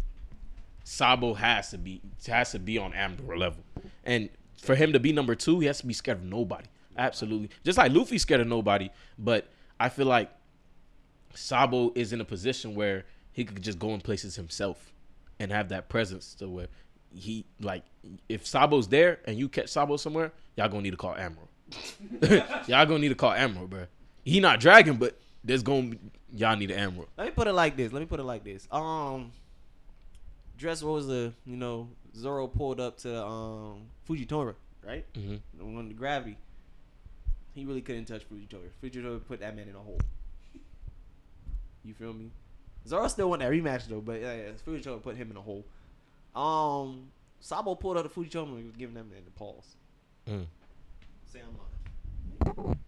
Sabo 0.85 1.33
has 1.33 1.69
to 1.71 1.77
be 1.77 2.01
has 2.27 2.51
to 2.53 2.59
be 2.59 2.77
on 2.77 2.93
Amdor 2.93 3.37
level, 3.37 3.61
and 4.05 4.29
for 4.61 4.75
him 4.75 4.93
to 4.93 4.99
be 5.01 5.11
number 5.11 5.35
two, 5.35 5.59
he 5.59 5.67
has 5.67 5.79
to 5.79 5.85
be 5.85 5.93
scared 5.93 6.19
of 6.19 6.23
nobody. 6.23 6.67
Absolutely, 6.97 7.49
just 7.65 7.77
like 7.77 7.91
Luffy's 7.91 8.21
scared 8.21 8.39
of 8.39 8.47
nobody. 8.47 8.89
But 9.17 9.49
I 9.79 9.89
feel 9.89 10.07
like 10.07 10.29
Sabo 11.33 11.91
is 11.95 12.13
in 12.13 12.21
a 12.21 12.25
position 12.25 12.75
where 12.75 13.05
he 13.31 13.45
could 13.45 13.61
just 13.61 13.79
go 13.79 13.93
in 13.93 14.01
places 14.01 14.35
himself 14.35 14.91
and 15.39 15.51
have 15.51 15.69
that 15.69 15.89
presence 15.89 16.33
to 16.35 16.49
where 16.49 16.67
he 17.13 17.45
like 17.59 17.83
if 18.27 18.45
Sabo's 18.45 18.87
there 18.87 19.19
and 19.25 19.37
you 19.37 19.49
catch 19.49 19.69
Sabo 19.69 19.97
somewhere, 19.97 20.31
y'all 20.55 20.69
gonna 20.69 20.83
need 20.83 20.91
to 20.91 20.97
call 20.97 21.15
Admiral. 21.15 21.49
y'all 22.67 22.85
gonna 22.85 22.99
need 22.99 23.09
to 23.09 23.15
call 23.15 23.31
Admiral, 23.31 23.67
bro. 23.67 23.85
He 24.23 24.39
not 24.39 24.59
dragging, 24.59 24.97
but 24.97 25.19
there's 25.43 25.63
gonna 25.63 25.89
be, 25.89 25.99
y'all 26.33 26.55
need 26.55 26.71
an 26.71 26.79
Admiral. 26.79 27.07
Let 27.17 27.27
me 27.27 27.31
put 27.31 27.47
it 27.47 27.53
like 27.53 27.77
this. 27.77 27.91
Let 27.91 27.99
me 27.99 28.05
put 28.05 28.19
it 28.19 28.23
like 28.23 28.43
this. 28.43 28.67
Um, 28.71 29.31
Dressrosa, 30.57 31.33
you 31.45 31.55
know, 31.55 31.89
Zoro 32.15 32.47
pulled 32.47 32.79
up 32.79 32.97
to 32.99 33.23
um 33.23 33.87
Fujitora, 34.07 34.55
right? 34.85 35.05
Mm-hmm. 35.13 35.77
On 35.77 35.87
the 35.87 35.93
gravity, 35.93 36.37
he 37.59 37.65
really 37.65 37.81
couldn't 37.81 38.05
touch 38.05 38.23
Fujitora. 38.29 38.69
Fujitora 38.81 39.25
put 39.25 39.39
that 39.41 39.55
man 39.55 39.67
in 39.67 39.75
a 39.75 39.79
hole. 39.79 39.99
You 41.83 41.93
feel 41.93 42.13
me? 42.13 42.31
Zoro 42.87 43.07
still 43.07 43.29
won 43.29 43.39
that 43.39 43.51
rematch 43.51 43.87
though, 43.87 44.01
but 44.01 44.21
yeah, 44.21 44.35
yeah 44.35 44.49
Fujitora 44.65 45.01
put 45.01 45.15
him 45.15 45.31
in 45.31 45.37
a 45.37 45.41
hole. 45.41 45.65
Um, 46.35 47.09
Sabo 47.39 47.75
pulled 47.75 47.97
out 47.97 48.03
to 48.03 48.09
Fujitora 48.09 48.43
and 48.43 48.65
was 48.65 48.75
giving 48.75 48.95
that 48.95 49.09
man 49.09 49.21
the 49.25 49.31
pause. 49.31 49.75
Mm. 50.27 50.45
Say 51.25 51.39
I'm 51.41 52.55
lying. 52.55 52.79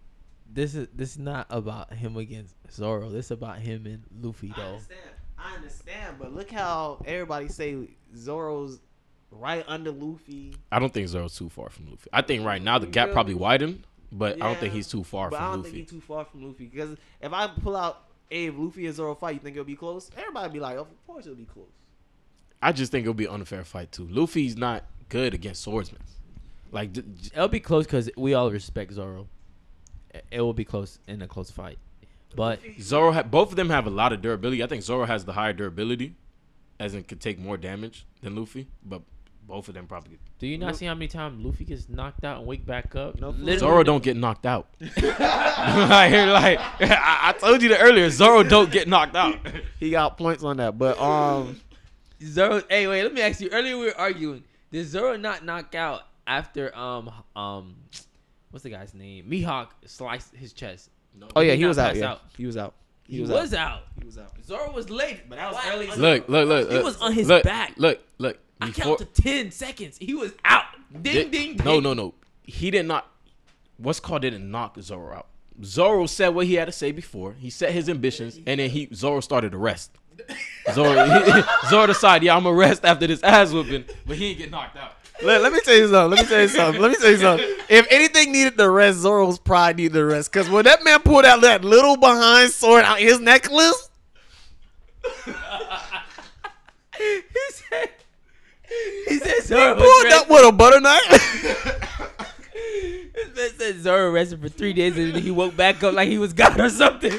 This 0.54 0.76
is 0.76 0.88
this 0.94 1.12
is 1.12 1.20
not 1.20 1.48
about 1.50 1.94
him 1.94 2.18
against 2.18 2.56
Zoro. 2.72 3.10
This 3.10 3.28
is 3.28 3.32
about 3.32 3.60
him 3.60 3.86
and 3.86 4.04
Luffy 4.22 4.54
though. 4.56 4.62
I 4.62 4.66
though. 4.66 4.72
understand. 4.74 5.00
I 5.38 5.56
understand, 5.56 6.16
but 6.20 6.36
look 6.36 6.52
how 6.52 7.02
everybody 7.06 7.48
say 7.48 7.88
Zoro's 8.16 8.80
right 9.32 9.64
under 9.68 9.92
Luffy. 9.92 10.54
I 10.72 10.80
don't 10.80 10.94
think 10.94 11.08
Zoro's 11.08 11.36
too 11.36 11.50
far 11.50 11.70
from 11.70 11.90
Luffy. 11.90 12.10
I 12.14 12.22
think 12.22 12.46
right 12.46 12.62
now 12.62 12.78
the 12.80 12.88
gap 12.88 13.12
probably 13.12 13.34
widened, 13.34 13.86
but 14.12 14.36
I 14.42 14.48
don't 14.48 14.60
think 14.60 14.74
he's 14.74 14.88
too 14.88 15.04
far 15.04 15.30
but 15.30 15.38
I 15.38 15.40
from 15.40 15.48
don't 15.52 15.58
Luffy. 15.60 15.72
think 15.72 15.82
he's 15.84 15.90
too 16.00 16.06
far 16.06 16.26
from 16.26 16.44
Luffy 16.48 16.66
because 16.66 16.98
if 17.22 17.34
I 17.34 17.48
pull 17.48 17.76
out, 17.76 18.04
hey, 18.30 18.48
if 18.48 18.56
Luffy 18.58 18.86
and 18.86 18.96
Zoro 18.96 19.16
fight, 19.16 19.36
you 19.36 19.40
think 19.40 19.56
it'll 19.56 19.66
be 19.66 19.76
close? 19.76 20.10
Everybody 20.18 20.54
be 20.54 20.60
like, 20.60 20.78
of 20.78 20.88
course 21.08 21.26
it'll 21.26 21.36
be 21.38 21.46
close. 21.46 21.68
I 22.62 22.72
just 22.72 22.92
think 22.92 23.04
it'll 23.04 23.14
be 23.14 23.26
an 23.26 23.32
unfair 23.34 23.64
fight 23.64 23.92
too. 23.92 24.08
Luffy's 24.08 24.56
not 24.58 24.84
good 25.10 25.34
against 25.34 25.62
swordsmen. 25.64 26.02
Like 26.72 26.94
d- 26.94 27.04
j- 27.22 27.32
It'll 27.36 27.48
be 27.48 27.60
close 27.60 27.86
because 27.86 28.10
we 28.16 28.34
all 28.34 28.50
respect 28.52 28.94
Zoro. 28.94 29.28
It- 30.14 30.26
It 30.32 30.42
will 30.42 30.54
be 30.54 30.64
close 30.66 31.00
in 31.08 31.22
a 31.22 31.28
close 31.28 31.50
fight, 31.52 31.78
but 32.36 32.60
Zoro, 32.80 33.12
ha- 33.12 33.24
both 33.24 33.50
of 33.50 33.56
them 33.56 33.70
have 33.70 33.88
a 33.88 33.90
lot 33.90 34.14
of 34.14 34.22
durability. 34.22 34.64
I 34.64 34.68
think 34.68 34.84
Zoro 34.84 35.06
has 35.06 35.26
the 35.26 35.34
higher 35.34 35.54
durability, 35.54 36.16
as 36.80 36.94
in 36.94 37.04
could 37.04 37.20
take 37.20 37.40
more 37.40 37.58
damage 37.58 38.06
than 38.22 38.36
Luffy. 38.36 38.68
But 38.86 39.02
both 39.46 39.68
of 39.68 39.74
them 39.74 39.86
probably. 39.88 40.18
do 40.40 40.48
you 40.48 40.58
not 40.58 40.76
see 40.76 40.86
how 40.86 40.94
many 40.94 41.08
times 41.08 41.44
Luffy 41.44 41.66
gets 41.66 41.90
knocked 41.90 42.24
out 42.24 42.38
and 42.40 42.48
wake 42.48 42.66
back 42.66 42.96
up? 42.96 43.20
No, 43.20 43.30
Literally- 43.32 43.58
Zoro 43.58 43.84
don't 43.84 44.04
get 44.04 44.16
knocked 44.18 44.46
out. 44.46 44.68
like, 44.80 44.98
like 45.02 46.60
I, 46.80 47.20
I 47.30 47.36
told 47.38 47.62
you 47.62 47.70
that 47.70 47.80
earlier. 47.82 48.10
Zoro 48.10 48.44
don't 48.44 48.72
get 48.72 48.88
knocked 48.88 49.16
out. 49.16 49.38
He 49.80 49.90
got 49.92 50.18
points 50.18 50.44
on 50.44 50.58
that, 50.58 50.78
but 50.78 51.00
um, 51.02 51.60
Zoro. 52.24 52.62
Hey, 52.70 52.86
wait. 52.88 53.04
Let 53.04 53.14
me 53.14 53.22
ask 53.22 53.42
you. 53.42 53.50
Earlier 53.52 53.78
we 53.78 53.86
were 53.86 53.98
arguing. 53.98 54.44
Did 54.72 54.86
Zoro 54.88 55.18
not 55.18 55.44
knock 55.44 55.74
out 55.76 56.02
after 56.28 56.74
um 56.78 57.12
um, 57.36 57.76
what's 58.52 58.62
the 58.64 58.70
guy's 58.70 58.94
name? 58.94 59.26
Mihawk 59.30 59.70
sliced 59.86 60.36
his 60.36 60.54
chest. 60.54 60.90
oh 61.36 61.42
yeah, 61.42 61.54
He 61.54 61.60
he 61.62 61.66
was 61.66 61.80
out. 61.80 61.96
Yeah, 61.96 62.12
out. 62.12 62.22
he 62.38 62.46
was 62.46 62.58
out. 62.58 62.76
He, 63.12 63.22
was, 63.22 63.54
out. 63.54 63.84
He 64.00 64.06
was 64.06 64.18
out. 64.18 64.32
Zoro 64.46 64.72
was 64.72 64.90
late, 64.90 65.28
but 65.28 65.38
that 65.38 65.52
was 65.52 65.62
early. 65.68 65.88
Look, 65.88 66.30
look, 66.30 66.48
look. 66.48 66.70
He 66.70 66.76
look. 66.76 66.84
was 66.86 66.98
on 67.02 67.12
his 67.12 67.28
look, 67.28 67.44
back. 67.44 67.74
Look, 67.76 68.00
look. 68.18 68.38
I 68.62 68.68
Before, 68.68 68.98
count 68.98 69.16
to 69.16 69.22
ten 69.22 69.52
seconds. 69.52 69.98
He 70.00 70.14
was 70.14 70.32
out. 70.46 70.64
Ding, 70.94 71.02
Did- 71.02 71.32
ding, 71.32 71.56
ding. 71.58 71.66
No, 71.66 71.80
no, 71.80 71.94
no. 71.94 72.14
He 72.44 72.72
did 72.72 72.86
not. 72.86 73.10
What's 73.78 74.00
called 74.00 74.22
didn't 74.22 74.50
knock 74.50 74.78
Zoro 74.82 75.14
out. 75.14 75.28
Zoro 75.64 76.06
said 76.06 76.30
what 76.30 76.48
he 76.48 76.54
had 76.54 76.66
to 76.66 76.72
say 76.72 76.92
before. 76.92 77.34
He 77.34 77.50
set 77.50 77.72
his 77.72 77.90
ambitions, 77.90 78.38
and 78.48 78.60
then 78.60 78.70
he 78.70 78.88
Zoro 78.94 79.20
started 79.20 79.52
to 79.52 79.58
rest. 79.58 79.92
Zoro, 80.74 81.44
Zoro 81.70 81.88
decided, 81.88 82.26
yeah, 82.26 82.36
I'm 82.38 82.44
gonna 82.44 82.56
rest 82.56 82.86
after 82.86 83.08
this 83.08 83.22
ass 83.24 83.52
whooping, 83.52 83.86
but 84.06 84.16
he 84.16 84.30
didn't 84.30 84.38
get 84.40 84.52
knocked 84.52 84.78
out. 84.78 84.94
Let, 85.24 85.42
let 85.42 85.54
me 85.54 85.60
tell 85.62 85.76
you 85.76 85.88
something. 85.90 86.18
Let 86.18 86.26
me 86.26 86.30
tell 86.30 86.42
you 86.42 86.48
something. 86.48 86.82
Let 86.82 86.92
me 86.92 86.98
tell 86.98 87.12
you 87.12 87.18
something. 87.18 87.56
If 87.70 87.88
anything 87.90 88.32
needed 88.32 88.58
the 88.58 88.70
rest, 88.70 89.00
Zoro's 89.00 89.40
pride 89.40 89.78
needed 89.78 89.94
the 89.94 90.06
rest. 90.06 90.32
Because 90.32 90.50
when 90.50 90.66
that 90.66 90.84
man 90.84 91.00
pulled 91.02 91.26
out 91.26 91.42
that 91.42 91.64
little 91.64 91.98
behind 91.98 92.52
sword 92.52 92.84
out 92.84 93.00
his 93.00 93.20
necklace, 93.20 93.90
he 95.26 95.32
said. 97.52 97.90
He 99.08 99.20
said 99.20 99.44
Zoro 99.44 99.76
was 99.76 99.84
pulled 99.84 100.14
up 100.14 100.30
with 100.30 100.46
a 100.48 100.52
butter 100.52 100.80
knife. 100.80 101.88
This 103.14 103.36
man 103.36 103.50
said 103.58 103.82
Zoro 103.82 104.12
rested 104.12 104.42
for 104.42 104.50
three 104.50 104.74
days 104.74 104.98
and 104.98 105.14
then 105.14 105.22
he 105.22 105.32
woke 105.32 105.56
back 105.56 105.84
up 105.84 105.94
like 105.94 106.08
he 106.10 106.18
was 106.18 106.34
God 106.34 106.60
or 106.60 106.70
something. 106.70 107.12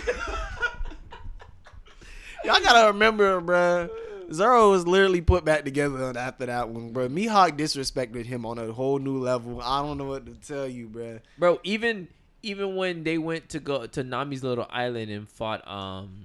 Y'all 2.45 2.61
gotta 2.61 2.89
remember, 2.89 3.41
bruh. 3.41 3.91
Zoro 4.33 4.71
was 4.71 4.87
literally 4.87 5.21
put 5.21 5.45
back 5.45 5.65
together 5.65 6.13
after 6.17 6.47
that 6.47 6.69
one, 6.69 6.93
bro. 6.93 7.09
Mihawk 7.09 7.59
disrespected 7.59 8.27
him 8.27 8.47
on 8.47 8.59
a 8.59 8.73
whole 8.73 8.99
new 8.99 9.19
level. 9.19 9.61
I 9.63 9.83
don't 9.83 9.99
know 9.99 10.07
what 10.07 10.27
to 10.27 10.35
tell 10.35 10.67
you, 10.67 10.89
bruh. 10.89 11.21
bro. 11.39 11.61
Even 11.65 12.09
even 12.43 12.75
when 12.77 13.05
they 13.05 13.19
went 13.19 13.49
to 13.51 13.61
go 13.61 13.87
to 13.87 14.03
Nami's 14.03 14.43
little 14.43 14.67
island 14.71 15.11
and 15.11 15.29
fought 15.29 15.67
um 15.69 16.25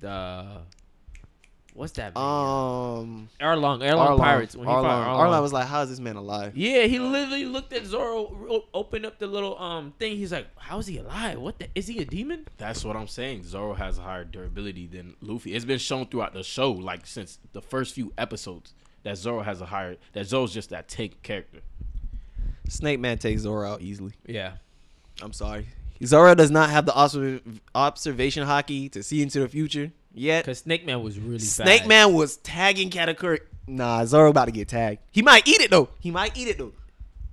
the 0.00 0.62
what's 1.74 1.92
that 1.92 2.14
man? 2.14 2.22
Um, 2.22 3.28
Arlong 3.40 3.80
Arlong 3.80 4.18
pirates 4.18 4.54
when 4.56 4.66
he 4.68 4.72
Arlong, 4.72 4.82
fought 4.82 5.06
Arlong 5.18 5.32
Arlong. 5.32 5.42
was 5.42 5.52
like, 5.52 5.66
"How 5.66 5.82
is 5.82 5.90
this 5.90 6.00
man 6.00 6.16
alive?" 6.16 6.56
yeah, 6.56 6.84
he 6.84 6.98
literally 6.98 7.44
looked 7.44 7.72
at 7.72 7.86
Zoro, 7.86 8.64
opened 8.74 9.06
up 9.06 9.18
the 9.18 9.26
little 9.26 9.58
um 9.58 9.92
thing. 9.98 10.16
He's 10.16 10.32
like, 10.32 10.46
"How 10.56 10.78
is 10.78 10.86
he 10.86 10.98
alive? 10.98 11.38
What 11.38 11.58
the? 11.58 11.68
Is 11.74 11.86
he 11.86 11.98
a 12.00 12.04
demon?" 12.04 12.46
That's 12.58 12.84
what 12.84 12.96
I'm 12.96 13.08
saying. 13.08 13.44
Zoro 13.44 13.74
has 13.74 13.98
a 13.98 14.02
higher 14.02 14.24
durability 14.24 14.86
than 14.86 15.14
Luffy. 15.20 15.54
It's 15.54 15.64
been 15.64 15.78
shown 15.78 16.06
throughout 16.06 16.34
the 16.34 16.42
show, 16.42 16.70
like 16.72 17.06
since 17.06 17.38
the 17.52 17.62
first 17.62 17.94
few 17.94 18.12
episodes, 18.18 18.74
that 19.02 19.16
Zoro 19.16 19.42
has 19.42 19.60
a 19.60 19.66
higher. 19.66 19.96
That 20.12 20.26
Zoro's 20.26 20.52
just 20.52 20.70
that 20.70 20.88
take 20.88 21.22
character. 21.22 21.60
Snake 22.68 23.00
Man 23.00 23.18
takes 23.18 23.42
Zoro 23.42 23.70
out 23.70 23.82
easily. 23.82 24.12
Yeah, 24.26 24.52
I'm 25.20 25.32
sorry. 25.32 25.66
Zoro 26.04 26.34
does 26.34 26.50
not 26.50 26.70
have 26.70 26.86
the 26.86 26.92
observ- 27.00 27.60
observation 27.74 28.46
Haki 28.46 28.90
to 28.92 29.02
see 29.02 29.22
into 29.22 29.38
the 29.40 29.48
future 29.48 29.92
yet. 30.14 30.44
because 30.44 30.58
Snake 30.60 30.84
Man 30.86 31.02
was 31.02 31.18
really 31.18 31.38
Snake 31.38 31.80
fast. 31.80 31.88
Man 31.88 32.14
was 32.14 32.36
tagging 32.38 32.90
Katakuri. 32.90 33.40
Nah, 33.66 34.04
Zoro 34.04 34.30
about 34.30 34.46
to 34.46 34.50
get 34.52 34.68
tagged. 34.68 35.00
He 35.10 35.22
might 35.22 35.46
eat 35.46 35.60
it 35.60 35.70
though. 35.70 35.88
He 36.00 36.10
might 36.10 36.36
eat 36.36 36.48
it 36.48 36.58
though. 36.58 36.72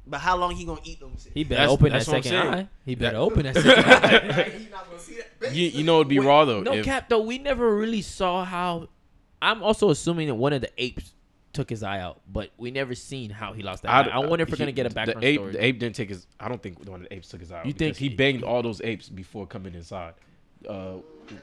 But 0.07 0.19
how 0.21 0.37
long 0.37 0.55
he 0.55 0.65
gonna 0.65 0.81
eat 0.83 0.99
them? 0.99 1.11
He 1.33 1.43
better 1.43 1.55
That's- 1.55 1.69
open 1.71 1.91
that's 1.91 2.05
that 2.05 2.11
what 2.11 2.17
I'm 2.17 2.23
second 2.23 2.41
saying. 2.51 2.53
eye. 2.65 2.67
He 2.85 2.95
better 2.95 3.17
open 3.17 3.43
that 3.43 3.55
second 3.55 3.85
eye. 3.85 4.43
He 4.49 4.69
not 4.69 4.87
gonna 4.89 4.99
see 4.99 5.17
that. 5.39 5.53
You, 5.53 5.67
you 5.67 5.83
know 5.83 5.97
it'd 5.97 6.07
be 6.07 6.19
raw 6.19 6.45
though. 6.45 6.61
No 6.61 6.73
if- 6.73 6.85
cap 6.85 7.09
though. 7.09 7.21
We 7.21 7.37
never 7.37 7.75
really 7.75 8.01
saw 8.01 8.43
how. 8.43 8.89
I'm 9.41 9.61
also 9.63 9.89
assuming 9.91 10.27
that 10.27 10.35
one 10.35 10.51
of 10.53 10.61
the 10.61 10.69
apes 10.77 11.13
took 11.53 11.69
his 11.69 11.81
eye 11.83 11.99
out, 11.99 12.21
but 12.31 12.51
we 12.57 12.71
never 12.71 12.93
seen 12.93 13.29
how 13.29 13.53
he 13.53 13.61
lost 13.63 13.83
that. 13.83 14.07
eye. 14.07 14.09
I 14.09 14.19
wonder 14.19 14.43
if 14.43 14.49
we're 14.49 14.55
he- 14.57 14.59
gonna 14.59 14.71
get 14.71 14.85
a 14.85 14.89
background 14.89 15.21
the 15.23 15.27
ape, 15.27 15.37
story. 15.39 15.51
The 15.53 15.63
ape 15.63 15.79
didn't 15.79 15.95
take 15.95 16.09
his. 16.09 16.25
I 16.39 16.47
don't 16.49 16.61
think 16.61 16.79
one 16.87 17.01
of 17.03 17.07
the 17.09 17.13
apes 17.15 17.29
took 17.29 17.39
his 17.39 17.51
eye. 17.51 17.59
out 17.59 17.65
You 17.67 17.73
because 17.73 17.97
think- 17.97 18.11
he 18.11 18.15
banged 18.15 18.43
all 18.43 18.61
those 18.63 18.81
apes 18.81 19.09
before 19.09 19.45
coming 19.47 19.73
inside? 19.75 20.13
Uh, 20.67 20.95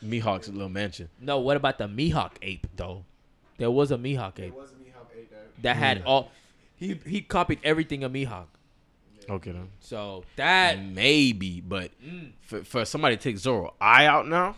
Mihawk's 0.04 0.48
little 0.48 0.68
mansion. 0.68 1.08
no, 1.20 1.38
what 1.38 1.56
about 1.56 1.78
the 1.78 1.86
Mihawk 1.88 2.32
ape 2.42 2.66
though? 2.76 3.04
There 3.58 3.70
was 3.70 3.90
a 3.90 3.96
Mihawk 3.96 4.38
ape 4.40 4.52
There 4.52 4.52
Was 4.52 4.70
a 4.72 4.74
Mihawk 4.74 5.16
ape 5.18 5.30
that 5.62 5.76
had 5.76 6.02
all. 6.04 6.30
He 6.76 7.00
he 7.06 7.20
copied 7.22 7.60
everything 7.64 8.04
of 8.04 8.12
Mihawk. 8.12 8.46
Okay 9.28 9.50
then. 9.52 9.70
So 9.80 10.24
that 10.36 10.78
Maybe, 10.80 11.60
but 11.60 11.90
Mm. 12.04 12.32
for, 12.42 12.62
for 12.64 12.84
somebody 12.84 13.16
to 13.16 13.22
take 13.22 13.38
Zoro 13.38 13.74
eye 13.80 14.06
out 14.06 14.28
now, 14.28 14.54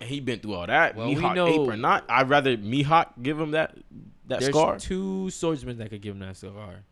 and 0.00 0.08
he 0.08 0.20
been 0.20 0.38
through 0.40 0.54
all 0.54 0.66
that, 0.66 0.94
Well, 0.94 1.08
we 1.08 1.16
Mihawk 1.16 1.34
know- 1.34 1.48
ape 1.48 1.60
or 1.72 1.76
not, 1.76 2.04
I'd 2.08 2.28
rather 2.28 2.56
Mihawk 2.56 3.22
give 3.22 3.40
him 3.40 3.52
that 3.52 3.76
that 4.26 4.40
there's 4.40 4.54
scar. 4.54 4.78
two 4.78 5.30
swordsmen 5.30 5.78
that 5.78 5.90
could 5.90 6.00
give 6.00 6.14
him 6.14 6.20
that 6.20 6.36
scar. 6.36 6.84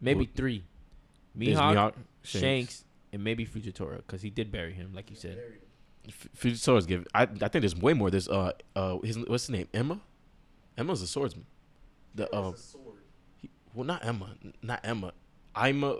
Maybe 0.00 0.20
What? 0.26 0.34
three. 0.34 0.64
There's 1.34 1.56
Mihawk, 1.58 1.94
Shanks. 2.22 2.40
Shanks, 2.40 2.84
and 3.12 3.22
maybe 3.24 3.44
Fujitora 3.46 3.98
because 3.98 4.22
he 4.22 4.30
did 4.30 4.50
bury 4.52 4.72
him, 4.72 4.92
like 4.94 5.10
you 5.10 5.16
said. 5.16 5.38
F- 6.08 6.28
Fujisaurus 6.36 6.86
give. 6.86 7.06
I 7.14 7.22
I 7.22 7.26
think 7.26 7.52
there's 7.62 7.76
way 7.76 7.92
more. 7.94 8.10
There's 8.10 8.28
uh 8.28 8.52
uh 8.76 8.98
his 8.98 9.18
what's 9.18 9.44
his 9.44 9.50
name 9.50 9.68
Emma. 9.72 10.00
Emma's 10.76 11.02
a 11.02 11.06
swordsman. 11.06 11.46
The 12.14 12.28
uh, 12.34 12.52
he- 13.40 13.50
well 13.74 13.84
not 13.84 14.04
Emma, 14.04 14.34
not 14.62 14.80
Emma. 14.84 15.12
I'm 15.54 15.84
a. 15.84 15.98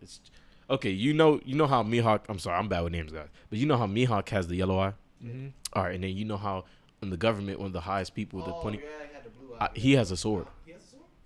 It's 0.00 0.20
okay. 0.68 0.90
You 0.90 1.14
know 1.14 1.40
you 1.44 1.54
know 1.56 1.66
how 1.66 1.82
Mihawk. 1.82 2.20
I'm 2.28 2.38
sorry, 2.38 2.58
I'm 2.58 2.68
bad 2.68 2.82
with 2.82 2.92
names, 2.92 3.12
guys. 3.12 3.28
But 3.50 3.58
you 3.58 3.66
know 3.66 3.76
how 3.76 3.86
Mihawk 3.86 4.28
has 4.30 4.48
the 4.48 4.56
yellow 4.56 4.78
eye. 4.78 4.92
Mm-hmm. 5.24 5.48
All 5.74 5.84
right, 5.84 5.94
and 5.94 6.02
then 6.04 6.10
you 6.16 6.24
know 6.24 6.36
how 6.36 6.64
in 7.00 7.10
the 7.10 7.16
government 7.16 7.58
one 7.58 7.66
of 7.68 7.72
the 7.72 7.80
highest 7.80 8.14
people, 8.14 8.42
Oh, 8.42 8.46
the 8.46 8.52
pointy, 8.52 8.80
uh, 9.60 9.68
he 9.74 9.92
has 9.92 10.10
a 10.10 10.16
sword. 10.16 10.46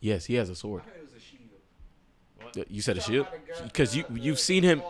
Yes, 0.01 0.27
he 0.27 0.35
has 0.35 0.51
a 0.51 0.55
sword. 0.55 0.83
You 2.69 2.81
said 2.81 2.97
a 2.97 3.01
shield 3.01 3.27
because 3.65 3.95
you 3.97 4.05
you've 4.15 4.39
seen 4.41 4.63
him. 4.63 4.81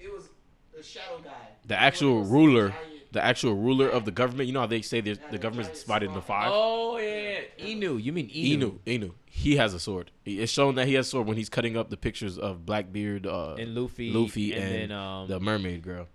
It 0.00 0.12
was 0.12 0.28
the 0.74 0.82
shadow 0.82 1.18
guy. 1.22 1.30
The 1.66 1.80
actual 1.80 2.22
ruler, 2.24 2.74
the 3.12 3.24
actual 3.24 3.54
ruler 3.54 3.88
of 3.88 4.04
the 4.04 4.10
government. 4.10 4.46
You 4.48 4.52
know 4.52 4.60
how 4.60 4.66
they 4.66 4.82
say 4.82 5.00
the 5.00 5.38
government's 5.38 5.80
divided 5.82 6.08
into 6.08 6.20
five. 6.20 6.50
Oh 6.52 6.98
yeah. 6.98 7.40
Imu. 7.58 8.02
You 8.02 8.12
mean 8.12 8.28
Imu? 8.28 8.78
Imu, 8.86 9.00
Imu, 9.00 9.12
he 9.26 9.56
has 9.56 9.72
a 9.74 9.80
sword. 9.80 10.10
It's 10.24 10.52
shown 10.52 10.74
that 10.74 10.86
he 10.86 10.94
has 10.94 11.06
a 11.06 11.10
sword 11.10 11.26
when 11.26 11.36
he's 11.36 11.48
cutting 11.48 11.76
up 11.76 11.88
the 11.90 11.96
pictures 11.96 12.38
of 12.38 12.66
Blackbeard, 12.66 13.26
uh, 13.26 13.54
and 13.54 13.74
Luffy, 13.74 14.12
Luffy, 14.12 14.52
and, 14.52 14.62
and, 14.64 14.74
then 14.74 14.92
um, 14.92 15.28
the 15.28 15.40
mermaid 15.40 15.82
girl. 15.82 16.06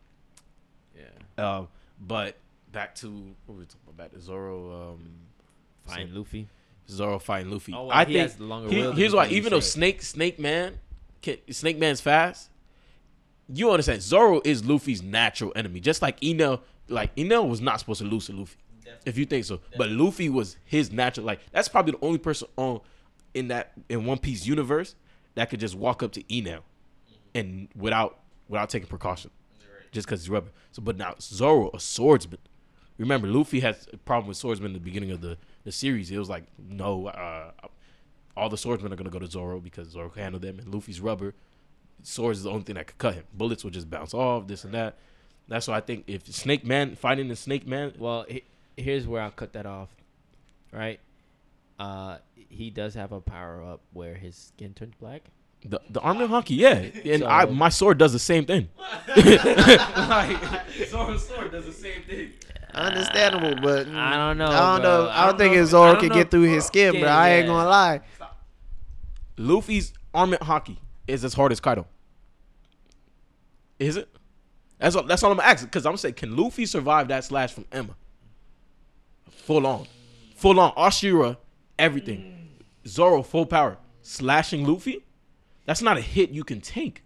yeah, 0.95 1.03
Um, 1.43 1.67
but 1.99 2.37
back 2.71 2.95
to 2.95 3.07
what 3.45 3.55
were 3.55 3.59
we 3.61 3.65
talking 3.65 3.79
about? 3.89 4.11
Zoro. 4.21 4.91
Um, 4.93 5.11
fine 5.85 6.13
Luffy. 6.13 6.47
Zoro 6.89 7.19
fighting 7.19 7.51
Luffy. 7.51 7.73
Oh, 7.73 7.85
well, 7.85 7.91
I 7.97 8.05
think 8.05 8.33
longer 8.39 8.69
he- 8.69 8.91
here's 8.91 9.13
why. 9.13 9.27
Even 9.27 9.51
though. 9.51 9.59
Snake 9.59 10.01
Snake 10.01 10.39
Man, 10.39 10.79
can, 11.21 11.37
Snake 11.51 11.77
Man's 11.77 12.01
fast. 12.01 12.48
You 13.51 13.71
understand? 13.71 14.01
Zoro 14.01 14.41
is 14.45 14.63
Luffy's 14.65 15.01
natural 15.01 15.51
enemy, 15.55 15.79
just 15.79 16.01
like 16.01 16.19
Enel. 16.19 16.61
Like 16.87 17.15
Enel 17.15 17.49
was 17.49 17.61
not 17.61 17.79
supposed 17.79 18.01
to 18.01 18.07
lose 18.07 18.27
to 18.27 18.33
Luffy, 18.33 18.57
if 19.05 19.17
you 19.17 19.25
think 19.25 19.45
so. 19.45 19.59
But 19.77 19.89
Luffy 19.89 20.29
was 20.29 20.57
his 20.65 20.91
natural. 20.91 21.25
Like 21.25 21.39
that's 21.51 21.67
probably 21.67 21.93
the 21.93 22.05
only 22.05 22.19
person 22.19 22.47
on 22.57 22.81
in 23.33 23.47
that 23.49 23.71
in 23.89 24.05
One 24.05 24.17
Piece 24.19 24.45
universe 24.45 24.95
that 25.35 25.49
could 25.49 25.59
just 25.59 25.75
walk 25.75 26.03
up 26.03 26.11
to 26.13 26.23
Enel 26.23 26.61
and 27.33 27.67
without 27.75 28.19
without 28.47 28.69
taking 28.69 28.87
precaution, 28.87 29.31
just 29.91 30.07
because 30.07 30.21
he's 30.21 30.29
rubber. 30.29 30.49
So, 30.71 30.81
but 30.81 30.97
now 30.97 31.15
Zoro, 31.19 31.71
a 31.73 31.79
swordsman. 31.79 32.39
Remember, 32.97 33.27
Luffy 33.27 33.61
has 33.61 33.87
a 33.93 33.97
problem 33.97 34.27
with 34.27 34.37
swordsmen 34.37 34.71
in 34.71 34.73
the 34.73 34.79
beginning 34.79 35.11
of 35.11 35.21
the, 35.21 35.37
the 35.63 35.71
series. 35.71 36.11
It 36.11 36.17
was 36.17 36.27
like, 36.29 36.43
no, 36.57 37.07
uh, 37.07 37.51
all 38.35 38.49
the 38.49 38.57
swordsmen 38.57 38.91
are 38.91 38.97
gonna 38.97 39.09
go 39.09 39.19
to 39.19 39.27
Zoro 39.27 39.59
because 39.59 39.89
Zoro 39.89 40.09
can 40.09 40.23
handle 40.23 40.39
them, 40.39 40.59
and 40.59 40.73
Luffy's 40.73 40.99
rubber. 40.99 41.33
Swords 42.03 42.39
is 42.39 42.43
the 42.45 42.49
only 42.51 42.63
thing 42.63 42.75
that 42.75 42.87
could 42.87 42.97
cut 42.97 43.13
him. 43.15 43.23
Bullets 43.33 43.63
will 43.63 43.71
just 43.71 43.89
bounce 43.89 44.13
off, 44.13 44.47
this 44.47 44.63
and 44.63 44.73
that. 44.73 44.97
That's 45.47 45.67
why 45.67 45.77
I 45.77 45.81
think 45.81 46.05
if 46.07 46.27
Snake 46.33 46.65
Man 46.65 46.95
fighting 46.95 47.27
the 47.27 47.35
Snake 47.35 47.65
Man, 47.67 47.93
Well, 47.97 48.25
he, 48.29 48.43
here's 48.77 49.07
where 49.07 49.21
I'll 49.21 49.31
cut 49.31 49.53
that 49.53 49.65
off. 49.65 49.89
Right, 50.71 50.99
uh, 51.79 52.17
he 52.35 52.69
does 52.69 52.93
have 52.93 53.11
a 53.11 53.19
power 53.19 53.63
up 53.63 53.81
where 53.93 54.13
his 54.15 54.35
skin 54.35 54.73
turns 54.75 54.93
black. 54.99 55.23
the 55.65 55.81
the 55.89 55.99
armor 56.01 56.27
Haki, 56.27 56.55
yeah, 56.57 57.11
and 57.11 57.23
I 57.23 57.45
my 57.45 57.69
sword 57.69 57.97
does 57.97 58.13
the 58.13 58.19
same 58.19 58.45
thing. 58.45 58.69
Zoro's 60.87 61.27
sword 61.27 61.51
does 61.51 61.65
the 61.65 61.73
same 61.73 62.03
thing. 62.03 62.33
Understandable, 62.73 63.55
but 63.61 63.87
mm, 63.87 63.95
I 63.95 64.15
don't 64.15 64.37
know, 64.37 64.45
I 64.45 64.73
don't 64.77 64.81
bro. 64.81 65.03
know. 65.05 65.07
I 65.09 65.11
I 65.23 65.25
don't 65.25 65.29
don't 65.31 65.37
think 65.39 65.55
know. 65.55 65.61
if 65.63 65.67
Zoro 65.69 65.83
I 65.89 65.91
don't 65.93 66.01
could 66.01 66.09
know 66.09 66.15
get 66.15 66.31
through 66.31 66.43
if- 66.45 66.51
his 66.51 66.65
skin, 66.65 66.93
yeah, 66.93 66.99
bro. 67.01 67.09
I 67.09 67.29
ain't 67.29 67.47
yeah. 67.47 67.51
gonna 67.53 67.67
lie. 67.69 68.01
Luffy's 69.37 69.93
armament 70.13 70.41
Haki 70.43 70.77
is 71.09 71.25
as 71.25 71.33
hard 71.33 71.51
as 71.51 71.59
Kaido. 71.59 71.85
Is 73.79 73.97
it? 73.97 74.09
That's 74.77 74.95
all. 74.95 75.03
That's 75.03 75.23
all 75.23 75.31
I'm 75.31 75.39
asking. 75.39 75.67
Because 75.67 75.85
I'm 75.85 75.97
saying, 75.97 76.15
can 76.15 76.35
Luffy 76.35 76.65
survive 76.65 77.07
that 77.09 77.23
slash 77.23 77.53
from 77.53 77.65
Enma? 77.65 77.95
Full 79.29 79.65
on, 79.65 79.87
full 80.35 80.59
on. 80.59 80.73
Asura, 80.75 81.37
everything. 81.77 82.35
Zoro, 82.87 83.21
full 83.21 83.45
power, 83.45 83.77
slashing 84.01 84.65
Luffy. 84.65 85.03
That's 85.65 85.81
not 85.81 85.97
a 85.97 86.01
hit 86.01 86.31
you 86.31 86.43
can 86.43 86.61
take. 86.61 87.03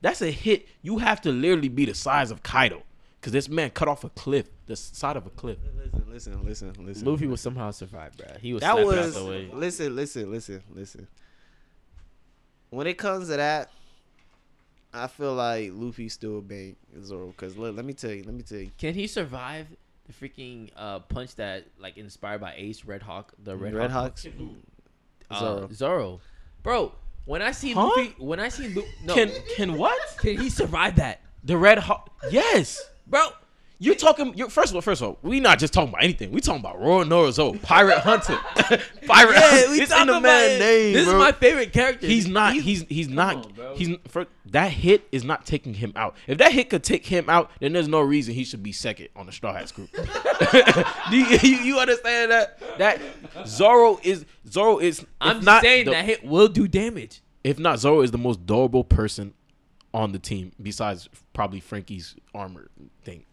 That's 0.00 0.22
a 0.22 0.30
hit 0.30 0.68
you 0.82 0.98
have 0.98 1.20
to 1.22 1.32
literally 1.32 1.68
be 1.68 1.86
the 1.86 1.94
size 1.94 2.30
of 2.30 2.42
Kaido. 2.42 2.82
Because 3.20 3.32
this 3.32 3.48
man 3.48 3.70
cut 3.70 3.86
off 3.86 4.02
a 4.04 4.08
cliff, 4.10 4.48
the 4.66 4.76
side 4.76 5.16
of 5.16 5.26
a 5.26 5.30
cliff. 5.30 5.58
Listen, 5.74 6.04
listen, 6.10 6.44
listen, 6.44 6.86
listen. 6.86 7.10
Luffy 7.10 7.26
will 7.26 7.36
somehow 7.36 7.70
survive, 7.70 8.16
bro. 8.16 8.28
He 8.40 8.54
was 8.54 8.62
that 8.62 8.72
snapping 8.72 8.86
was 8.86 9.16
out 9.16 9.20
the 9.20 9.26
way. 9.28 9.50
listen, 9.52 9.94
listen, 9.96 10.30
listen, 10.30 10.62
listen. 10.72 11.08
When 12.70 12.86
it 12.86 12.98
comes 12.98 13.28
to 13.28 13.36
that, 13.36 13.70
I 14.92 15.06
feel 15.06 15.34
like 15.34 15.70
Luffy 15.72 16.08
still 16.08 16.40
bang 16.40 16.76
Zoro. 17.02 17.28
Because 17.28 17.56
let, 17.56 17.74
let 17.74 17.84
me 17.84 17.92
tell 17.92 18.10
you, 18.10 18.22
let 18.24 18.34
me 18.34 18.42
tell 18.42 18.58
you, 18.58 18.70
Can 18.78 18.94
he 18.94 19.06
survive 19.06 19.66
the 20.06 20.12
freaking 20.12 20.70
uh, 20.76 21.00
punch 21.00 21.36
that 21.36 21.64
like 21.78 21.96
inspired 21.96 22.40
by 22.40 22.54
Ace 22.56 22.84
Red 22.84 23.02
Hawk? 23.02 23.32
The 23.42 23.56
Red, 23.56 23.74
Red, 23.74 23.90
Hawk 23.90 24.02
Hawks, 24.18 24.26
uh, 25.30 25.38
Zoro. 25.38 25.68
Zoro, 25.72 26.20
bro. 26.62 26.92
When 27.26 27.42
I 27.42 27.52
see 27.52 27.72
Huh? 27.72 27.86
Luffy, 27.86 28.14
when 28.18 28.40
I 28.40 28.48
see 28.48 28.68
Luffy, 28.68 28.88
no, 29.04 29.14
Can 29.14 29.30
can, 29.56 29.76
what? 29.78 29.98
can 30.18 30.38
he 30.38 30.48
survive 30.48 30.96
that, 30.96 31.20
The 31.44 31.56
red 31.56 31.78
hawk. 31.78 32.10
Yes. 32.30 32.80
bro? 33.06 33.20
You're 33.82 33.94
talking. 33.94 34.34
You're, 34.36 34.50
first 34.50 34.70
of 34.72 34.76
all, 34.76 34.82
first 34.82 35.00
of 35.00 35.08
all, 35.08 35.18
we 35.22 35.40
not 35.40 35.58
just 35.58 35.72
talking 35.72 35.88
about 35.88 36.04
anything. 36.04 36.32
We 36.32 36.42
talking 36.42 36.60
about 36.60 36.78
Roronoa 36.78 37.32
Zoro, 37.32 37.54
Pirate 37.62 38.00
Hunter, 38.00 38.34
Pirate. 39.06 39.36
Yeah, 39.36 39.70
we 39.70 39.80
it's 39.80 39.90
talking 39.90 40.02
in 40.02 40.06
the 40.08 40.12
about 40.18 40.22
man 40.22 40.50
it. 40.50 40.58
name. 40.58 40.92
This 40.92 41.06
bro. 41.06 41.14
is 41.14 41.18
my 41.18 41.32
favorite 41.32 41.72
character. 41.72 42.06
He's 42.06 42.28
not. 42.28 42.52
He's 42.52 42.82
he's, 42.90 43.08
not. 43.08 43.36
on, 43.58 43.76
he's 43.76 43.96
for 44.08 44.26
that 44.50 44.70
hit 44.70 45.08
is 45.12 45.24
not 45.24 45.46
taking 45.46 45.72
him 45.72 45.94
out. 45.96 46.14
If 46.26 46.36
that 46.38 46.52
hit 46.52 46.68
could 46.68 46.84
take 46.84 47.06
him 47.06 47.30
out, 47.30 47.50
then 47.60 47.72
there's 47.72 47.88
no 47.88 48.00
reason 48.00 48.34
he 48.34 48.44
should 48.44 48.62
be 48.62 48.72
second 48.72 49.08
on 49.16 49.24
the 49.24 49.32
Straw 49.32 49.54
Hats 49.54 49.72
group. 49.72 49.88
Do 51.10 51.16
you, 51.16 51.38
you, 51.42 51.56
you 51.64 51.78
understand 51.78 52.30
that? 52.32 52.58
That 52.76 53.00
Zoro 53.46 53.98
is 54.02 54.26
Zoro 54.46 54.78
is. 54.78 55.06
I'm 55.22 55.42
not 55.42 55.62
saying 55.62 55.86
the- 55.86 55.92
that 55.92 56.04
hit 56.04 56.22
will 56.22 56.48
do 56.48 56.68
damage. 56.68 57.22
If 57.42 57.58
not, 57.58 57.78
Zoro 57.78 58.02
is 58.02 58.10
the 58.10 58.18
most 58.18 58.44
durable 58.44 58.84
person 58.84 59.32
on 59.94 60.12
the 60.12 60.18
team 60.18 60.52
besides 60.60 61.08
probably 61.32 61.60
Franky's 61.60 62.14
armor 62.34 62.68
thing. 63.02 63.24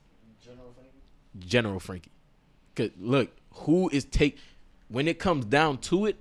General 1.39 1.80
Franky. 1.80 2.12
Cause 2.76 2.89
look, 3.00 3.30
who 3.52 3.89
is 3.89 4.06
take 4.06 4.38
when 4.88 5.08
it 5.08 5.20
comes 5.20 5.45
down 5.45 5.78
to 5.80 6.06
it, 6.06 6.18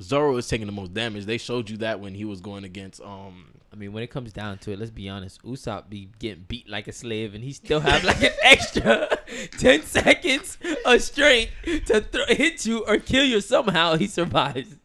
Zoro 0.00 0.36
is 0.36 0.48
taking 0.48 0.66
the 0.66 0.72
most 0.72 0.94
damage. 0.94 1.24
They 1.24 1.38
showed 1.38 1.70
you 1.70 1.76
that 1.78 2.00
when 2.00 2.14
he 2.14 2.24
was 2.24 2.40
going 2.40 2.64
against 2.64 3.00
um 3.00 3.58
I 3.72 3.76
mean, 3.76 3.92
when 3.92 4.02
it 4.02 4.10
comes 4.10 4.32
down 4.32 4.58
to 4.58 4.72
it, 4.72 4.78
let's 4.78 4.90
be 4.90 5.08
honest. 5.08 5.42
Usopp 5.42 5.90
be 5.90 6.08
getting 6.18 6.44
beat 6.48 6.68
like 6.68 6.88
a 6.88 6.92
slave, 6.92 7.34
and 7.34 7.44
he 7.44 7.52
still 7.52 7.80
have 7.80 8.02
like 8.02 8.22
an 8.22 8.32
extra 8.42 9.08
ten 9.58 9.82
seconds 9.82 10.58
of 10.84 11.02
strength 11.02 11.52
to 11.86 12.00
throw, 12.00 12.24
hit 12.26 12.64
you 12.64 12.84
or 12.86 12.96
kill 12.98 13.24
you. 13.24 13.40
Somehow 13.40 13.96
he 13.96 14.06
survives. 14.06 14.76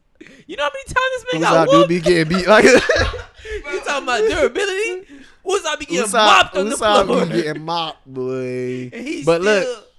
You 0.47 0.57
know 0.57 0.63
how 0.63 0.69
many 0.69 0.83
times 0.85 1.23
this 1.23 1.25
man 1.33 1.41
got 1.41 1.67
Usopp 1.67 1.81
do 1.81 1.87
be 1.87 2.01
getting 2.01 2.37
beat 2.37 2.47
like 2.47 2.65
You 3.45 3.79
talking 3.85 4.03
about 4.03 4.19
durability? 4.19 5.07
Usopp 5.45 5.79
be 5.79 5.85
getting 5.85 6.05
Usopp, 6.09 6.13
mopped 6.25 6.55
on 6.57 6.69
the 6.69 6.75
Usopp 6.75 7.05
floor. 7.05 7.25
be 7.25 7.41
getting 7.43 7.63
mopped, 7.63 8.05
boy. 8.05 8.89
And 8.93 9.07
he 9.07 9.23
But 9.23 9.41
still, 9.41 9.59
look, 9.61 9.91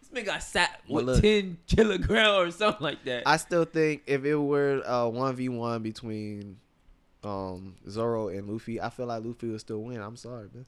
this 0.00 0.12
man 0.12 0.24
got 0.24 0.42
sat 0.42 0.80
with 0.88 1.04
look. 1.06 1.22
ten 1.22 1.58
kilogram 1.66 2.34
or 2.42 2.50
something 2.50 2.82
like 2.82 3.04
that. 3.04 3.22
I 3.26 3.36
still 3.38 3.64
think 3.64 4.02
if 4.06 4.24
it 4.24 4.36
were 4.36 4.82
a 4.84 5.08
one 5.08 5.34
v 5.36 5.48
one 5.48 5.82
between 5.82 6.58
um 7.24 7.74
Zoro 7.88 8.28
and 8.28 8.48
Luffy, 8.48 8.80
I 8.80 8.90
feel 8.90 9.06
like 9.06 9.24
Luffy 9.24 9.48
would 9.48 9.60
still 9.60 9.82
win. 9.82 10.00
I'm 10.00 10.16
sorry, 10.16 10.48
man. 10.54 10.66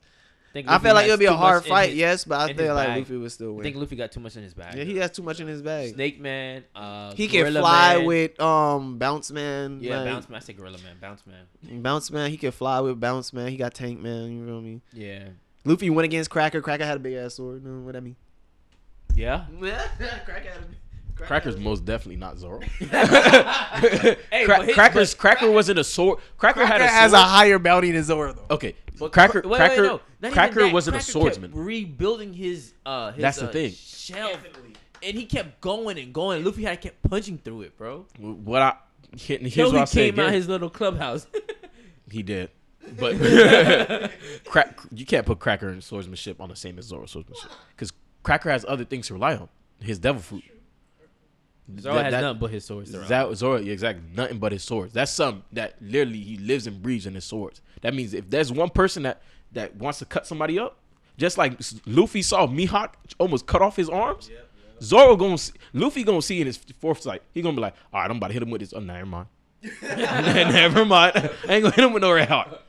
Think 0.52 0.68
I 0.68 0.72
Luffy 0.72 0.84
feel 0.84 0.94
like 0.94 1.02
has 1.04 1.08
it 1.08 1.12
would 1.12 1.18
be 1.20 1.26
a 1.26 1.30
too 1.30 1.36
hard 1.36 1.62
in 1.64 1.68
fight, 1.68 1.88
his- 1.90 1.98
yes, 1.98 2.24
but 2.24 2.40
I 2.40 2.50
in 2.50 2.56
feel 2.56 2.74
like 2.74 2.88
bag. 2.88 2.98
Luffy 3.00 3.16
would 3.16 3.32
still 3.32 3.48
I 3.48 3.52
win. 3.52 3.62
think 3.64 3.76
Luffy 3.76 3.96
got 3.96 4.12
too 4.12 4.20
much 4.20 4.36
in 4.36 4.42
his 4.42 4.54
bag. 4.54 4.74
yeah, 4.76 4.84
he 4.84 4.96
has 4.96 5.10
too 5.10 5.22
much 5.22 5.40
in 5.40 5.46
his 5.46 5.62
bag. 5.62 5.94
Snake 5.94 6.20
Man, 6.20 6.64
uh, 6.74 7.12
he 7.14 7.28
can 7.28 7.40
Gorilla 7.42 7.60
fly 7.60 7.96
Man. 7.98 8.06
with 8.06 8.40
um 8.40 8.98
Bounce 8.98 9.30
Man. 9.30 9.78
Yeah, 9.80 9.98
like, 10.00 10.06
Bounce 10.12 10.28
Man. 10.28 10.36
I 10.36 10.40
say 10.40 10.52
Gorilla 10.54 10.78
Man. 10.78 10.96
Bounce 11.00 11.22
Man. 11.26 11.82
Bounce 11.82 12.10
Man. 12.10 12.30
He 12.30 12.36
can 12.36 12.50
fly 12.52 12.80
with 12.80 12.98
Bounce 13.00 13.32
Man. 13.32 13.48
He 13.48 13.56
got 13.56 13.74
Tank 13.74 14.00
Man. 14.00 14.32
You 14.32 14.44
know 14.44 14.54
what 14.54 14.60
I 14.60 14.62
mean? 14.64 14.82
Yeah. 14.92 15.28
Luffy 15.64 15.90
went 15.90 16.04
against 16.06 16.30
Cracker. 16.30 16.60
Cracker 16.62 16.84
had 16.86 16.96
a 16.96 17.00
big 17.00 17.14
ass 17.14 17.34
sword. 17.34 17.62
You 17.62 17.68
know 17.70 17.80
what 17.84 17.94
I 17.96 18.00
mean? 18.00 18.16
Yeah. 19.14 19.44
Cracker 19.58 20.48
had 20.50 20.62
a 20.62 20.66
Cracker's 21.26 21.56
most 21.56 21.84
definitely 21.84 22.16
not 22.16 22.38
Zoro. 22.38 22.60
Hey, 22.80 24.16
Cra- 24.44 24.64
his- 24.64 24.74
Cracker's 24.74 25.14
Cracker 25.14 25.50
wasn't 25.50 25.78
a 25.78 25.84
sword. 25.84 26.18
Cracker, 26.36 26.60
had 26.64 26.76
Cracker 26.78 26.84
a 26.84 26.88
has 26.88 27.10
sword. 27.12 27.20
a 27.20 27.24
higher 27.24 27.58
bounty 27.58 27.90
than 27.90 28.02
Zoro 28.04 28.32
though. 28.32 28.54
okay, 28.54 28.74
But 28.98 29.12
Cracker. 29.12 29.42
Wait, 29.44 29.56
Cracker. 29.58 29.82
wait, 29.92 30.00
no. 30.20 30.30
Cracker 30.30 30.68
wasn't 30.70 30.94
Cracker 30.94 31.08
a 31.08 31.12
swordsman. 31.12 31.50
Kept 31.52 31.62
rebuilding 31.64 32.32
his 32.32 32.74
uh 32.86 33.12
his 33.12 33.22
That's 33.22 33.38
the 33.38 33.48
uh, 33.48 33.52
thing. 33.52 33.72
shelf, 33.72 34.42
and 35.02 35.16
he 35.16 35.26
kept 35.26 35.60
going 35.60 35.98
and 35.98 36.12
going. 36.12 36.44
Luffy 36.44 36.64
had 36.64 36.80
kept 36.80 37.02
punching 37.08 37.38
through 37.38 37.62
it, 37.62 37.76
bro. 37.76 38.06
What 38.18 38.62
I 38.62 38.74
here's 39.16 39.54
Till 39.54 39.66
what 39.68 39.74
he 39.76 39.80
I 39.80 39.84
say 39.86 40.10
came 40.10 40.20
out 40.20 40.32
his 40.32 40.48
little 40.48 40.70
clubhouse. 40.70 41.26
He 42.10 42.22
did. 42.22 42.48
But 42.98 43.18
crack, 44.46 44.80
you 44.94 45.04
can't 45.04 45.26
put 45.26 45.38
Cracker 45.40 45.68
and 45.68 45.84
swordsmanship 45.84 46.40
on 46.40 46.48
the 46.48 46.56
same 46.56 46.78
as 46.78 46.86
Zoro 46.86 47.04
swordsmanship 47.04 47.50
because 47.76 47.92
Cracker 48.22 48.50
has 48.50 48.64
other 48.66 48.84
things 48.86 49.08
to 49.08 49.12
rely 49.12 49.36
on. 49.36 49.50
His 49.80 49.98
devil 49.98 50.22
fruit. 50.22 50.42
Zoro 51.80 51.94
That- 51.94 52.04
has 52.04 52.12
that- 52.12 52.20
nothing 52.22 52.40
but 52.40 52.50
his 52.50 52.64
swords. 52.64 52.90
to. 52.92 52.98
That 52.98 53.34
Zoro, 53.36 53.56
yeah, 53.58 53.72
exactly. 53.72 54.04
Nothing 54.16 54.38
but 54.38 54.52
his 54.52 54.62
swords. 54.64 54.92
That's 54.94 55.12
something 55.12 55.42
that 55.52 55.74
literally 55.80 56.20
he 56.20 56.36
lives 56.38 56.66
and 56.66 56.80
breathes 56.82 57.06
in 57.06 57.14
his 57.14 57.24
swords. 57.24 57.60
That 57.82 57.94
means 57.94 58.14
if 58.14 58.28
there's 58.30 58.50
one 58.52 58.70
person 58.70 59.02
that 59.04 59.22
that 59.52 59.76
wants 59.76 59.98
to 60.00 60.04
cut 60.04 60.26
somebody 60.26 60.58
up, 60.58 60.78
just 61.16 61.36
like 61.38 61.58
Luffy 61.86 62.22
saw 62.22 62.46
Mihawk 62.46 62.90
almost 63.18 63.46
cut 63.46 63.60
off 63.62 63.76
his 63.76 63.88
arms, 63.88 64.30
Zoro 64.82 65.16
gonna 65.16 65.36
see, 65.38 65.52
Luffy 65.72 66.04
gonna 66.04 66.22
see 66.22 66.40
in 66.40 66.46
his 66.46 66.56
fourth 66.56 67.02
sight. 67.02 67.22
He 67.32 67.42
gonna 67.42 67.54
be 67.56 67.60
like, 67.62 67.74
all 67.92 68.00
right, 68.00 68.10
I'm 68.10 68.16
about 68.18 68.28
to 68.28 68.32
hit 68.34 68.42
him 68.42 68.50
with 68.50 68.60
this. 68.60 68.72
Oh, 68.72 68.80
never 68.80 69.04
mind. 69.06 69.26
never 69.82 70.84
mind. 70.84 71.12
I 71.16 71.54
ain't 71.54 71.62
gonna 71.64 71.74
hit 71.74 71.84
him 71.84 71.92
with 71.92 72.02
no 72.02 72.12
red 72.12 72.28
heart. 72.28 72.60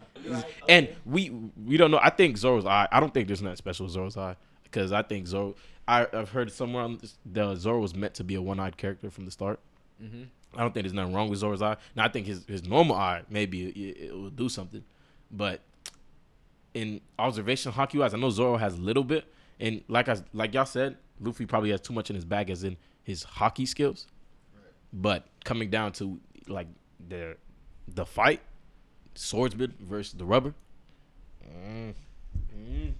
And 0.67 0.89
we 1.05 1.29
we 1.65 1.77
don't 1.77 1.91
know. 1.91 1.99
I 2.01 2.09
think 2.09 2.37
Zoro's 2.37 2.65
eye. 2.65 2.87
I 2.91 2.99
don't 2.99 3.13
think 3.13 3.27
there's 3.27 3.41
nothing 3.41 3.55
special 3.57 3.85
with 3.85 3.93
Zoro's 3.93 4.17
eye 4.17 4.35
because 4.69 4.91
I 4.91 5.01
think 5.01 5.27
Zoro. 5.27 5.55
I, 5.87 6.05
I've 6.13 6.29
heard 6.29 6.51
somewhere 6.51 6.83
on 6.83 6.97
this, 6.97 7.17
the 7.25 7.55
Zoro 7.55 7.79
was 7.79 7.95
meant 7.95 8.13
to 8.15 8.23
be 8.23 8.35
a 8.35 8.41
one-eyed 8.41 8.77
character 8.77 9.09
from 9.09 9.25
the 9.25 9.31
start. 9.31 9.59
Mhm. 10.01 10.27
I 10.55 10.61
don't 10.61 10.73
think 10.73 10.83
there's 10.83 10.93
nothing 10.93 11.13
wrong 11.13 11.29
with 11.29 11.39
Zoro's 11.39 11.61
eye. 11.61 11.77
Now 11.95 12.05
I 12.05 12.09
think 12.09 12.27
his 12.27 12.45
his 12.45 12.63
normal 12.67 12.95
eye 12.95 13.23
maybe 13.29 13.67
it, 13.67 13.97
it 14.09 14.13
will 14.13 14.29
do 14.29 14.49
something, 14.49 14.83
but 15.31 15.61
in 16.73 17.01
observation 17.17 17.71
Haki 17.71 17.99
wise, 17.99 18.13
I 18.13 18.17
know 18.17 18.29
Zoro 18.29 18.57
has 18.57 18.75
a 18.75 18.81
little 18.81 19.03
bit, 19.03 19.25
and 19.59 19.83
like 19.87 20.07
I 20.09 20.17
like 20.33 20.53
y'all 20.53 20.65
said, 20.65 20.97
Luffy 21.19 21.45
probably 21.45 21.71
has 21.71 21.81
too 21.81 21.93
much 21.93 22.09
in 22.09 22.15
his 22.15 22.25
bag 22.25 22.49
as 22.49 22.63
in 22.63 22.77
his 23.03 23.25
Haki 23.25 23.67
skills. 23.67 24.05
But 24.93 25.27
coming 25.43 25.69
down 25.69 25.91
to 25.93 26.19
like 26.47 26.67
the 27.07 27.35
the 27.87 28.05
fight, 28.05 28.41
swordsman 29.15 29.73
versus 29.79 30.13
the 30.13 30.25
rubber. 30.25 30.53
Mm, 31.43 31.93
mm. 32.55 32.93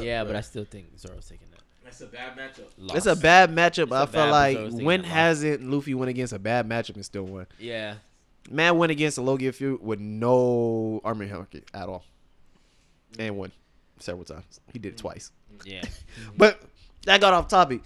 Yeah, 0.00 0.24
but 0.24 0.36
I 0.36 0.40
still 0.40 0.64
think 0.64 0.98
Zoro's 0.98 1.28
taking 1.28 1.48
that. 1.50 1.60
That's 1.84 2.00
a 2.02 2.06
bad 2.06 2.36
matchup. 2.36 2.68
Loss. 2.76 2.96
It's 2.98 3.06
a 3.06 3.16
bad 3.16 3.50
matchup. 3.50 3.84
It's 3.84 3.92
I 3.92 4.02
a 4.02 4.06
feel 4.06 4.30
like 4.30 4.58
when 4.72 5.04
hasn't 5.04 5.62
Luffy 5.62 5.94
went 5.94 6.10
against 6.10 6.34
a 6.34 6.38
bad 6.38 6.68
matchup 6.68 6.96
and 6.96 7.04
still 7.04 7.22
won? 7.24 7.46
Yeah. 7.58 7.94
Man 8.50 8.76
went 8.76 8.92
against 8.92 9.16
a 9.16 9.22
Logia 9.22 9.52
feud 9.52 9.82
with 9.82 9.98
no 9.98 11.00
armor 11.02 11.26
helmet 11.26 11.68
at 11.72 11.88
all, 11.88 12.04
and 13.18 13.36
won 13.36 13.52
several 13.98 14.24
times. 14.24 14.60
He 14.72 14.78
did 14.78 14.94
it 14.94 14.98
twice. 14.98 15.32
Yeah. 15.64 15.82
But 16.36 16.60
that 17.06 17.20
got 17.20 17.32
off 17.32 17.48
topic 17.48 17.80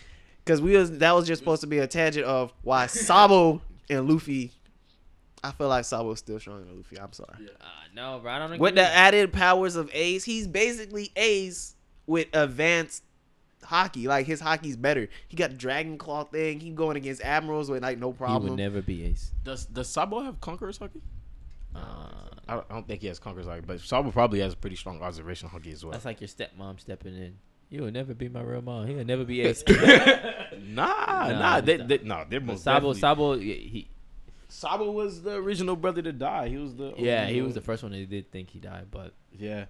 because 0.45 0.61
we 0.61 0.77
was 0.77 0.99
that 0.99 1.13
was 1.15 1.27
just 1.27 1.41
supposed 1.41 1.61
to 1.61 1.67
be 1.67 1.79
a 1.79 1.87
tangent 1.87 2.27
of 2.27 2.53
why 2.63 2.87
Sabo 2.89 3.63
and 3.89 4.09
Luffy. 4.09 4.53
I 5.45 5.51
feel 5.53 5.69
like 5.69 5.85
Sabo's 5.85 6.19
still 6.21 6.39
stronger 6.39 6.65
than 6.65 6.77
Luffy. 6.77 6.99
I'm 7.01 7.13
sorry. 7.13 7.49
Uh, 7.61 7.65
no, 7.95 8.21
bro. 8.23 8.31
I 8.33 8.39
don't 8.39 8.47
agree. 8.53 8.59
With 8.59 8.75
the 8.77 8.87
added 8.87 9.33
powers 9.33 9.75
of 9.77 9.91
Ace, 9.93 10.25
he's 10.25 10.47
basically 10.47 11.11
Ace 11.17 11.75
with 12.07 12.29
advanced 12.33 13.03
Haki. 13.65 14.07
Like 14.07 14.27
his 14.27 14.41
Haki's 14.41 14.77
better. 14.77 15.09
He 15.29 15.37
got 15.37 15.51
the 15.51 15.57
Dragon 15.57 15.99
Claw 15.99 16.25
thing. 16.25 16.61
He 16.61 16.71
going 16.71 16.97
against 16.97 17.23
admirals 17.23 17.69
with 17.71 17.83
like 17.83 17.99
no 17.99 18.13
problem. 18.13 18.45
he 18.45 18.51
would 18.51 18.57
never 18.59 18.81
be 18.83 19.05
Ace. 19.05 19.33
Does 19.43 19.65
does 19.67 19.89
Sabo 19.89 20.21
have 20.21 20.41
Conqueror's 20.41 20.79
Haki? 20.79 21.01
Uh, 21.75 21.79
I 22.49 22.55
don't, 22.55 22.67
I 22.71 22.75
don't 22.75 22.87
think 22.87 23.01
he 23.01 23.09
has 23.09 23.19
Conqueror's 23.19 23.47
Haki, 23.47 23.67
but 23.67 23.81
Sabo 23.81 24.11
probably 24.11 24.41
has 24.41 24.53
a 24.53 24.57
pretty 24.57 24.77
strong 24.77 25.01
observation 25.03 25.49
Haki 25.49 25.73
as 25.73 25.85
well. 25.85 25.93
that's 25.93 26.05
like 26.05 26.21
your 26.21 26.29
stepmom 26.29 26.79
stepping 26.81 27.17
in. 27.17 27.35
You 27.71 27.83
will 27.83 27.91
never 27.91 28.13
be 28.15 28.29
my 28.29 28.43
real 28.43 28.61
mom. 28.63 28.87
He'll 28.87 29.05
never 29.05 29.25
be 29.25 29.41
Ace. 29.43 29.65
Nah, 29.67 30.87
Nah, 30.87 31.29
nah, 31.29 31.61
they, 31.61 31.77
nah. 31.79 31.87
they, 31.87 31.99
nah, 31.99 32.25
they're 32.29 32.41
most 32.41 32.63
Sabo, 32.65 32.93
definitely- 32.93 33.01
Sabo, 33.01 33.33
yeah, 33.35 33.55
he, 33.55 33.89
Sabo 34.53 34.91
was 34.91 35.23
the 35.23 35.35
original 35.37 35.77
brother 35.77 36.03
to 36.03 36.13
die. 36.13 36.49
He 36.49 36.57
was 36.59 36.75
the 36.77 36.93
yeah, 36.99 37.27
he 37.27 37.41
was 37.43 37.55
the 37.55 37.61
first 37.61 37.83
one 37.83 37.93
that 37.93 38.09
did 38.11 38.31
think 38.31 38.51
he 38.51 38.59
died, 38.59 38.87
but 38.91 39.13
yeah. 39.33 39.65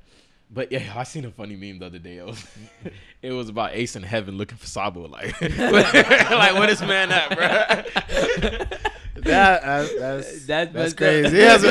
But 0.50 0.70
yeah, 0.70 0.92
I 0.94 1.04
seen 1.04 1.24
a 1.24 1.30
funny 1.30 1.56
meme 1.56 1.78
the 1.78 1.86
other 1.86 1.98
day. 1.98 2.18
It 2.18 2.26
was, 2.26 2.46
it 3.22 3.32
was 3.32 3.48
about 3.48 3.72
Ace 3.74 3.96
in 3.96 4.02
heaven 4.02 4.36
looking 4.36 4.58
for 4.58 4.66
Sabo, 4.66 5.06
like, 5.08 5.40
like 5.58 6.54
where 6.54 6.66
this 6.66 6.80
man 6.82 7.10
at, 7.12 7.36
bro? 7.36 8.68
That 9.14 9.62
that's 9.62 9.94
that's, 10.00 10.46
That's 10.46 10.72
that's 10.72 10.74
messed 10.74 10.94
up. 10.94 10.98
crazy. 10.98 11.36
That's 11.36 11.64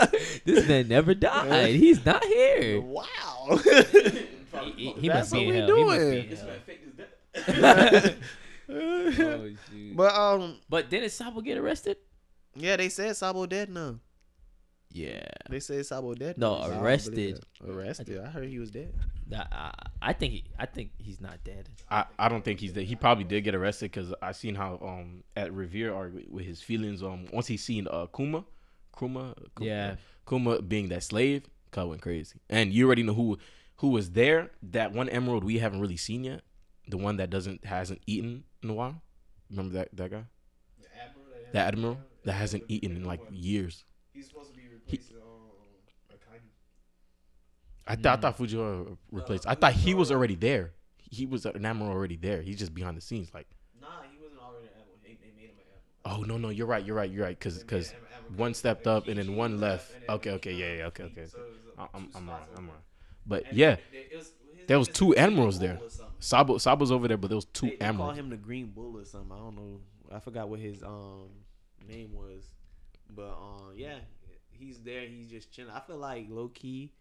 up. 0.00 0.12
this 0.44 0.68
man 0.68 0.86
never 0.86 1.12
died. 1.14 1.74
He's 1.74 2.04
not 2.06 2.22
here. 2.24 2.80
wow. 2.80 3.58
He, 3.64 4.70
he, 4.76 4.92
he 4.92 5.08
That's 5.08 5.32
must 5.32 5.32
be 5.32 5.46
what 5.46 5.54
in 5.54 5.54
we 5.54 5.56
hell. 5.56 5.76
He 5.76 5.84
must 5.84 6.00
be 6.00 6.12
doing. 6.12 6.28
in 7.48 7.54
hell. 7.54 8.14
Oh, 8.70 9.10
shoot. 9.10 9.96
but 9.96 10.14
um, 10.14 10.56
But 10.68 10.90
didn't 10.90 11.10
Sabo 11.10 11.40
get 11.40 11.56
arrested? 11.58 11.96
Yeah, 12.58 12.76
they 12.76 12.88
said 12.88 13.16
Sabo 13.16 13.46
dead 13.46 13.70
now. 13.70 13.96
Yeah. 14.90 15.26
They 15.50 15.60
said 15.60 15.84
Sabo 15.86 16.14
dead. 16.14 16.38
No, 16.38 16.58
now, 16.58 16.66
so 16.66 16.72
I 16.72 16.80
arrested. 16.80 17.44
Arrested. 17.66 18.20
I 18.20 18.28
heard 18.28 18.48
he 18.48 18.58
was 18.58 18.70
dead. 18.70 18.92
I, 19.32 19.46
I, 19.50 19.72
I 20.02 20.12
think 20.12 20.32
he, 20.32 20.44
I 20.58 20.66
think 20.66 20.92
he's 20.98 21.20
not 21.20 21.44
dead. 21.44 21.68
I, 21.90 22.04
I 22.18 22.28
don't 22.28 22.44
think 22.44 22.60
he's 22.60 22.72
dead. 22.72 22.84
He 22.84 22.96
probably 22.96 23.24
did 23.24 23.44
get 23.44 23.54
arrested 23.54 23.90
because 23.90 24.14
I 24.22 24.32
seen 24.32 24.54
how 24.54 24.78
um 24.82 25.24
at 25.36 25.52
Reverie 25.52 25.90
or 25.90 26.12
with 26.30 26.46
his 26.46 26.62
feelings 26.62 27.02
um 27.02 27.26
once 27.32 27.46
he 27.46 27.56
seen 27.56 27.86
uh 27.90 28.06
Kuma, 28.06 28.44
Kuma, 28.98 29.34
Kuma 29.56 29.68
Yeah. 29.70 29.96
Kuma 30.26 30.62
being 30.62 30.88
that 30.88 31.02
slave, 31.02 31.44
cut 31.70 31.88
went 31.88 32.02
crazy. 32.02 32.40
And 32.48 32.72
you 32.72 32.86
already 32.86 33.02
know 33.02 33.14
who 33.14 33.38
who 33.76 33.88
was 33.88 34.10
there. 34.12 34.50
That 34.62 34.92
one 34.92 35.08
emerald 35.10 35.44
we 35.44 35.58
haven't 35.58 35.80
really 35.80 35.96
seen 35.98 36.24
yet. 36.24 36.40
The 36.88 36.96
one 36.96 37.18
that 37.18 37.28
doesn't 37.28 37.64
hasn't 37.66 38.00
eaten 38.06 38.44
in 38.62 38.70
a 38.70 38.74
while. 38.74 39.02
Remember 39.50 39.74
that 39.74 39.88
that 39.94 40.10
guy? 40.10 40.24
The 41.52 41.60
admiral 41.60 41.98
that 41.98 42.17
hasn't 42.26 42.64
eaten 42.68 42.96
in 42.96 43.04
like 43.04 43.20
years. 43.30 43.84
He's 44.12 44.26
supposed 44.28 44.50
to 44.50 44.56
be 44.56 44.62
replacing 44.72 45.16
um, 45.16 46.12
Aokiji. 46.12 46.48
I 47.86 47.96
thought 47.96 48.18
I 48.18 48.20
thought 48.20 48.38
Fujiwara 48.38 48.96
replaced. 49.12 49.46
I 49.46 49.54
thought 49.54 49.72
he 49.72 49.94
was 49.94 50.10
already 50.10 50.34
there. 50.34 50.72
He 51.10 51.24
was 51.26 51.46
an 51.46 51.64
admiral 51.64 51.90
already 51.90 52.16
there. 52.16 52.42
He's 52.42 52.58
just 52.58 52.74
behind 52.74 52.96
the 52.96 53.00
scenes. 53.00 53.30
Like, 53.32 53.46
Nah, 53.80 53.86
he 54.10 54.18
wasn't 54.22 54.40
already 54.42 54.66
an 54.66 54.72
admiral. 54.80 54.98
They, 55.02 55.16
they 55.22 55.32
made 55.36 55.50
him 55.50 55.56
an 55.58 56.10
admiral. 56.10 56.22
oh 56.22 56.26
no 56.26 56.36
no, 56.36 56.48
you're 56.50 56.66
right. 56.66 56.84
You're 56.84 56.96
right. 56.96 57.10
You're 57.10 57.24
right. 57.24 57.38
Because 57.38 57.58
because 57.60 57.94
one 58.36 58.52
stepped 58.52 58.86
up 58.86 59.08
and 59.08 59.18
then 59.18 59.36
one 59.36 59.58
left. 59.60 59.94
Okay 60.08 60.30
okay 60.32 60.52
yeah 60.52 60.74
yeah 60.78 60.86
okay 60.86 61.04
okay. 61.04 61.26
I- 61.78 61.86
I'm 61.94 62.08
I'm 62.14 62.28
right. 62.28 62.42
I'm 62.56 62.66
right. 62.66 62.76
But 63.26 63.52
yeah, 63.52 63.76
there 64.66 64.78
was 64.78 64.88
two 64.88 65.14
admirals 65.16 65.58
there. 65.58 65.78
Sabo 66.18 66.58
Sabo's 66.58 66.90
over 66.90 67.06
there, 67.08 67.16
but 67.16 67.28
there 67.28 67.36
was 67.36 67.44
two 67.46 67.66
They, 67.66 67.72
they 67.72 67.76
call 67.78 67.88
admirals. 67.88 68.18
him 68.18 68.30
the 68.30 68.36
Green 68.36 68.66
Bull 68.66 68.98
or 68.98 69.04
something. 69.04 69.30
I 69.32 69.36
don't 69.38 69.54
know. 69.56 69.80
I 70.12 70.18
forgot 70.20 70.48
what 70.48 70.58
his 70.60 70.82
um 70.82 71.28
name 71.86 72.12
was, 72.14 72.44
but 73.14 73.30
um 73.30 73.72
yeah, 73.76 73.98
he's 74.50 74.80
there. 74.80 75.06
He's 75.06 75.28
just 75.28 75.52
chilling. 75.52 75.72
I 75.72 75.80
feel 75.80 75.96
like 75.96 76.26
low 76.28 76.48
key, 76.48 76.92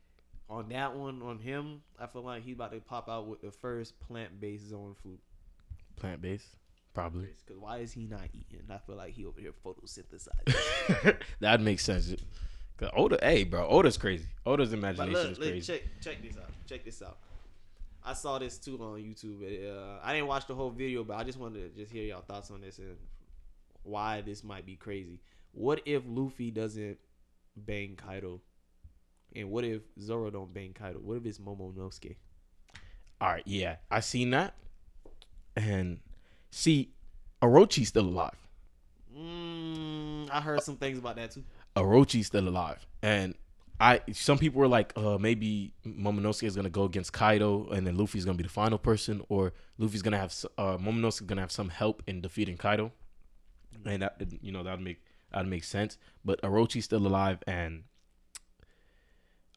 on 0.50 0.70
that 0.70 0.96
one 0.96 1.22
on 1.22 1.40
him, 1.40 1.82
I 2.00 2.08
feel 2.08 2.24
like 2.24 2.44
he's 2.44 2.56
about 2.56 2.72
to 2.72 2.80
pop 2.80 3.10
out 3.10 3.28
with 3.28 3.42
the 3.42 3.52
first 3.52 4.00
plant 4.00 4.40
based 4.40 4.70
Zoan 4.70 4.96
food. 5.04 5.20
Plant 5.98 6.22
based, 6.22 6.48
probably. 6.94 7.28
Because 7.46 7.62
why 7.62 7.80
is 7.80 7.92
he 7.92 8.06
not 8.06 8.30
eating? 8.34 8.64
I 8.70 8.78
feel 8.78 8.96
like 8.96 9.14
he 9.14 9.26
over 9.26 9.40
here 9.40 9.54
photosynthesizing. 9.66 11.18
that 11.40 11.62
makes 11.62 11.84
sense. 11.84 12.16
Cause 12.78 12.90
Oda, 12.96 13.18
hey, 13.22 13.44
bro, 13.44 13.68
Oda's 13.68 13.98
crazy. 13.98 14.28
Oda's 14.46 14.72
imagination 14.72 15.14
look, 15.14 15.32
is 15.32 15.40
look, 15.40 15.50
crazy. 15.50 15.74
check 15.74 15.82
check 16.02 16.22
this 16.22 16.38
out. 16.38 16.52
Check 16.68 16.86
this 16.86 17.02
out. 17.02 17.18
I 18.06 18.14
saw 18.14 18.40
this 18.40 18.58
too 18.58 18.78
on 18.80 19.00
YouTube. 19.00 19.42
Uh, 19.42 20.00
I 20.02 20.14
didn't 20.14 20.28
watch 20.28 20.48
the 20.48 20.56
whole 20.56 20.70
video, 20.70 21.04
but 21.04 21.18
I 21.18 21.24
just 21.24 21.40
wanted 21.40 21.76
to 21.76 21.82
just 21.82 21.92
hear 21.92 22.04
y'all 22.04 22.22
thoughts 22.22 22.52
on 22.52 22.62
this 22.62 22.78
and 22.78 22.96
why 23.88 24.22
this 24.22 24.44
might 24.44 24.66
be 24.66 24.76
crazy. 24.76 25.20
What 25.54 25.82
if 25.86 26.04
Luffy 26.06 26.52
doesn't 26.52 26.98
bang 27.56 27.96
Kaido? 27.96 28.42
And 29.36 29.50
what 29.50 29.64
if 29.64 29.82
Zoro 30.00 30.30
don't 30.30 30.54
bang 30.54 30.74
Kaido? 30.74 31.00
What 31.00 31.18
if 31.18 31.26
it's 31.26 31.40
Momonosuke? 31.40 32.16
All 33.20 33.30
right, 33.30 33.44
yeah, 33.46 33.78
I 33.90 34.02
seen 34.02 34.30
that, 34.30 34.54
and 35.56 36.00
see, 36.52 36.92
Orochi's 37.42 37.88
still 37.88 38.06
alive. 38.06 38.38
Mm, 39.18 40.30
I 40.32 40.40
heard 40.40 40.62
some 40.62 40.76
things 40.76 41.00
about 41.00 41.16
that 41.16 41.32
too. 41.32 41.44
Orochi's 41.76 42.28
still 42.28 42.48
alive, 42.48 42.86
and 43.02 43.34
I 43.80 44.02
some 44.12 44.38
people 44.38 44.60
were 44.60 44.68
like, 44.68 44.94
uh, 44.96 45.18
maybe 45.18 45.74
Momonosuke 45.84 46.44
is 46.44 46.56
gonna 46.56 46.70
go 46.70 46.84
against 46.84 47.12
Kaido, 47.12 47.68
and 47.70 47.88
then 47.88 47.98
Luffy's 47.98 48.24
gonna 48.24 48.38
be 48.38 48.44
the 48.44 48.50
final 48.50 48.78
person, 48.78 49.24
or 49.30 49.54
Luffy's 49.80 50.04
gonna 50.04 50.20
have 50.20 50.34
uh, 50.60 50.78
Momonosuke's 50.78 51.22
gonna 51.22 51.42
have 51.42 51.52
some 51.52 51.70
help 51.70 52.04
in 52.06 52.22
defeating 52.22 52.58
Kaido, 52.58 52.92
and 53.86 54.02
that 54.02 54.22
you 54.42 54.52
know 54.52 54.64
that'd 54.64 54.80
make 54.84 55.02
that'd 55.32 55.48
make 55.48 55.64
sense. 55.64 55.98
But 56.26 56.42
Orochi's 56.42 56.86
still 56.86 57.06
alive, 57.06 57.40
and 57.48 57.84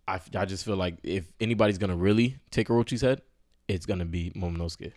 I, 0.09 0.21
I 0.37 0.45
just 0.45 0.65
feel 0.65 0.77
like 0.77 0.99
if 1.03 1.33
anybody's 1.41 1.79
gonna 1.79 1.97
really 1.97 2.39
take 2.51 2.69
Orochi's 2.69 3.01
head, 3.03 3.23
it's 3.69 3.87
gonna 3.87 4.05
be 4.05 4.31
Momonosuke. 4.31 4.93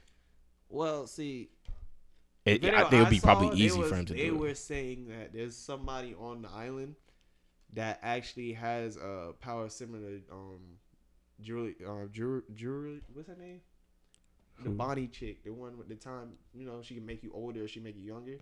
Well, 0.70 1.05
see, 1.07 1.49
It, 2.45 2.66
I 2.66 2.82
think 2.89 2.93
it'll 2.93 3.05
be 3.05 3.20
saw, 3.20 3.26
probably 3.36 3.59
easy 3.59 3.78
was- 3.80 3.89
for 3.89 3.95
him 3.95 4.05
to 4.05 4.14
They 4.14 4.20
do. 4.20 4.26
They 4.26 4.32
were 4.38 4.49
It. 4.49 4.57
saying 4.57 5.07
that 5.09 5.34
there's 5.34 5.55
somebody 5.55 6.16
on 6.16 6.41
the 6.41 6.49
island 6.49 6.95
that 7.74 7.99
actually 8.01 8.53
has 8.53 8.97
a 8.97 9.34
power 9.39 9.70
similar 9.70 10.20
to 10.20 10.32
um, 10.32 10.59
Julie, 11.41 11.76
uh, 11.88 12.05
Julie, 12.11 12.41
Julie, 12.53 13.01
what's 13.14 13.28
her 13.28 13.36
name? 13.36 13.61
The? 14.64 14.70
Bonney 14.70 15.07
chick, 15.07 15.43
the 15.43 15.51
one 15.51 15.78
with 15.78 15.89
the 15.89 15.95
time, 15.95 16.34
you 16.53 16.66
know, 16.66 16.82
she 16.84 16.95
can 16.95 17.05
make 17.05 17.24
you 17.24 17.32
older, 17.34 17.68
she 17.68 17.80
make 17.80 17.95
you 17.97 18.03
younger. 18.03 18.38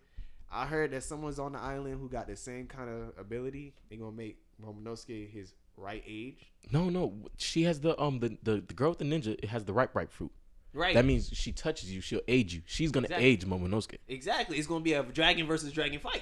I 0.52 0.66
heard 0.66 0.92
that 0.92 1.04
someone's 1.04 1.40
on 1.40 1.54
the 1.54 1.60
island 1.60 2.00
who 2.00 2.10
got 2.10 2.28
the 2.28 2.36
same 2.36 2.68
kind 2.68 2.90
of 2.90 3.18
ability. 3.18 3.74
They 3.90 3.96
gonna 3.96 4.12
make 4.12 4.38
Momonosuke 4.64 5.32
his 5.32 5.54
right 5.78 6.04
age. 6.06 6.52
No, 6.72 6.90
no, 6.90 7.14
she 7.38 7.64
has 7.64 7.80
the 7.80 8.00
um 8.02 8.20
the, 8.20 8.38
the 8.44 8.62
the 8.68 8.74
girl 8.74 8.90
with 8.90 9.00
the 9.00 9.06
ninja. 9.06 9.34
It 9.42 9.46
has 9.46 9.66
the 9.66 9.74
ripe 9.74 9.96
ripe 9.96 10.12
fruit. 10.12 10.32
Right. 10.74 10.94
That 10.94 11.06
means 11.06 11.30
she 11.34 11.52
touches 11.52 11.92
you, 11.94 12.00
she'll 12.02 12.22
age 12.28 12.54
you. 12.54 12.62
She's 12.66 12.92
gonna 12.92 13.06
Exactly. 13.06 13.28
age 13.28 13.46
Momonosuke. 13.46 13.98
exactly. 14.08 14.58
It's 14.58 14.68
gonna 14.68 14.84
be 14.84 14.94
a 14.94 15.04
dragon 15.04 15.46
versus 15.48 15.72
dragon 15.74 16.00
fight. 16.00 16.22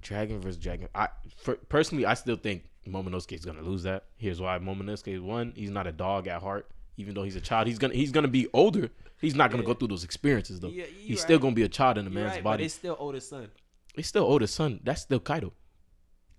Dragon 0.00 0.40
versus 0.40 0.58
dragon. 0.58 0.88
I 0.94 1.08
for, 1.36 1.54
personally, 1.56 2.06
I 2.06 2.14
still 2.14 2.36
think 2.36 2.64
Momonosuke 2.86 3.32
is 3.32 3.44
gonna 3.44 3.62
lose 3.62 3.82
that. 3.82 4.04
Here's 4.16 4.40
why: 4.40 4.58
Momonosuke 4.58 5.08
is 5.14 5.20
one. 5.20 5.52
He's 5.56 5.70
not 5.70 5.86
a 5.86 5.92
dog 5.92 6.26
at 6.28 6.40
heart. 6.40 6.70
Even 6.96 7.14
though 7.14 7.22
he's 7.24 7.36
a 7.36 7.40
child, 7.40 7.66
he's 7.66 7.78
gonna 7.78 7.94
he's 7.94 8.12
gonna 8.12 8.28
be 8.28 8.46
older. 8.52 8.90
He's 9.20 9.34
not 9.34 9.50
gonna 9.50 9.62
Yeah. 9.62 9.68
go 9.68 9.74
through 9.74 9.88
those 9.88 10.04
experiences 10.04 10.60
though. 10.60 10.68
Yeah, 10.68 10.84
he's 10.84 11.08
you 11.10 11.16
still 11.16 11.38
gonna 11.38 11.54
be 11.54 11.62
a 11.64 11.68
child 11.68 11.98
in 11.98 12.06
a 12.06 12.10
You're 12.10 12.20
man's 12.22 12.34
right, 12.36 12.44
but 12.44 12.50
body. 12.50 12.64
it's 12.64 12.74
still 12.74 12.96
older 12.98 13.20
son. 13.20 13.48
It's 13.96 14.08
still 14.08 14.24
Oda's 14.24 14.50
son. 14.52 14.80
That's 14.84 15.02
still 15.02 15.18
Kaido. 15.20 15.52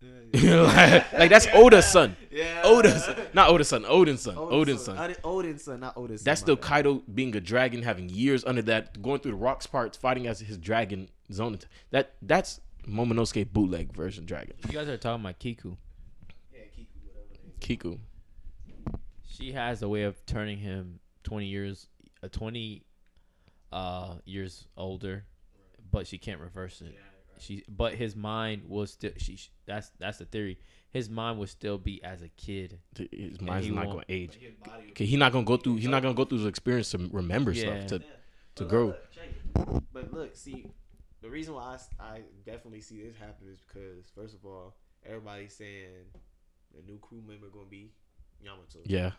like, 0.34 1.12
like, 1.12 1.30
that's 1.30 1.48
Oda's 1.54 1.86
son. 1.92 2.16
Yeah. 2.32 2.62
Oda's 2.64 3.04
son. 3.04 3.18
not 3.34 3.50
Oda's 3.50 3.68
son. 3.68 3.84
Oden's 3.86 4.22
son. 4.22 4.36
Oden's 4.38 4.84
son. 4.84 4.98
Oden's 4.98 5.18
son. 5.18 5.18
Oden's 5.26 5.64
son, 5.64 5.80
not 5.82 5.98
Oden's 5.98 6.22
son. 6.22 6.26
That's 6.26 6.40
still. 6.40 6.56
Kaido 6.56 7.04
being 7.14 7.36
a 7.36 7.42
dragon, 7.42 7.82
having 7.82 8.08
years 8.08 8.46
under 8.46 8.62
that, 8.62 9.02
going 9.02 9.20
through 9.20 9.32
the 9.32 9.38
rocks 9.38 9.68
parts, 9.68 9.98
fighting 9.98 10.28
as 10.28 10.40
his 10.40 10.58
dragon 10.58 11.10
Zoan. 11.34 11.60
That 11.92 12.14
that's 12.22 12.62
Momonosuke 12.88 13.52
bootleg 13.52 13.92
version 13.92 14.26
dragon. 14.26 14.56
You 14.68 14.74
guys 14.74 14.88
are 14.88 14.96
talking 14.98 15.22
about 15.26 15.38
Kiku. 15.40 15.76
Yeah, 16.54 16.60
Kiku, 16.74 16.88
whatever. 17.04 17.58
Kiku. 17.60 17.98
She 19.28 19.52
has 19.52 19.82
a 19.82 19.90
way 19.90 20.04
of 20.04 20.26
turning 20.26 20.60
him 20.60 21.00
twenty 21.24 21.48
years, 21.48 21.88
uh, 22.24 22.28
twenty 22.30 22.84
uh 23.72 24.16
years 24.26 24.68
older, 24.78 25.26
but 25.92 26.08
she 26.08 26.18
can't 26.18 26.40
reverse 26.40 26.82
it. 26.82 26.98
She, 27.40 27.64
but 27.70 27.94
his 27.94 28.16
mind 28.16 28.64
will 28.68 28.86
still. 28.86 29.12
She. 29.18 29.40
That's 29.66 29.92
that's 29.98 30.18
the 30.18 30.26
theory. 30.26 30.60
His 30.92 31.10
mind 31.10 31.40
will 31.40 31.48
still 31.48 31.78
be 31.78 32.04
as 32.04 32.22
a 32.22 32.30
kid. 32.30 32.80
His 33.12 33.40
mind's 33.40 33.68
he 33.68 33.72
not 33.72 33.86
gonna 33.88 34.04
age. 34.10 34.38
His 34.42 34.54
Okay, 34.92 35.06
he's 35.06 35.20
not 35.20 35.32
gonna 35.32 35.46
go 35.46 35.56
through. 35.56 35.76
He's 35.76 35.88
not 35.88 36.02
gonna 36.02 36.14
go 36.16 36.26
through 36.26 36.40
the 36.40 36.48
experience 36.48 36.92
to 36.92 37.10
remember 37.12 37.52
Yeah. 37.52 37.78
stuff 37.80 37.88
to 37.88 38.00
to 38.00 38.64
But 38.64 38.68
grow. 38.68 38.86
look. 38.88 39.84
But 39.94 40.14
look, 40.14 40.36
see, 40.36 40.68
the 41.22 41.30
reason 41.30 41.54
why 41.54 41.78
I 42.00 42.24
definitely 42.46 42.82
see 42.82 43.02
this 43.04 43.16
happen 43.16 43.48
is 43.48 43.60
because 43.62 44.10
first 44.14 44.34
of 44.34 44.46
all, 44.46 44.76
everybody's 45.06 45.54
saying 45.56 46.12
the 46.76 46.82
new 46.82 46.98
crew 47.00 47.22
member 47.26 47.48
gonna 47.48 47.66
be 47.70 47.92
Yamato. 48.42 48.80
Yeah, 48.84 49.12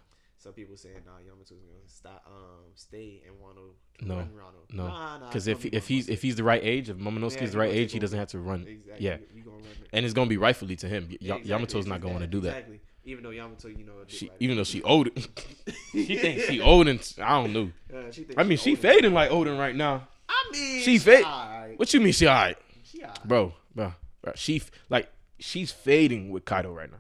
Some 0.42 0.54
people 0.54 0.74
saying 0.74 0.96
nah, 1.04 1.18
Yamato's 1.18 1.50
gonna 1.50 1.86
stop, 1.86 2.24
um, 2.26 2.64
stay 2.74 3.22
and 3.26 3.36
Wano 3.36 3.74
to 3.98 4.06
No, 4.08 4.16
run 4.16 4.30
Rano. 4.34 4.74
no. 4.74 4.86
nah, 4.88 5.18
nah, 5.18 5.26
because 5.26 5.46
if 5.46 5.60
be 5.62 5.68
if 5.68 5.86
he's 5.86 6.08
if 6.08 6.22
he's 6.22 6.34
the 6.36 6.42
right 6.44 6.62
age, 6.64 6.88
if 6.88 6.96
Momonosuke's 6.96 7.42
Yeah, 7.42 7.46
the 7.48 7.58
right 7.58 7.70
age, 7.72 7.92
he 7.92 7.98
doesn't 7.98 8.18
have 8.18 8.28
to 8.28 8.38
run. 8.38 8.66
exactly, 8.66 9.04
Yeah, 9.06 9.16
we, 9.18 9.36
we 9.36 9.40
gonna 9.42 9.56
run 9.58 9.66
and 9.92 10.04
it's 10.06 10.14
gonna 10.14 10.30
be 10.30 10.38
rightfully 10.38 10.76
to 10.76 10.88
him. 10.88 11.08
Y- 11.10 11.18
Yeah, 11.20 11.34
exactly. 11.34 11.50
Yamato's 11.66 11.86
not 11.86 12.00
gonna 12.00 12.14
want 12.14 12.24
to 12.24 12.30
do 12.30 12.40
that. 12.40 12.56
Exactly. 12.56 12.80
Even 13.04 13.22
though 13.24 13.30
Yamato, 13.30 13.68
you 13.68 13.84
know, 13.84 13.92
She, 14.06 14.26
rider. 14.28 14.36
even 14.40 14.56
though 14.56 14.64
she 14.64 14.82
old, 14.92 15.10
she 15.92 16.16
thinks 16.16 16.44
she 16.46 16.58
old 16.60 16.88
and 16.88 17.14
I 17.22 17.42
don't 17.42 17.52
know. 17.52 17.70
Uh, 17.94 18.10
she 18.10 18.26
I 18.36 18.42
mean, 18.44 18.56
she 18.56 18.70
older. 18.70 18.80
fading 18.82 19.12
like 19.12 19.30
Oden 19.30 19.58
right 19.58 19.76
now. 19.76 20.08
I 20.28 20.48
mean, 20.52 20.82
She 20.82 20.98
fade- 20.98 21.24
alright. 21.24 21.78
What 21.78 21.92
you 21.92 22.00
mean 22.00 22.12
she 22.14 22.26
alright, 22.26 22.56
She 22.84 23.02
alright. 23.02 23.28
bro, 23.28 23.52
bro, 23.74 23.92
bro? 24.22 24.32
She 24.36 24.62
like 24.88 25.10
she's 25.38 25.70
fading 25.70 26.30
with 26.30 26.44
Kaido 26.46 26.72
right 26.72 26.90
now. 26.90 26.98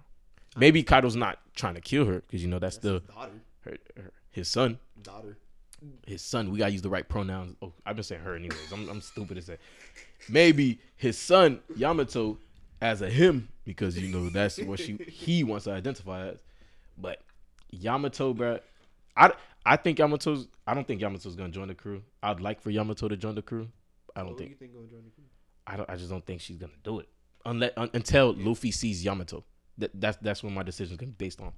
Maybe 0.60 0.82
Kaido's 0.82 1.16
not 1.16 1.38
trying 1.56 1.74
to 1.74 1.80
kill 1.80 2.04
her 2.04 2.20
because 2.20 2.42
you 2.42 2.48
know 2.48 2.58
that's 2.58 2.76
That's 2.76 3.04
daughter. 3.06 3.32
her, 3.62 3.76
her, 3.96 4.12
his 4.30 4.48
son. 4.48 4.78
Daughter. 5.02 5.38
His 6.06 6.20
son. 6.20 6.50
We 6.50 6.58
gotta 6.58 6.72
use 6.72 6.82
the 6.82 6.90
right 6.90 7.08
pronouns. 7.08 7.56
Oh, 7.62 7.72
I've 7.86 7.96
been 7.96 8.02
saying 8.02 8.20
her 8.22 8.34
anyways. 8.34 8.70
I'm, 8.72 8.88
I'm 8.90 9.00
stupid 9.00 9.36
to 9.36 9.42
say. 9.42 9.56
Maybe 10.28 10.78
his 10.96 11.16
son 11.16 11.60
Yamato 11.74 12.38
as 12.82 13.00
a 13.00 13.08
him 13.08 13.48
because 13.64 13.98
you 13.98 14.08
know 14.14 14.28
that's 14.28 14.58
what 14.60 14.78
she 14.78 14.96
he 15.08 15.42
wants 15.44 15.64
to 15.64 15.72
identify 15.72 16.28
as. 16.28 16.42
But 16.98 17.22
Yamato, 17.70 18.34
bro, 18.34 18.58
I 19.16 19.32
I 19.64 19.76
think 19.76 19.98
Yamato's. 19.98 20.48
I 20.66 20.74
don't 20.74 20.86
think 20.86 21.00
Yamato's 21.00 21.34
gonna 21.36 21.48
join 21.50 21.68
the 21.68 21.74
crew. 21.74 22.02
I'd 22.22 22.40
like 22.40 22.60
for 22.60 22.70
Yamato 22.70 23.08
to 23.08 23.16
join 23.16 23.34
the 23.34 23.42
crew. 23.42 23.68
I 24.14 24.20
don't 24.20 24.32
Who 24.32 24.38
think. 24.38 24.50
you 24.50 24.56
think 24.56 24.74
gonna 24.74 24.86
join 24.86 25.04
the 25.04 25.10
crew? 25.10 25.24
I 25.66 25.76
don't. 25.76 25.88
I 25.88 25.96
just 25.96 26.10
don't 26.10 26.24
think 26.26 26.42
she's 26.42 26.58
gonna 26.58 26.72
do 26.84 26.98
it 26.98 27.08
unless 27.46 27.70
un, 27.78 27.88
until 27.94 28.34
Luffy 28.34 28.70
sees 28.70 29.02
Yamato. 29.02 29.44
That 29.80 29.90
that's 29.94 30.16
that's 30.22 30.42
when 30.42 30.54
my 30.54 30.62
decision's 30.62 30.98
gonna 30.98 31.12
be 31.12 31.24
based 31.24 31.40
on. 31.40 31.52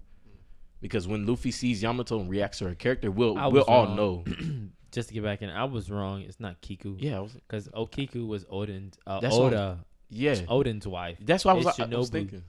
Because 0.81 1.07
when 1.07 1.27
Luffy 1.27 1.51
sees 1.53 1.81
Yamato 1.83 2.19
and 2.19 2.29
reacts 2.29 2.59
to 2.59 2.69
her 2.69 2.75
character, 2.75 3.11
we'll 3.11 3.39
I 3.39 3.47
we'll 3.47 3.61
was 3.61 3.65
all 3.69 3.85
wrong. 3.87 3.97
know. 3.97 4.25
Just 4.91 5.09
to 5.09 5.15
get 5.15 5.23
back 5.23 5.41
in, 5.43 5.49
I 5.49 5.65
was 5.65 5.91
wrong. 5.91 6.21
It's 6.23 6.39
not 6.41 6.61
Kiku. 6.61 6.97
Yeah, 6.99 7.19
I 7.19 7.21
was, 7.21 7.33
Because 7.33 7.67
Okiku 7.69 8.27
was 8.27 8.45
Oden's. 8.51 8.99
Uh, 9.07 9.21
That's 9.21 9.35
what 9.35 9.55
Oda. 9.55 9.79
yeah. 10.11 10.35
Oden's 10.49 10.87
wife. 10.87 11.17
That's 11.23 11.45
why 11.47 11.53
I 11.53 11.55
was, 11.55 11.67
It's 11.67 11.81
I, 11.81 11.85
I 11.85 11.87
was 11.87 12.11
Shinobu. 12.11 12.13
thinking. 12.13 12.45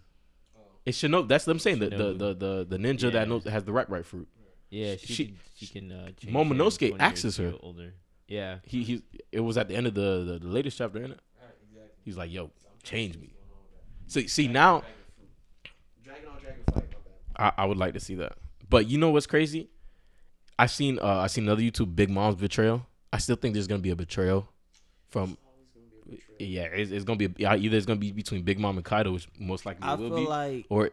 It's 0.85 0.97
Shinobu. 1.01 1.27
That's 1.29 1.47
what 1.47 1.53
I'm 1.53 1.59
saying. 1.59 1.79
The 1.79 1.89
the, 1.89 1.95
Shinobu. 1.95 2.17
the 2.19 2.33
the 2.33 2.65
the 2.69 2.77
ninja 2.77 3.03
Yeah. 3.03 3.09
that 3.11 3.29
knows 3.29 3.43
has 3.45 3.63
the 3.63 3.71
right 3.71 3.89
right 3.89 4.05
fruit. 4.05 4.27
Yeah, 4.69 4.95
she 4.97 5.13
She- 5.13 5.25
can, 5.27 5.37
she 5.55 5.67
can 5.67 5.91
uh, 5.91 6.05
change 6.17 6.33
Momonosuke 6.35 6.81
him 6.81 6.89
20 6.89 6.89
years 6.89 6.99
axes 6.99 7.37
her. 7.37 7.53
Older. 7.61 7.93
Yeah. 8.27 8.57
He 8.65 8.83
he. 8.83 9.03
It 9.31 9.39
was 9.39 9.57
at 9.57 9.67
the 9.69 9.75
end 9.75 9.87
of 9.87 9.93
the 9.93 10.23
the, 10.25 10.39
the 10.39 10.47
latest 10.47 10.77
chapter 10.79 11.01
in 11.01 11.11
it. 11.11 11.19
He's 12.03 12.17
like, 12.17 12.31
"Yo, 12.31 12.51
change 12.83 13.17
me." 13.17 13.33
So 14.07 14.19
see 14.23 14.47
now, 14.49 14.83
Dragon 16.03 16.27
on 16.27 16.41
dragon 16.41 16.63
fight. 16.73 16.75
My 16.75 16.81
bad. 16.81 17.13
I, 17.37 17.51
I 17.57 17.65
would 17.65 17.77
like 17.77 17.93
to 17.93 17.99
see 17.99 18.15
that. 18.15 18.33
But 18.69 18.87
you 18.87 18.97
know 18.97 19.09
what's 19.11 19.27
crazy? 19.27 19.69
I 20.57 20.67
seen 20.67 20.99
uh 20.99 21.19
I 21.19 21.27
seen 21.27 21.45
another 21.45 21.61
YouTube 21.61 21.95
Big 21.95 22.09
Mom's 22.09 22.35
betrayal. 22.35 22.85
I 23.11 23.17
still 23.17 23.35
think 23.35 23.53
there's 23.53 23.67
gonna 23.67 23.81
be 23.81 23.89
a 23.91 23.95
betrayal 23.95 24.47
from. 25.09 25.37
A 26.07 26.11
betrayal. 26.11 26.37
Yeah, 26.39 26.63
it's, 26.63 26.91
it's 26.91 27.03
gonna 27.05 27.17
be 27.17 27.33
yeah, 27.37 27.55
either 27.55 27.77
it's 27.77 27.85
gonna 27.85 27.99
be 27.99 28.11
between 28.11 28.43
Big 28.43 28.59
Mom 28.59 28.77
and 28.77 28.85
Kaido, 28.85 29.11
which 29.11 29.27
most 29.39 29.65
likely 29.65 29.83
I 29.83 29.93
will 29.95 30.09
feel 30.09 30.17
be, 30.17 30.25
like 30.27 30.65
or 30.69 30.91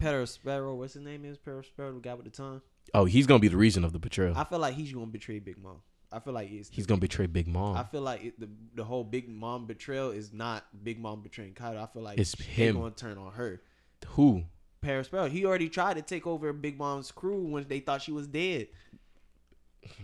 Perospero, 0.00 0.76
what's 0.76 0.94
his 0.94 1.02
name 1.02 1.24
is 1.24 1.36
Perospero, 1.38 1.94
the 1.94 2.00
guy 2.00 2.14
with 2.14 2.24
the 2.24 2.30
tongue. 2.30 2.62
oh 2.94 3.04
he's 3.04 3.26
gonna 3.26 3.40
be 3.40 3.48
the 3.48 3.56
reason 3.56 3.84
of 3.84 3.92
the 3.92 3.98
betrayal. 3.98 4.36
I 4.36 4.44
feel 4.44 4.58
like 4.58 4.74
he's 4.74 4.92
gonna 4.92 5.06
betray 5.06 5.38
Big 5.38 5.58
Mom. 5.62 5.82
I 6.12 6.18
feel 6.18 6.32
like 6.32 6.50
it's 6.50 6.68
He's 6.72 6.86
gonna 6.86 7.00
betray 7.00 7.26
Big 7.26 7.46
Mom. 7.46 7.76
I 7.76 7.84
feel 7.84 8.00
like 8.00 8.24
it, 8.24 8.40
the 8.40 8.48
the 8.74 8.84
whole 8.84 9.04
Big 9.04 9.28
Mom 9.28 9.66
betrayal 9.66 10.10
is 10.10 10.32
not 10.32 10.66
Big 10.82 10.98
Mom 10.98 11.22
betraying 11.22 11.54
Kaido. 11.54 11.80
I 11.80 11.86
feel 11.86 12.02
like 12.02 12.18
It's 12.18 12.34
him. 12.40 12.76
gonna 12.76 12.90
turn 12.90 13.16
on 13.18 13.32
her. 13.32 13.60
Who? 14.08 14.44
Perospero, 14.84 15.28
he 15.30 15.44
already 15.44 15.68
tried 15.68 15.94
to 15.94 16.02
take 16.02 16.26
over 16.26 16.52
Big 16.52 16.78
Mom's 16.78 17.10
crew 17.12 17.42
when 17.42 17.66
they 17.68 17.80
thought 17.80 18.02
she 18.02 18.12
was 18.12 18.26
dead. 18.26 18.68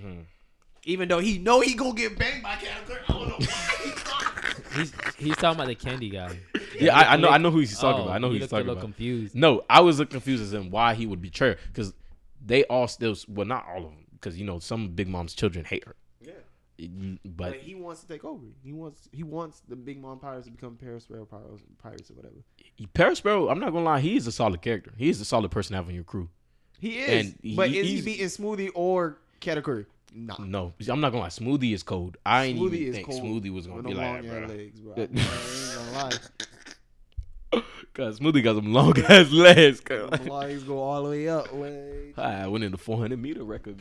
Hmm. 0.00 0.20
Even 0.84 1.08
though 1.08 1.18
he 1.18 1.38
know 1.38 1.60
he 1.60 1.74
gonna 1.74 1.94
get 1.94 2.18
banged 2.18 2.42
by 2.42 2.54
Katakuri. 2.56 2.98
I 3.08 3.12
don't 3.12 3.28
know 3.28 3.36
why 3.38 3.46
he. 3.84 3.92
He's 4.76 4.92
he's 5.16 5.36
talking 5.36 5.58
about 5.58 5.68
the 5.68 5.74
candy 5.74 6.10
guy. 6.10 6.38
Yeah, 6.78 6.94
I, 6.94 7.14
I 7.14 7.16
know. 7.16 7.28
I 7.30 7.38
know 7.38 7.50
who 7.50 7.60
he's 7.60 7.78
talking 7.78 8.00
Oh, 8.02 8.04
about. 8.04 8.14
I 8.14 8.18
know 8.18 8.26
who 8.28 8.34
he 8.34 8.40
he's 8.40 8.42
looked 8.42 8.52
a 8.52 8.56
talking 8.56 8.70
about. 8.72 8.82
confused. 8.82 9.34
No, 9.34 9.64
I 9.70 9.80
was 9.80 9.96
confused 10.10 10.42
as 10.42 10.52
in 10.52 10.70
why 10.70 10.92
he 10.92 11.06
would 11.06 11.22
betray 11.22 11.50
her 11.50 11.56
because 11.68 11.94
they 12.44 12.64
all 12.64 12.86
still 12.86 13.16
well 13.26 13.46
not 13.46 13.64
all 13.66 13.78
of 13.78 13.84
them 13.84 14.04
because 14.12 14.38
you 14.38 14.44
know 14.44 14.58
some 14.58 14.88
Big 14.88 15.08
Mom's 15.08 15.32
children 15.34 15.64
hate 15.64 15.84
her. 15.86 15.96
But, 16.78 17.36
But 17.36 17.54
he 17.56 17.74
wants 17.74 18.02
to 18.02 18.08
take 18.08 18.24
over. 18.24 18.44
He 18.62 18.72
wants 18.72 19.08
he 19.12 19.22
wants 19.22 19.62
the 19.68 19.76
Big 19.76 20.00
Mom 20.00 20.18
Pirates 20.18 20.44
to 20.46 20.52
become 20.52 20.76
Perospero 20.76 21.28
Pirates, 21.28 21.62
Pirates 21.82 22.10
or 22.10 22.14
whatever. 22.14 22.34
Perospero, 22.94 23.50
I'm 23.50 23.58
not 23.58 23.72
gonna 23.72 23.84
lie, 23.84 24.00
he 24.00 24.16
is 24.16 24.26
a 24.26 24.32
solid 24.32 24.60
character. 24.60 24.92
He 24.96 25.08
is 25.08 25.20
a 25.20 25.24
solid 25.24 25.50
person 25.50 25.72
to 25.72 25.76
have 25.78 25.88
on 25.88 25.94
your 25.94 26.04
crew. 26.04 26.28
He 26.78 26.98
is. 26.98 27.26
And 27.26 27.38
he- 27.42 27.56
but 27.56 27.70
is 27.70 27.88
he 27.88 28.02
beating 28.02 28.26
Smoothie 28.26 28.70
or 28.74 29.18
Katakuri? 29.40 29.86
Nah. 30.14 30.36
No, 30.38 30.72
I'm 30.88 31.00
not 31.00 31.10
gonna 31.10 31.22
lie. 31.22 31.28
Smoothie 31.28 31.72
is 31.74 31.82
cold. 31.82 32.16
I 32.24 32.44
ain't 32.44 32.58
Smoothie 32.58 32.72
even 32.74 32.88
is 32.88 32.94
think 32.96 33.08
cold 33.08 33.22
Smoothie 33.22 33.52
was 33.52 33.66
gonna 33.66 33.78
with 33.82 33.86
be 33.86 33.94
like 33.94 34.22
that, 34.22 34.46
bro. 34.46 34.56
legs, 34.56 34.80
bro. 34.80 34.94
I, 35.94 36.04
ain't. 36.06 37.64
Cause 37.94 38.20
Smoothie 38.20 38.42
got 38.44 38.56
some 38.56 38.72
long 38.74 38.98
ass 39.08 39.30
legs. 39.30 39.80
legs 40.28 40.62
go 40.64 40.78
all 40.82 41.04
the 41.04 41.10
way 41.10 41.28
up. 41.28 41.52
Way. 41.54 42.12
Ah, 42.18 42.42
I 42.42 42.46
went 42.46 42.64
in 42.64 42.72
the 42.72 42.78
400 42.78 43.18
meter 43.20 43.44
record. 43.44 43.78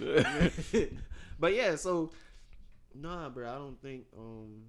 but 1.39 1.53
yeah, 1.53 1.75
so 1.75 2.11
nah, 2.95 3.29
bro. 3.29 3.49
I 3.49 3.55
don't 3.55 3.81
think. 3.81 4.05
Um, 4.17 4.63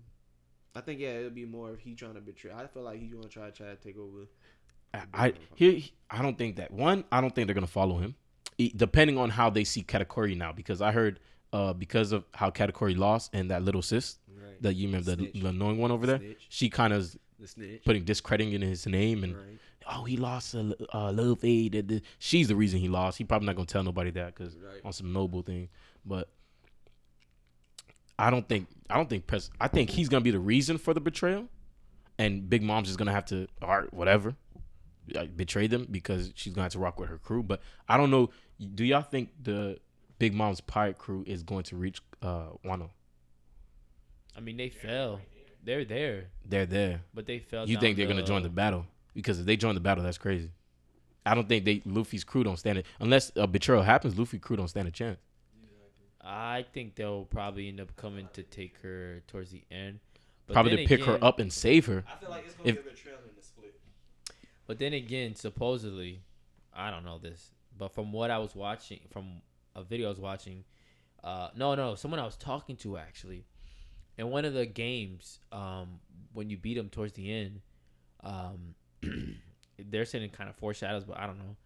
I 0.74 0.80
think 0.82 1.00
yeah, 1.00 1.10
it'll 1.10 1.30
be 1.30 1.46
more 1.46 1.72
if 1.72 1.80
he 1.80 1.94
trying 1.94 2.14
to 2.14 2.20
betray. 2.20 2.52
I 2.52 2.66
feel 2.66 2.82
like 2.82 3.00
he's 3.00 3.12
gonna 3.12 3.28
try 3.28 3.50
try 3.50 3.66
to 3.68 3.76
take 3.76 3.96
over. 3.98 4.26
I, 4.94 5.02
I 5.26 5.32
here 5.54 5.80
I 6.10 6.22
don't 6.22 6.36
think 6.38 6.56
that 6.56 6.70
one. 6.70 7.04
I 7.10 7.20
don't 7.20 7.34
think 7.34 7.46
they're 7.46 7.54
gonna 7.54 7.66
follow 7.66 7.98
him, 7.98 8.14
E- 8.58 8.72
depending 8.74 9.16
on 9.18 9.30
how 9.30 9.50
they 9.50 9.64
see 9.64 9.82
Katakuri 9.82 10.36
now. 10.36 10.52
Because 10.52 10.80
I 10.82 10.92
heard, 10.92 11.18
uh, 11.52 11.72
because 11.72 12.12
of 12.12 12.24
how 12.34 12.50
Katakuri 12.50 12.96
lost 12.96 13.30
and 13.34 13.50
that 13.50 13.62
little 13.62 13.82
sis 13.82 14.18
Right. 14.28 14.60
that 14.62 14.74
you 14.74 14.86
remember 14.88 15.12
the, 15.16 15.22
Snitch. 15.22 15.42
the 15.42 15.48
annoying 15.48 15.78
one 15.78 15.90
over 15.90 16.06
there, 16.06 16.18
Snitch. 16.18 16.46
she 16.50 16.68
kind 16.70 16.92
of 16.92 17.16
putting 17.84 18.04
discrediting 18.04 18.52
in 18.54 18.62
his 18.62 18.86
name 18.86 19.24
and 19.24 19.34
Right. 19.36 19.58
oh 19.90 20.04
he 20.04 20.16
lost 20.16 20.54
a 20.54 20.76
uh, 20.94 21.12
love 21.12 21.42
aid. 21.42 22.02
She's 22.18 22.48
the 22.48 22.56
reason 22.56 22.80
he 22.80 22.88
lost. 22.88 23.18
He 23.18 23.24
probably 23.24 23.46
not 23.46 23.56
gonna 23.56 23.66
tell 23.66 23.82
nobody 23.82 24.10
that 24.12 24.34
because 24.34 24.56
Right. 24.56 24.80
on 24.84 24.92
some 24.92 25.12
noble 25.12 25.40
thing, 25.42 25.68
but. 26.04 26.28
I 28.18 28.30
don't 28.30 28.48
think 28.48 28.68
I 28.88 28.96
don't 28.96 29.08
think 29.08 29.26
Pres- 29.26 29.50
I 29.60 29.68
think 29.68 29.90
he's 29.90 30.08
gonna 30.08 30.22
be 30.24 30.30
the 30.30 30.38
reason 30.38 30.78
for 30.78 30.94
the 30.94 31.00
betrayal, 31.00 31.48
and 32.18 32.48
Big 32.48 32.62
Mom's 32.62 32.88
just 32.88 32.98
gonna 32.98 33.12
have 33.12 33.26
to 33.26 33.46
all 33.62 33.68
right 33.80 33.92
whatever, 33.92 34.34
like, 35.12 35.36
betray 35.36 35.66
them 35.66 35.86
because 35.90 36.32
she's 36.34 36.52
gonna 36.54 36.64
have 36.64 36.72
to 36.72 36.78
rock 36.78 36.98
with 36.98 37.08
her 37.08 37.18
crew. 37.18 37.42
But 37.42 37.60
I 37.88 37.96
don't 37.96 38.10
know. 38.10 38.30
Do 38.74 38.84
y'all 38.84 39.02
think 39.02 39.30
the 39.42 39.78
Big 40.18 40.32
Mom's 40.34 40.60
pirate 40.60 40.96
crew 40.98 41.24
is 41.26 41.42
going 41.42 41.64
to 41.64 41.76
reach 41.76 42.00
uh 42.22 42.48
Wano? 42.64 42.90
I 44.36 44.40
mean, 44.40 44.56
they 44.56 44.68
fell. 44.68 45.20
They're 45.64 45.84
there, 45.84 46.26
They're 46.44 46.66
there. 46.66 47.00
but 47.12 47.26
they 47.26 47.40
fell. 47.40 47.68
You 47.68 47.78
think 47.78 47.96
they're 47.96 48.06
gonna 48.06 48.22
join 48.22 48.42
the 48.42 48.48
battle? 48.48 48.86
Because 49.14 49.40
if 49.40 49.46
they 49.46 49.56
join 49.56 49.74
the 49.74 49.80
battle, 49.80 50.04
that's 50.04 50.18
crazy. 50.18 50.50
I 51.24 51.34
don't 51.34 51.48
think 51.48 51.64
they 51.64 51.82
Luffy's 51.84 52.22
crew 52.22 52.44
don't 52.44 52.56
stand 52.58 52.78
it 52.78 52.86
unless 53.00 53.32
a 53.34 53.48
betrayal 53.48 53.82
happens. 53.82 54.16
Luffy 54.16 54.38
crew 54.38 54.56
don't 54.56 54.68
stand 54.68 54.86
a 54.86 54.92
chance. 54.92 55.18
I 56.28 56.64
think 56.72 56.96
they'll 56.96 57.24
probably 57.24 57.68
end 57.68 57.80
up 57.80 57.94
coming 57.96 58.28
to 58.32 58.42
take 58.42 58.78
her 58.82 59.22
towards 59.28 59.50
the 59.52 59.62
end. 59.70 60.00
But 60.46 60.54
Probably 60.54 60.76
to 60.78 60.86
pick 60.86 61.04
her 61.04 61.22
up 61.22 61.38
and 61.38 61.52
save 61.52 61.86
her. 61.86 62.04
I 62.08 62.16
feel 62.20 62.30
like 62.30 62.44
it's 62.46 62.54
gonna 62.54 62.68
If- 62.70 62.82
be 62.84 62.88
a 62.88 62.92
betrayal 62.92 63.18
in 63.28 63.34
the 63.36 63.42
split. 63.42 63.74
But 64.66 64.78
then 64.78 64.92
again, 64.92 65.34
supposedly, 65.34 66.22
I 66.72 66.90
don't 66.90 67.04
know 67.04 67.18
this, 67.18 67.52
but 67.76 67.92
from 67.94 68.12
what 68.12 68.30
I 68.30 68.38
was 68.38 68.54
watching, 68.54 69.00
from 69.10 69.42
a 69.74 69.82
video 69.82 70.06
I 70.06 70.10
was 70.10 70.20
watching, 70.20 70.64
uh, 71.22 71.50
no, 71.56 71.74
no, 71.74 71.94
someone 71.94 72.18
I 72.20 72.24
was 72.24 72.36
talking 72.36 72.76
to 72.78 72.96
actually, 72.96 73.44
in 74.18 74.30
one 74.30 74.44
of 74.44 74.54
the 74.54 74.66
games, 74.66 75.38
um, 75.52 76.00
when 76.32 76.50
you 76.50 76.56
beat 76.56 76.74
them 76.74 76.88
towards 76.88 77.12
the 77.14 77.30
end, 77.32 77.60
um, 78.22 78.74
they're 79.78 80.04
saying 80.04 80.24
it 80.24 80.32
kind 80.32 80.48
of 80.50 80.56
foreshadows, 80.56 81.04
but 81.04 81.18
I 81.18 81.26
don't 81.26 81.38
know. 81.38 81.56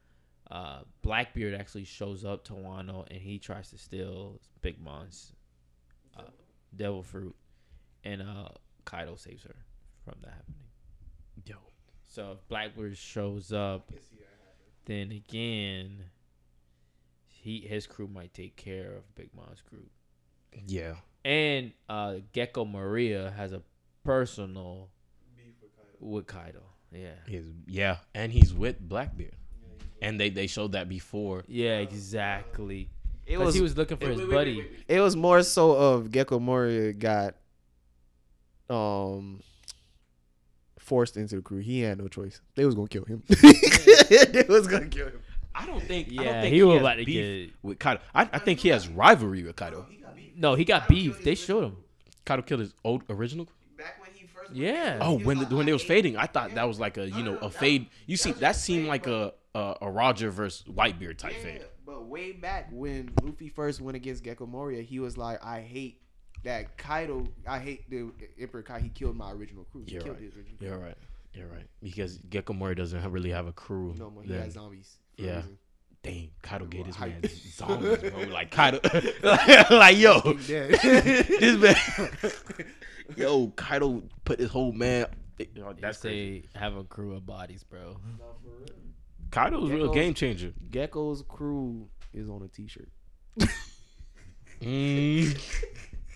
Uh, 0.50 0.80
Blackbeard 1.02 1.54
actually 1.54 1.84
shows 1.84 2.24
up 2.24 2.44
to 2.44 2.54
Wano 2.54 3.06
and 3.10 3.20
he 3.20 3.38
tries 3.38 3.70
to 3.70 3.78
steal 3.78 4.40
Big 4.62 4.82
Mom's 4.82 5.32
uh, 6.18 6.22
devil 6.74 7.02
fruit, 7.02 7.34
and 8.04 8.20
uh, 8.20 8.48
Kaido 8.84 9.14
saves 9.16 9.44
her 9.44 9.54
from 10.04 10.16
that 10.22 10.30
happening. 10.32 10.56
Yo, 11.46 11.56
So 12.08 12.32
if 12.32 12.48
Blackbeard 12.48 12.96
shows 12.96 13.52
up, 13.52 13.92
then 14.86 15.12
again, 15.12 16.04
he 17.26 17.60
his 17.60 17.86
crew 17.86 18.08
might 18.08 18.34
take 18.34 18.56
care 18.56 18.92
of 18.96 19.14
Big 19.14 19.30
Mom's 19.34 19.62
crew. 19.68 19.86
yeah. 20.66 20.94
And 21.24 21.72
uh, 21.88 22.14
Gecko 22.32 22.64
Moria 22.64 23.32
has 23.36 23.52
a 23.52 23.62
personal 24.04 24.88
beef 25.36 25.54
with 26.00 26.26
Kaido. 26.26 26.62
Yeah. 26.92 27.10
He's, 27.26 27.44
yeah, 27.66 27.98
and 28.14 28.32
he's 28.32 28.54
with 28.54 28.80
Blackbeard, 28.80 29.36
and 30.02 30.18
they 30.20 30.30
they 30.30 30.46
showed 30.46 30.72
that 30.72 30.88
before. 30.88 31.44
Yeah, 31.48 31.78
exactly. 31.78 32.88
It 33.26 33.32
Because 33.34 33.46
was 33.46 33.54
he 33.54 33.60
was 33.62 33.76
looking 33.76 33.96
for 33.96 34.08
his 34.08 34.20
buddy. 34.22 34.66
it 34.88 35.00
was 35.00 35.14
more 35.16 35.42
so 35.42 35.72
of 35.72 36.10
Gecko 36.10 36.38
Moria 36.40 36.92
got 36.92 37.36
um 38.68 39.40
forced 40.78 41.16
into 41.16 41.36
the 41.36 41.42
crew. 41.42 41.58
He 41.58 41.80
had 41.80 41.98
no 41.98 42.08
choice. 42.08 42.40
They 42.54 42.64
was 42.64 42.74
gonna 42.74 42.88
kill 42.88 43.04
him. 43.04 43.22
they 43.28 44.44
was 44.48 44.66
gonna 44.66 44.88
kill 44.88 45.06
him. 45.08 45.20
I 45.54 45.66
don't 45.66 45.82
think. 45.82 46.08
I 46.12 46.14
don't 46.14 46.24
Yeah, 46.24 46.40
think 46.42 46.54
he 46.54 46.62
was 46.62 46.74
has 46.74 46.80
about 46.80 46.94
to 46.94 47.04
get. 47.04 47.50
with 47.62 47.78
Kaido. 47.78 48.00
I, 48.14 48.22
I 48.32 48.38
think 48.38 48.60
he 48.60 48.68
has 48.68 48.88
rivalry 48.88 49.42
with 49.42 49.56
Kaido. 49.56 49.86
No, 50.36 50.54
he 50.54 50.64
got 50.64 50.88
beef. 50.88 51.22
They 51.22 51.34
showed 51.34 51.64
him. 51.64 51.76
Kaido 52.24 52.42
killed 52.42 52.60
his 52.60 52.72
old 52.84 53.02
original. 53.10 53.48
Back 53.76 54.00
when 54.00 54.10
he 54.14 54.26
first 54.26 54.52
Yeah. 54.52 54.98
Oh, 55.00 55.18
when 55.18 55.38
the, 55.38 55.54
when 55.56 55.66
they 55.66 55.72
was 55.72 55.82
fading, 55.82 56.16
I 56.16 56.26
thought 56.26 56.54
that 56.54 56.66
was 56.66 56.78
like 56.80 56.96
a 56.98 57.08
you 57.10 57.22
know 57.22 57.36
a 57.38 57.50
fade. 57.50 57.86
You 58.06 58.16
see, 58.16 58.32
that 58.32 58.56
seemed 58.56 58.86
like 58.86 59.06
a 59.06 59.34
a, 59.54 59.74
a 59.82 59.90
Roger 59.90 60.30
versus 60.30 60.64
Whitebeard 60.66 61.18
type 61.18 61.34
thing. 61.36 61.60
But 61.84 62.06
way 62.06 62.32
back 62.32 62.68
when 62.70 63.10
Luffy 63.22 63.48
first 63.48 63.80
went 63.80 63.96
against 63.96 64.22
Gecko 64.22 64.46
Moria, 64.46 64.82
he 64.82 65.00
was 65.00 65.16
like, 65.16 65.44
I 65.44 65.60
hate 65.60 66.00
that 66.44 66.78
Kaido 66.78 67.26
I 67.46 67.58
hate 67.58 67.90
the 67.90 68.10
Emperor 68.40 68.62
Kai 68.62 68.80
he 68.80 68.88
killed 68.88 69.16
my 69.16 69.32
original 69.32 69.64
crew. 69.64 69.82
He 69.86 69.92
You're 69.92 70.02
killed 70.02 70.16
right. 70.16 70.24
his 70.24 70.36
original 70.36 70.58
crew. 70.58 70.68
You're 70.68 70.78
right. 70.78 70.96
You're 71.34 71.48
right. 71.48 71.66
Because 71.82 72.18
Gecko 72.18 72.52
Mori 72.52 72.74
doesn't 72.74 73.00
have, 73.00 73.12
really 73.12 73.30
have 73.30 73.46
a 73.46 73.52
crew. 73.52 73.94
No 73.98 74.10
more. 74.10 74.22
He 74.22 74.30
then. 74.30 74.42
had 74.42 74.52
zombies. 74.52 74.98
Yeah. 75.16 75.36
reason. 75.36 75.58
Dang, 76.02 76.30
Kaido 76.40 76.64
gave 76.64 76.86
this 76.86 76.98
man 76.98 77.22
zombies, 77.50 77.98
bro. 77.98 78.22
Like 78.32 78.50
Kaido, 78.56 78.80
like 79.70 79.98
yo, 79.98 80.18
this 80.46 81.58
man, 81.58 81.76
yo, 83.16 83.48
Kaido 83.48 84.02
put 84.24 84.40
his 84.40 84.50
whole 84.50 84.72
man. 84.72 85.06
That's 85.36 85.80
that's 85.80 86.00
crazy. 86.00 86.48
they 86.54 86.58
have 86.58 86.74
a 86.76 86.84
crew 86.84 87.14
of 87.14 87.26
bodies, 87.26 87.64
bro. 87.64 87.96
Kaido's 89.30 89.70
a 89.70 89.74
real 89.74 89.92
game 89.92 90.14
changer. 90.14 90.52
Gecko's 90.70 91.22
crew 91.28 91.88
is 92.12 92.28
on 92.28 92.42
a 92.42 92.48
t-shirt. 92.48 92.88
Mm. 94.60 95.40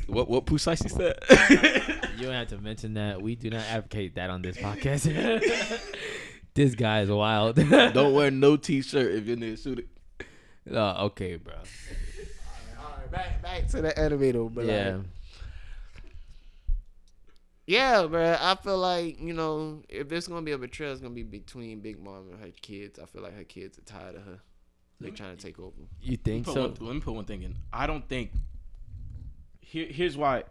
what 0.06 0.28
what 0.28 0.44
precisely 0.44 0.90
said? 0.90 1.18
You 2.16 2.26
don't 2.26 2.34
have 2.34 2.48
to 2.48 2.58
mention 2.58 2.94
that. 2.94 3.20
We 3.20 3.34
do 3.34 3.50
not 3.50 3.62
advocate 3.62 4.14
that 4.14 4.30
on 4.30 4.40
this 4.40 4.56
podcast. 4.56 5.04
this 6.54 6.74
guy 6.76 7.00
is 7.00 7.10
wild. 7.10 7.56
Don't 7.92 8.14
wear 8.14 8.30
no 8.30 8.56
t-shirt 8.56 9.14
if 9.16 9.26
you're 9.26 9.36
near 9.36 9.56
shooting. 9.56 9.86
Oh, 10.70 11.06
okay, 11.06 11.36
bro. 11.36 11.54
All 11.54 12.96
right, 12.98 13.10
back 13.10 13.42
back 13.42 13.66
to 13.70 13.82
the 13.82 13.90
animator, 13.90 14.52
but 14.54 14.64
yeah. 14.64 14.96
like, 14.96 15.04
yeah, 17.66 18.06
bro. 18.06 18.36
I 18.38 18.54
feel 18.56 18.78
like 18.78 19.20
you 19.20 19.32
know 19.32 19.82
if 19.88 20.08
there's 20.08 20.28
gonna 20.28 20.42
be 20.42 20.52
a 20.52 20.58
betrayal, 20.58 20.92
it's 20.92 21.00
gonna 21.00 21.14
be 21.14 21.22
between 21.22 21.80
Big 21.80 22.02
Mom 22.02 22.30
and 22.30 22.40
her 22.40 22.50
kids. 22.60 22.98
I 22.98 23.06
feel 23.06 23.22
like 23.22 23.36
her 23.36 23.44
kids 23.44 23.78
are 23.78 23.82
tired 23.82 24.16
of 24.16 24.24
her. 24.24 24.40
They're 25.00 25.10
trying 25.10 25.36
to 25.36 25.42
take 25.42 25.58
over. 25.58 25.74
You 26.00 26.16
think 26.16 26.46
so? 26.46 26.68
one, 26.68 26.76
let 26.80 26.94
me 26.94 27.00
put 27.00 27.14
one 27.14 27.24
thing 27.24 27.42
in. 27.42 27.56
I 27.72 27.86
don't 27.86 28.08
think. 28.08 28.30
Here, 29.60 29.86
here's 29.86 30.16
why 30.16 30.44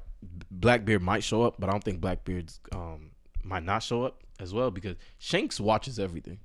Blackbeard 0.52 1.02
might 1.02 1.24
show 1.24 1.44
up, 1.44 1.56
but 1.60 1.70
I 1.70 1.72
don't 1.72 1.84
think 1.84 2.02
Blackbeard's 2.02 2.60
um 2.72 3.12
might 3.44 3.64
not 3.64 3.84
show 3.84 4.04
up 4.04 4.24
as 4.40 4.54
well 4.54 4.72
because 4.72 4.96
Shanks 5.18 5.60
watches 5.60 6.00
everything. 6.00 6.40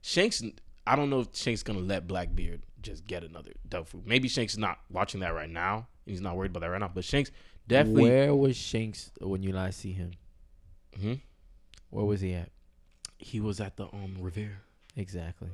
Shanks, 0.00 0.42
I 0.86 0.96
don't 0.96 1.10
know 1.10 1.20
if 1.20 1.28
Shanks 1.32 1.62
gonna 1.62 1.80
let 1.80 2.06
Blackbeard 2.06 2.62
just 2.82 3.06
get 3.06 3.24
another 3.24 3.52
Duffy. 3.68 4.00
Maybe 4.04 4.28
Shanks 4.28 4.54
is 4.54 4.58
not 4.58 4.78
watching 4.90 5.20
that 5.20 5.34
right 5.34 5.50
now. 5.50 5.88
He's 6.06 6.20
not 6.20 6.36
worried 6.36 6.50
about 6.52 6.60
that 6.60 6.70
right 6.70 6.80
now. 6.80 6.90
But 6.92 7.04
Shanks 7.04 7.30
definitely. 7.68 8.02
Where 8.04 8.34
was 8.34 8.56
Shanks 8.56 9.10
when 9.20 9.42
you 9.42 9.52
last 9.52 9.78
see 9.80 9.92
him? 9.92 10.12
Mhm. 10.98 11.20
Where 11.90 12.04
was 12.04 12.20
he 12.20 12.34
at? 12.34 12.50
He 13.18 13.40
was 13.40 13.60
at 13.60 13.76
the 13.76 13.86
um 13.94 14.16
Reverie. 14.20 14.50
Exactly. 14.96 15.48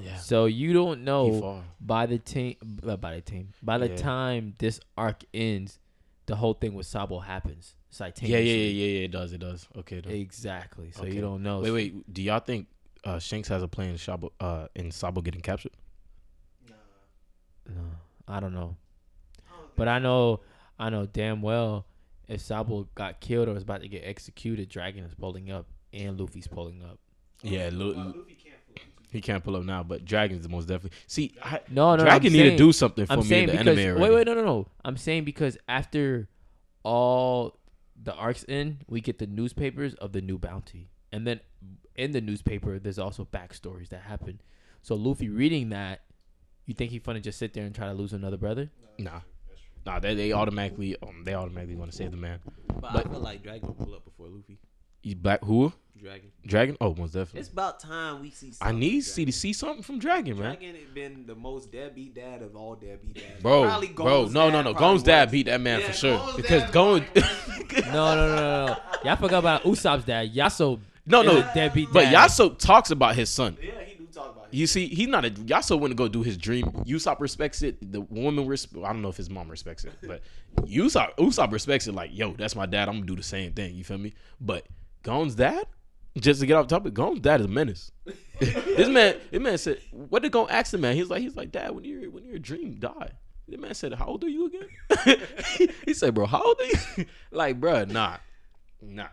Yeah. 0.00 0.16
So 0.18 0.44
you 0.46 0.72
don't 0.72 1.02
know 1.02 1.64
by 1.80 2.06
the 2.06 2.18
team, 2.18 2.54
by 2.62 3.16
the 3.16 3.20
team, 3.20 3.52
by 3.62 3.78
the 3.78 3.88
Yeah. 3.88 3.96
time 3.96 4.54
this 4.58 4.78
arc 4.96 5.24
ends, 5.34 5.80
the 6.26 6.36
whole 6.36 6.54
thing 6.54 6.74
with 6.74 6.86
Sabo 6.86 7.18
happens 7.18 7.74
Yeah, 8.00 8.06
yeah, 8.20 8.38
yeah, 8.38 8.54
yeah, 8.54 8.86
yeah. 8.98 9.04
It 9.06 9.10
does. 9.10 9.32
It 9.32 9.38
does. 9.38 9.66
Okay. 9.74 9.96
It 9.96 10.02
does. 10.02 10.12
Exactly. 10.12 10.90
So 10.92 11.02
Okay. 11.02 11.14
you 11.14 11.20
don't 11.20 11.42
know. 11.42 11.60
Wait, 11.60 11.70
wait. 11.72 12.12
Do 12.12 12.22
y'all 12.22 12.38
think 12.38 12.68
uh, 13.04 13.18
Shanks 13.18 13.48
has 13.48 13.62
a 13.62 13.68
plan 13.68 13.88
in 13.90 13.96
Shabo, 13.96 14.30
uh, 14.38 14.68
in 14.74 14.90
Sabo 14.90 15.20
getting 15.22 15.40
captured? 15.40 15.72
No, 16.68 16.74
No, 17.74 17.80
I 18.28 18.40
don't 18.40 18.52
know. 18.54 18.76
But 19.76 19.88
I 19.88 19.98
know, 20.00 20.40
I 20.78 20.90
know 20.90 21.06
damn 21.06 21.42
well 21.42 21.86
if 22.28 22.40
Sabo 22.42 22.88
got 22.94 23.20
killed 23.20 23.48
or 23.48 23.54
was 23.54 23.62
about 23.62 23.80
to 23.82 23.88
get 23.88 24.02
executed, 24.04 24.68
Dragon 24.68 25.04
is 25.04 25.14
pulling 25.14 25.50
up 25.50 25.66
and 25.92 26.20
Luffy's 26.20 26.46
pulling 26.46 26.82
up. 26.82 26.98
Yeah, 27.42 27.70
Lu- 27.72 28.24
He 29.10 29.20
can't 29.22 29.42
pull 29.42 29.56
up 29.56 29.64
now, 29.64 29.82
but 29.82 30.04
Dragon's 30.04 30.42
the 30.42 30.48
most 30.50 30.68
definitely. 30.68 30.98
See, 31.06 31.34
I, 31.42 31.60
No, 31.70 31.96
no, 31.96 32.02
Dragon 32.04 32.26
I'm 32.26 32.32
need 32.38 32.50
to 32.50 32.56
do 32.56 32.72
something 32.72 33.06
for 33.06 33.12
I'm 33.14 33.28
me 33.28 33.40
in 33.40 33.46
the 33.46 33.52
because 33.52 33.66
anime 33.66 33.76
wait, 33.76 33.88
already. 34.10 34.14
wait, 34.16 34.26
no, 34.26 34.34
no, 34.34 34.44
no. 34.44 34.66
I'm 34.84 34.96
saying 34.98 35.24
because 35.24 35.56
after 35.66 36.28
all 36.82 37.58
the 38.00 38.14
arcs 38.14 38.44
end, 38.48 38.84
we 38.88 39.00
get 39.00 39.18
the 39.18 39.26
newspapers 39.26 39.94
of 39.94 40.12
the 40.12 40.20
new 40.20 40.38
bounty, 40.38 40.90
and 41.12 41.26
then 41.26 41.40
in 41.96 42.12
the 42.12 42.20
newspaper, 42.20 42.78
there's 42.78 42.98
also 42.98 43.24
backstories 43.24 43.88
that 43.88 44.02
happen. 44.02 44.40
So 44.82 44.94
Luffy 44.94 45.28
reading 45.28 45.70
that, 45.70 46.02
you 46.66 46.74
think 46.74 46.90
he 46.90 47.00
finna 47.00 47.22
just 47.22 47.38
sit 47.38 47.54
there 47.54 47.64
and 47.64 47.74
try 47.74 47.86
to 47.86 47.94
lose 47.94 48.12
another 48.12 48.36
brother? 48.36 48.70
Nah, 48.98 49.20
nah, 49.88 49.98
they, 49.98 50.14
they 50.14 50.32
automatically 50.32 50.96
um, 51.02 51.22
they 51.24 51.34
automatically 51.34 51.76
want 51.76 51.90
to 51.90 51.96
save 51.96 52.10
the 52.10 52.16
man. 52.16 52.38
But, 52.68 52.92
But- 52.92 53.06
I 53.06 53.10
feel 53.10 53.20
like 53.20 53.42
Dragon 53.42 53.66
will 53.68 53.74
pull 53.74 53.94
up 53.94 54.04
before 54.04 54.28
Luffy. 54.28 54.58
You 55.02 55.16
black 55.16 55.42
who? 55.44 55.72
Dragon. 56.00 56.30
Dragon? 56.46 56.76
Oh, 56.80 56.94
most 56.94 57.12
definitely. 57.12 57.40
It's 57.40 57.48
about 57.48 57.80
time 57.80 58.20
we 58.20 58.30
see. 58.30 58.52
I 58.60 58.70
need 58.70 59.00
see 59.00 59.24
to 59.24 59.32
see 59.32 59.52
something 59.52 59.82
from 59.82 59.98
Dragon, 59.98 60.38
man. 60.38 60.54
Dragon 60.56 60.74
had 60.76 60.94
been 60.94 61.26
the 61.26 61.34
most 61.34 61.72
deadbeat 61.72 62.14
dad 62.14 62.42
of 62.42 62.54
all 62.54 62.76
deadbeat 62.76 63.14
dads. 63.14 63.42
Bro, 63.42 63.64
Probably 63.64 63.88
bro, 63.88 64.26
no, 64.26 64.48
no, 64.48 64.50
dad 64.50 64.52
no. 64.52 64.62
probably 64.62 64.74
Gon's 64.74 65.02
dad 65.02 65.30
beat 65.32 65.46
that 65.46 65.60
man 65.60 65.80
Yeah, 65.80 65.86
for 65.88 65.92
sure 65.94 66.18
Gon's 66.18 66.36
because 66.36 66.62
dad 66.62 66.72
Gon. 66.72 67.04
No, 67.86 68.14
no, 68.14 68.16
no, 68.16 68.36
no, 68.36 68.66
no. 68.66 68.76
Y'all 69.04 69.16
forgot 69.16 69.38
about 69.38 69.62
Usopp's 69.64 70.04
dad. 70.04 70.32
Yasopp. 70.32 70.80
no, 71.06 71.20
is 71.22 71.26
no, 71.26 71.38
a 71.38 71.50
deadbeat 71.54 71.88
but 71.92 72.02
dad. 72.02 72.14
Yasopp 72.30 72.58
talks 72.58 72.90
about 72.90 73.14
his 73.16 73.28
son. 73.28 73.56
Yeah, 73.60 73.70
he 73.84 73.97
You 74.50 74.66
see, 74.66 74.88
he's 74.88 75.08
not 75.08 75.24
a 75.24 75.30
Yasopp 75.30 75.80
wouldn't 75.80 75.98
go 75.98 76.08
do 76.08 76.22
his 76.22 76.36
dream. 76.36 76.66
Usopp 76.86 77.20
respects 77.20 77.62
it. 77.62 77.92
The 77.92 78.00
woman 78.00 78.46
respects. 78.46 78.84
I 78.84 78.92
don't 78.92 79.02
know 79.02 79.08
if 79.08 79.16
his 79.16 79.30
mom 79.30 79.48
respects 79.48 79.84
it, 79.84 79.92
but 80.02 80.22
Usopp 80.62 81.16
Usopp 81.16 81.52
respects 81.52 81.86
it. 81.86 81.94
Like, 81.94 82.10
yo, 82.12 82.32
that's 82.32 82.56
my 82.56 82.66
dad. 82.66 82.88
I'm 82.88 82.96
gonna 82.96 83.06
do 83.06 83.16
the 83.16 83.22
same 83.22 83.52
thing. 83.52 83.74
You 83.74 83.84
feel 83.84 83.98
me? 83.98 84.14
But 84.40 84.66
Gon's 85.02 85.34
dad, 85.34 85.66
just 86.18 86.40
to 86.40 86.46
get 86.46 86.56
off 86.56 86.66
topic, 86.66 86.94
Gon's 86.94 87.20
dad 87.20 87.40
is 87.40 87.46
a 87.46 87.48
menace. 87.48 87.92
this 88.40 88.88
man, 88.88 89.16
this 89.30 89.40
man 89.40 89.58
said, 89.58 89.80
what 89.92 90.22
did 90.22 90.32
Gon 90.32 90.48
ask 90.50 90.72
the 90.72 90.78
man? 90.78 90.96
He's 90.96 91.10
like, 91.10 91.22
he's 91.22 91.36
like, 91.36 91.52
dad, 91.52 91.74
when 91.74 91.84
your 91.84 92.10
when 92.10 92.24
your 92.24 92.38
dream 92.38 92.74
die. 92.78 93.12
The 93.48 93.56
man 93.56 93.72
said, 93.72 93.94
how 93.94 94.06
old 94.06 94.24
are 94.24 94.28
you 94.28 94.46
again? 94.46 95.26
he 95.86 95.94
said, 95.94 96.14
bro, 96.14 96.26
how 96.26 96.42
old 96.42 96.60
are 96.60 96.66
you? 96.66 97.06
like, 97.30 97.58
bro, 97.58 97.84
nah, 97.84 98.18
nah. 98.82 99.08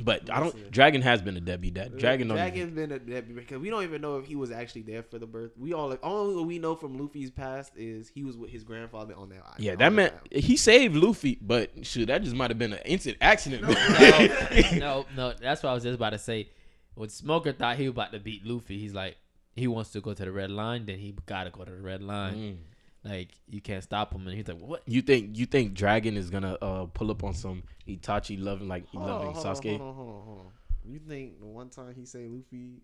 But 0.00 0.30
I 0.30 0.40
don't. 0.40 0.70
Dragon 0.70 1.02
has 1.02 1.20
been 1.20 1.36
a 1.36 1.40
deadbeat 1.40 1.74
dad. 1.74 1.98
Dragon, 1.98 2.28
don't 2.28 2.38
even- 2.38 2.74
been 2.74 2.92
a 2.92 2.98
deadbeat 2.98 3.36
because 3.36 3.58
we 3.58 3.68
don't 3.70 3.82
even 3.82 4.00
know 4.00 4.16
if 4.18 4.26
he 4.26 4.36
was 4.36 4.50
actually 4.50 4.82
there 4.82 5.02
for 5.02 5.18
the 5.18 5.26
birth. 5.26 5.52
We 5.56 5.72
all 5.72 5.88
like 5.88 6.00
all 6.02 6.44
we 6.44 6.58
know 6.58 6.74
from 6.74 6.98
Luffy's 6.98 7.30
past 7.30 7.72
is 7.76 8.08
he 8.08 8.24
was 8.24 8.36
with 8.36 8.50
his 8.50 8.64
grandfather 8.64 9.14
on 9.14 9.28
that 9.30 9.42
island. 9.44 9.60
Yeah, 9.64 9.74
that 9.76 9.92
man, 9.92 10.10
island. 10.10 10.44
he 10.44 10.56
saved 10.56 10.96
Luffy, 10.96 11.38
but 11.40 11.84
shoot, 11.84 12.06
that 12.06 12.22
just 12.22 12.34
might 12.34 12.50
have 12.50 12.58
been 12.58 12.72
an 12.72 12.80
instant 12.84 13.18
accident. 13.20 13.62
no, 13.68 14.68
no, 14.78 15.06
no. 15.16 15.34
That's 15.40 15.62
what 15.62 15.70
I 15.70 15.74
was 15.74 15.82
just 15.82 15.96
about 15.96 16.10
to 16.10 16.18
say. 16.18 16.48
When 16.94 17.08
Smoker 17.08 17.52
thought 17.52 17.76
he 17.76 17.84
was 17.84 17.92
about 17.92 18.12
to 18.12 18.20
beat 18.20 18.44
Luffy, 18.46 18.78
he's 18.78 18.92
like, 18.94 19.16
he 19.54 19.66
wants 19.66 19.90
to 19.90 20.00
go 20.00 20.14
to 20.14 20.24
the 20.24 20.32
red 20.32 20.50
line, 20.50 20.86
then 20.86 20.98
he 20.98 21.14
gotta 21.26 21.50
go 21.50 21.64
to 21.64 21.70
the 21.70 21.80
red 21.80 22.02
line. 22.02 22.34
Mm. 22.34 22.56
Like 23.04 23.30
you 23.48 23.60
can't 23.60 23.82
stop 23.82 24.12
him, 24.14 24.26
and 24.28 24.36
he's 24.36 24.46
like, 24.46 24.58
what? 24.60 24.82
You 24.86 25.02
think 25.02 25.36
you 25.36 25.46
think 25.46 25.74
Dragon 25.74 26.16
is 26.16 26.30
gonna 26.30 26.54
uh, 26.62 26.86
pull 26.86 27.10
up 27.10 27.24
on 27.24 27.34
some 27.34 27.64
Itachi 27.88 28.40
loving 28.42 28.68
like 28.68 28.86
he 28.90 28.96
Hold 28.98 29.10
on, 29.10 29.16
loving 29.18 29.34
hold 29.34 29.46
on, 29.46 29.54
Sasuke? 29.56 29.78
hold 29.78 29.80
on, 29.90 29.94
hold 29.96 30.08
on, 30.08 30.22
hold 30.24 30.38
on. 30.38 30.46
You 30.92 31.00
think 31.08 31.40
the 31.40 31.46
one 31.46 31.68
time 31.68 31.94
he 31.96 32.04
say 32.06 32.26
Luffy 32.28 32.74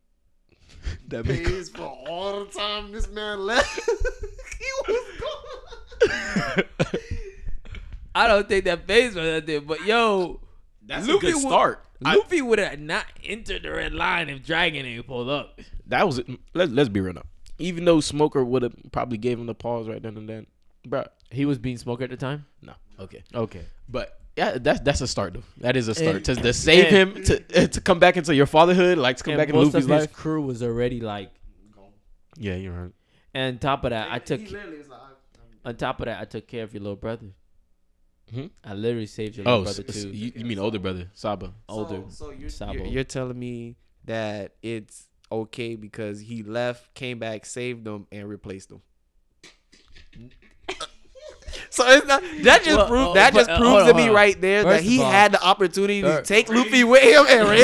That 1.08 1.24
be 1.26 1.36
cool. 1.38 1.44
pays 1.46 1.68
for 1.68 1.82
all 2.08 2.44
the 2.44 2.50
time 2.50 2.90
this 2.92 3.08
man 3.10 3.46
left? 3.46 3.74
he 4.58 4.92
was 4.92 5.20
gone. 5.20 6.64
I 8.14 8.26
don't 8.26 8.48
think 8.48 8.64
that 8.64 8.86
phase 8.86 9.14
was 9.14 9.24
that 9.24 9.46
there, 9.46 9.60
but 9.60 9.84
yo, 9.84 10.40
That's 10.84 11.06
Luffy 11.06 11.28
a 11.28 11.30
good 11.32 11.34
would- 11.34 11.42
start. 11.42 11.84
I- 12.04 12.14
Luffy 12.16 12.42
would 12.42 12.58
have 12.60 12.78
not 12.78 13.06
entered 13.24 13.62
the 13.64 13.70
red 13.70 13.92
line 13.92 14.28
if 14.28 14.44
Dragon 14.44 14.84
ain't 14.86 15.06
pulled 15.06 15.28
up. 15.28 15.58
that 15.86 16.06
was 16.06 16.20
let's 16.54 16.70
let's 16.72 16.88
be 16.88 17.00
real 17.00 17.14
now. 17.14 17.22
Even 17.58 17.84
though 17.84 18.00
Smoker 18.00 18.44
would 18.44 18.62
have 18.62 18.74
probably 18.92 19.18
gave 19.18 19.38
him 19.38 19.46
the 19.46 19.54
pause 19.54 19.88
right 19.88 20.02
then 20.02 20.16
and 20.16 20.28
then, 20.28 20.46
bro. 20.86 21.04
He 21.30 21.44
was 21.44 21.58
being 21.58 21.76
Smoker 21.78 22.04
at 22.04 22.10
the 22.10 22.16
time. 22.16 22.46
No, 22.62 22.72
okay, 23.00 23.22
Okay. 23.34 23.62
but 23.88 24.18
yeah, 24.36 24.58
that's 24.58 24.80
that's 24.80 25.00
a 25.00 25.06
start 25.06 25.34
though. 25.34 25.42
That 25.58 25.76
is 25.76 25.88
a 25.88 25.94
start 25.94 26.16
And- 26.16 26.24
to, 26.26 26.34
to 26.36 26.52
save 26.52 26.86
and- 26.92 27.16
him 27.16 27.24
to 27.24 27.64
uh, 27.64 27.66
to 27.66 27.80
come 27.80 27.98
back 27.98 28.16
into 28.16 28.34
your 28.34 28.46
fatherhood, 28.46 28.96
like 28.98 29.16
to 29.18 29.24
come 29.24 29.32
And 29.32 29.40
back 29.40 29.48
in 29.48 29.54
most 29.56 29.74
Luffy's 29.74 29.84
of 29.86 29.90
his 29.90 30.00
life. 30.06 30.12
crew 30.12 30.40
was 30.42 30.62
already 30.62 31.00
like. 31.00 31.30
Gone. 31.74 31.90
Yeah, 32.38 32.54
you're 32.54 32.72
right. 32.72 32.92
And 33.34 33.60
top 33.60 33.84
of 33.84 33.90
that, 33.90 34.10
I 34.10 34.18
took. 34.20 34.40
He 34.40 34.46
literally 34.48 34.78
was 34.78 34.88
like, 34.88 35.00
I'm- 35.00 35.14
On 35.64 35.76
top 35.76 36.00
of 36.00 36.06
that, 36.06 36.20
I 36.20 36.24
took 36.24 36.46
care 36.46 36.62
of 36.64 36.72
your 36.72 36.82
little 36.82 36.96
brother. 36.96 37.26
Hmm? 38.32 38.46
I 38.62 38.74
literally 38.74 39.06
saved 39.06 39.36
your 39.36 39.48
Oh, 39.48 39.58
little 39.60 39.64
brother 39.74 39.84
s- 39.88 40.02
too. 40.02 40.10
you, 40.10 40.32
you 40.36 40.44
mean 40.44 40.58
older 40.58 40.78
brother, 40.78 41.08
Sabo? 41.14 41.52
older. 41.68 42.02
So, 42.10 42.26
so 42.26 42.30
you're, 42.30 42.50
Sabo. 42.50 42.72
you're 42.74 42.86
you're 42.86 43.04
telling 43.04 43.38
me 43.38 43.76
that 44.04 44.52
it's 44.62 45.07
okay 45.30 45.74
because 45.76 46.20
he 46.20 46.42
left, 46.42 46.94
came 46.94 47.18
back, 47.18 47.44
saved 47.46 47.84
them, 47.84 48.06
and 48.12 48.28
replaced 48.28 48.68
them. 48.70 48.82
So 51.70 51.86
it's 51.88 52.06
not, 52.06 52.22
that 52.42 52.62
just 52.64 52.76
Well, 52.76 52.86
proves 52.88 53.08
oh, 53.08 53.14
that 53.14 53.32
but, 53.32 53.38
just 53.40 53.50
uh, 53.50 53.56
proves 53.58 53.70
hold 53.70 53.84
to 53.86 53.90
on, 53.92 53.96
me 53.96 54.08
on. 54.08 54.14
right 54.14 54.40
there 54.40 54.62
First 54.64 54.82
that 54.84 54.88
he 54.90 55.00
all- 55.00 55.10
had 55.10 55.32
the 55.32 55.42
opportunity 55.42 56.02
to 56.02 56.22
take 56.22 56.48
Luffy 56.48 56.84
with 56.84 57.02
him 57.02 57.24
and 57.28 57.48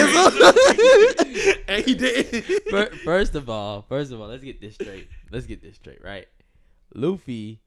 raise 1.17 1.47
him, 1.47 1.55
and 1.69 1.85
he 1.85 1.95
did. 1.95 2.45
First 3.05 3.35
of 3.35 3.49
all, 3.51 3.83
first 3.89 4.13
of 4.13 4.21
all, 4.21 4.29
let's 4.29 4.43
get 4.45 4.61
this 4.61 4.75
straight. 4.75 5.09
Let's 5.31 5.47
get 5.47 5.63
this 5.63 5.77
straight, 5.77 6.03
right? 6.03 6.27
Luffy 6.95 7.61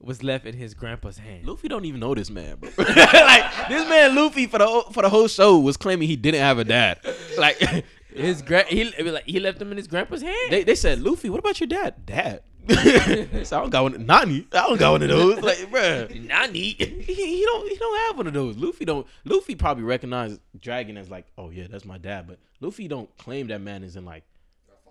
was 0.00 0.22
left 0.22 0.46
in 0.46 0.54
his 0.54 0.74
grandpa's 0.74 1.18
hand. 1.18 1.46
Luffy 1.46 1.68
don't 1.68 1.84
even 1.84 2.00
know 2.00 2.14
this 2.14 2.30
man, 2.30 2.56
bro. 2.56 2.70
like 2.78 3.68
this 3.68 3.88
man 3.88 4.14
Luffy 4.14 4.46
for 4.46 4.58
the 4.58 4.66
whole- 4.66 4.90
for 4.92 5.02
the 5.02 5.08
whole 5.08 5.28
show 5.28 5.58
was 5.58 5.76
claiming 5.76 6.08
he 6.08 6.16
didn't 6.16 6.40
have 6.40 6.58
a 6.58 6.64
dad. 6.64 6.98
Like 7.38 7.84
His 8.14 8.42
gra- 8.42 8.64
he 8.64 8.82
it 8.82 9.02
was 9.04 9.12
like 9.14 9.24
he 9.24 9.40
left 9.40 9.58
them 9.58 9.70
in 9.70 9.76
his 9.76 9.86
grandpa's 9.86 10.22
hand. 10.22 10.50
they, 10.50 10.64
they 10.64 10.74
said, 10.74 11.00
Luffy, 11.00 11.30
what 11.30 11.38
about 11.38 11.60
your 11.60 11.66
dad? 11.66 12.06
Dad. 12.06 12.42
so 12.68 12.78
I 12.78 13.60
don't 13.60 13.70
got 13.70 13.82
one. 13.82 14.06
Nani, 14.06 14.46
I 14.52 14.68
don't 14.68 14.78
got 14.78 14.92
one 14.92 15.02
of 15.02 15.08
those. 15.08 15.40
Like, 15.40 15.68
bro, 15.70 16.06
Nani. 16.14 16.58
he, 16.58 16.84
he 16.84 17.42
don't 17.44 17.68
he 17.68 17.76
don't 17.76 17.98
have 18.06 18.16
one 18.16 18.26
of 18.28 18.32
those. 18.34 18.56
Luffy 18.56 18.84
don't. 18.84 19.06
Luffy 19.24 19.56
probably 19.56 19.82
recognized 19.82 20.40
Dragon 20.60 20.96
as 20.96 21.10
like, 21.10 21.26
oh 21.36 21.50
yeah, 21.50 21.66
that's 21.68 21.84
my 21.84 21.98
dad. 21.98 22.28
But 22.28 22.38
Luffy 22.60 22.86
don't 22.86 23.14
claim 23.18 23.48
that 23.48 23.60
man 23.60 23.82
is 23.82 23.96
in 23.96 24.04
like, 24.04 24.22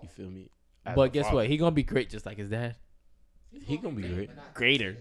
you 0.02 0.08
feel 0.08 0.28
me? 0.28 0.50
as 0.84 0.94
But 0.94 1.12
guess 1.12 1.24
father. 1.24 1.36
what? 1.36 1.46
He 1.46 1.56
gonna 1.56 1.70
be 1.70 1.82
great 1.82 2.10
just 2.10 2.26
like 2.26 2.36
his 2.36 2.50
dad. 2.50 2.76
He 3.50 3.78
gonna 3.78 3.94
be 3.94 4.02
great. 4.02 4.30
Greater. 4.54 4.96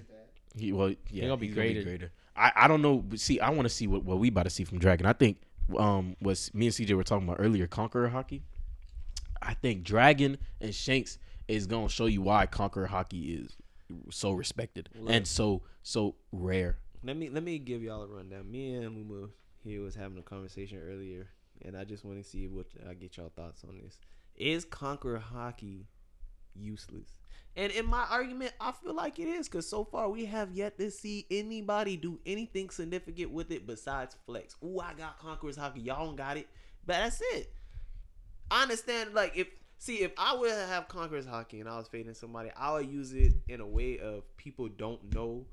He 0.58 0.72
well, 0.72 0.94
yeah, 1.10 1.26
gonna 1.26 1.38
be 1.38 1.48
he's 1.48 1.56
greater. 1.56 2.12
I, 2.36 2.52
I 2.56 2.68
don't 2.68 2.82
know, 2.82 2.98
but 2.98 3.20
see, 3.20 3.40
I 3.40 3.50
want 3.50 3.64
to 3.64 3.70
see 3.70 3.88
what, 3.88 4.04
what 4.04 4.20
we 4.20 4.30
about 4.30 4.44
to 4.44 4.50
see 4.50 4.64
from 4.64 4.80
Dragon. 4.80 5.06
I 5.06 5.14
think 5.14 5.38
um 5.78 6.16
was 6.22 6.54
me 6.54 6.68
and 6.68 6.76
CJ 6.76 6.96
were 6.96 7.04
talking 7.04 7.28
about 7.28 7.40
earlier, 7.40 7.68
Conqueror 7.68 8.10
Haki. 8.10 8.42
I 9.42 9.54
think 9.56 9.84
Dragon 9.84 10.38
and 10.60 10.74
Shanks 10.74 11.18
is 11.48 11.68
gonna 11.68 11.90
show 11.90 12.06
you 12.06 12.22
why 12.22 12.46
Conqueror 12.46 12.88
Haki 12.88 13.46
is 13.46 13.56
so 14.10 14.32
respected 14.32 14.90
and 15.08 15.28
so 15.28 15.64
so 15.84 16.16
rare. 16.32 16.78
Let 17.04 17.18
me 17.18 17.30
let 17.30 17.44
me 17.44 17.58
give 17.60 17.82
y'all 17.82 18.04
a 18.04 18.08
rundown. 18.08 18.52
Me 18.52 18.76
and 18.76 18.96
Luma 18.96 19.30
here 19.64 19.82
was 19.82 19.96
having 19.96 20.18
a 20.18 20.22
conversation 20.22 20.80
earlier, 20.80 21.28
and 21.64 21.76
I 21.76 21.84
just 21.84 22.06
want 22.06 22.24
to 22.24 22.28
see 22.28 22.48
what 22.48 22.68
I 22.90 22.94
get 22.94 23.18
y'all 23.18 23.32
thoughts 23.36 23.64
on 23.68 23.80
this. 23.84 23.98
Is 24.36 24.66
Conqueror 24.66 25.24
Haki 25.34 25.86
useless? 26.56 27.10
And 27.56 27.72
in 27.74 27.86
my 27.86 28.06
argument, 28.10 28.54
I 28.62 28.72
feel 28.72 28.94
like 28.94 29.20
it 29.20 29.28
is 29.28 29.50
because 29.50 29.68
so 29.68 29.84
far 29.84 30.10
we 30.10 30.26
have 30.26 30.54
yet 30.54 30.78
to 30.78 30.90
see 30.90 31.26
anybody 31.30 31.98
do 31.98 32.20
anything 32.26 32.70
significant 32.70 33.32
with 33.32 33.52
it 33.52 33.68
besides 33.68 34.16
flex. 34.26 34.56
Ooh, 34.64 34.80
I 34.80 34.94
got 34.94 35.20
Conqueror's 35.20 35.58
Haki. 35.58 35.86
Y'all 35.86 36.06
don't 36.06 36.16
got 36.16 36.38
it, 36.38 36.48
but 36.86 36.94
that's 36.94 37.22
it. 37.34 37.52
I 38.50 38.64
understand. 38.64 39.14
Like 39.14 39.34
if 39.36 39.48
see 39.78 39.98
if 40.02 40.12
I 40.18 40.36
would 40.36 40.52
have 40.52 40.88
Conqueror's 40.88 41.26
Haki 41.26 41.60
and 41.60 41.68
I 41.68 41.78
was 41.78 41.88
fading 41.90 42.14
somebody, 42.14 42.52
I 42.56 42.72
would 42.74 42.88
use 42.88 43.14
it 43.14 43.34
in 43.50 43.60
a 43.60 43.68
way 43.68 44.00
of 44.00 44.24
people 44.38 44.70
don't 44.70 45.14
know 45.14 45.46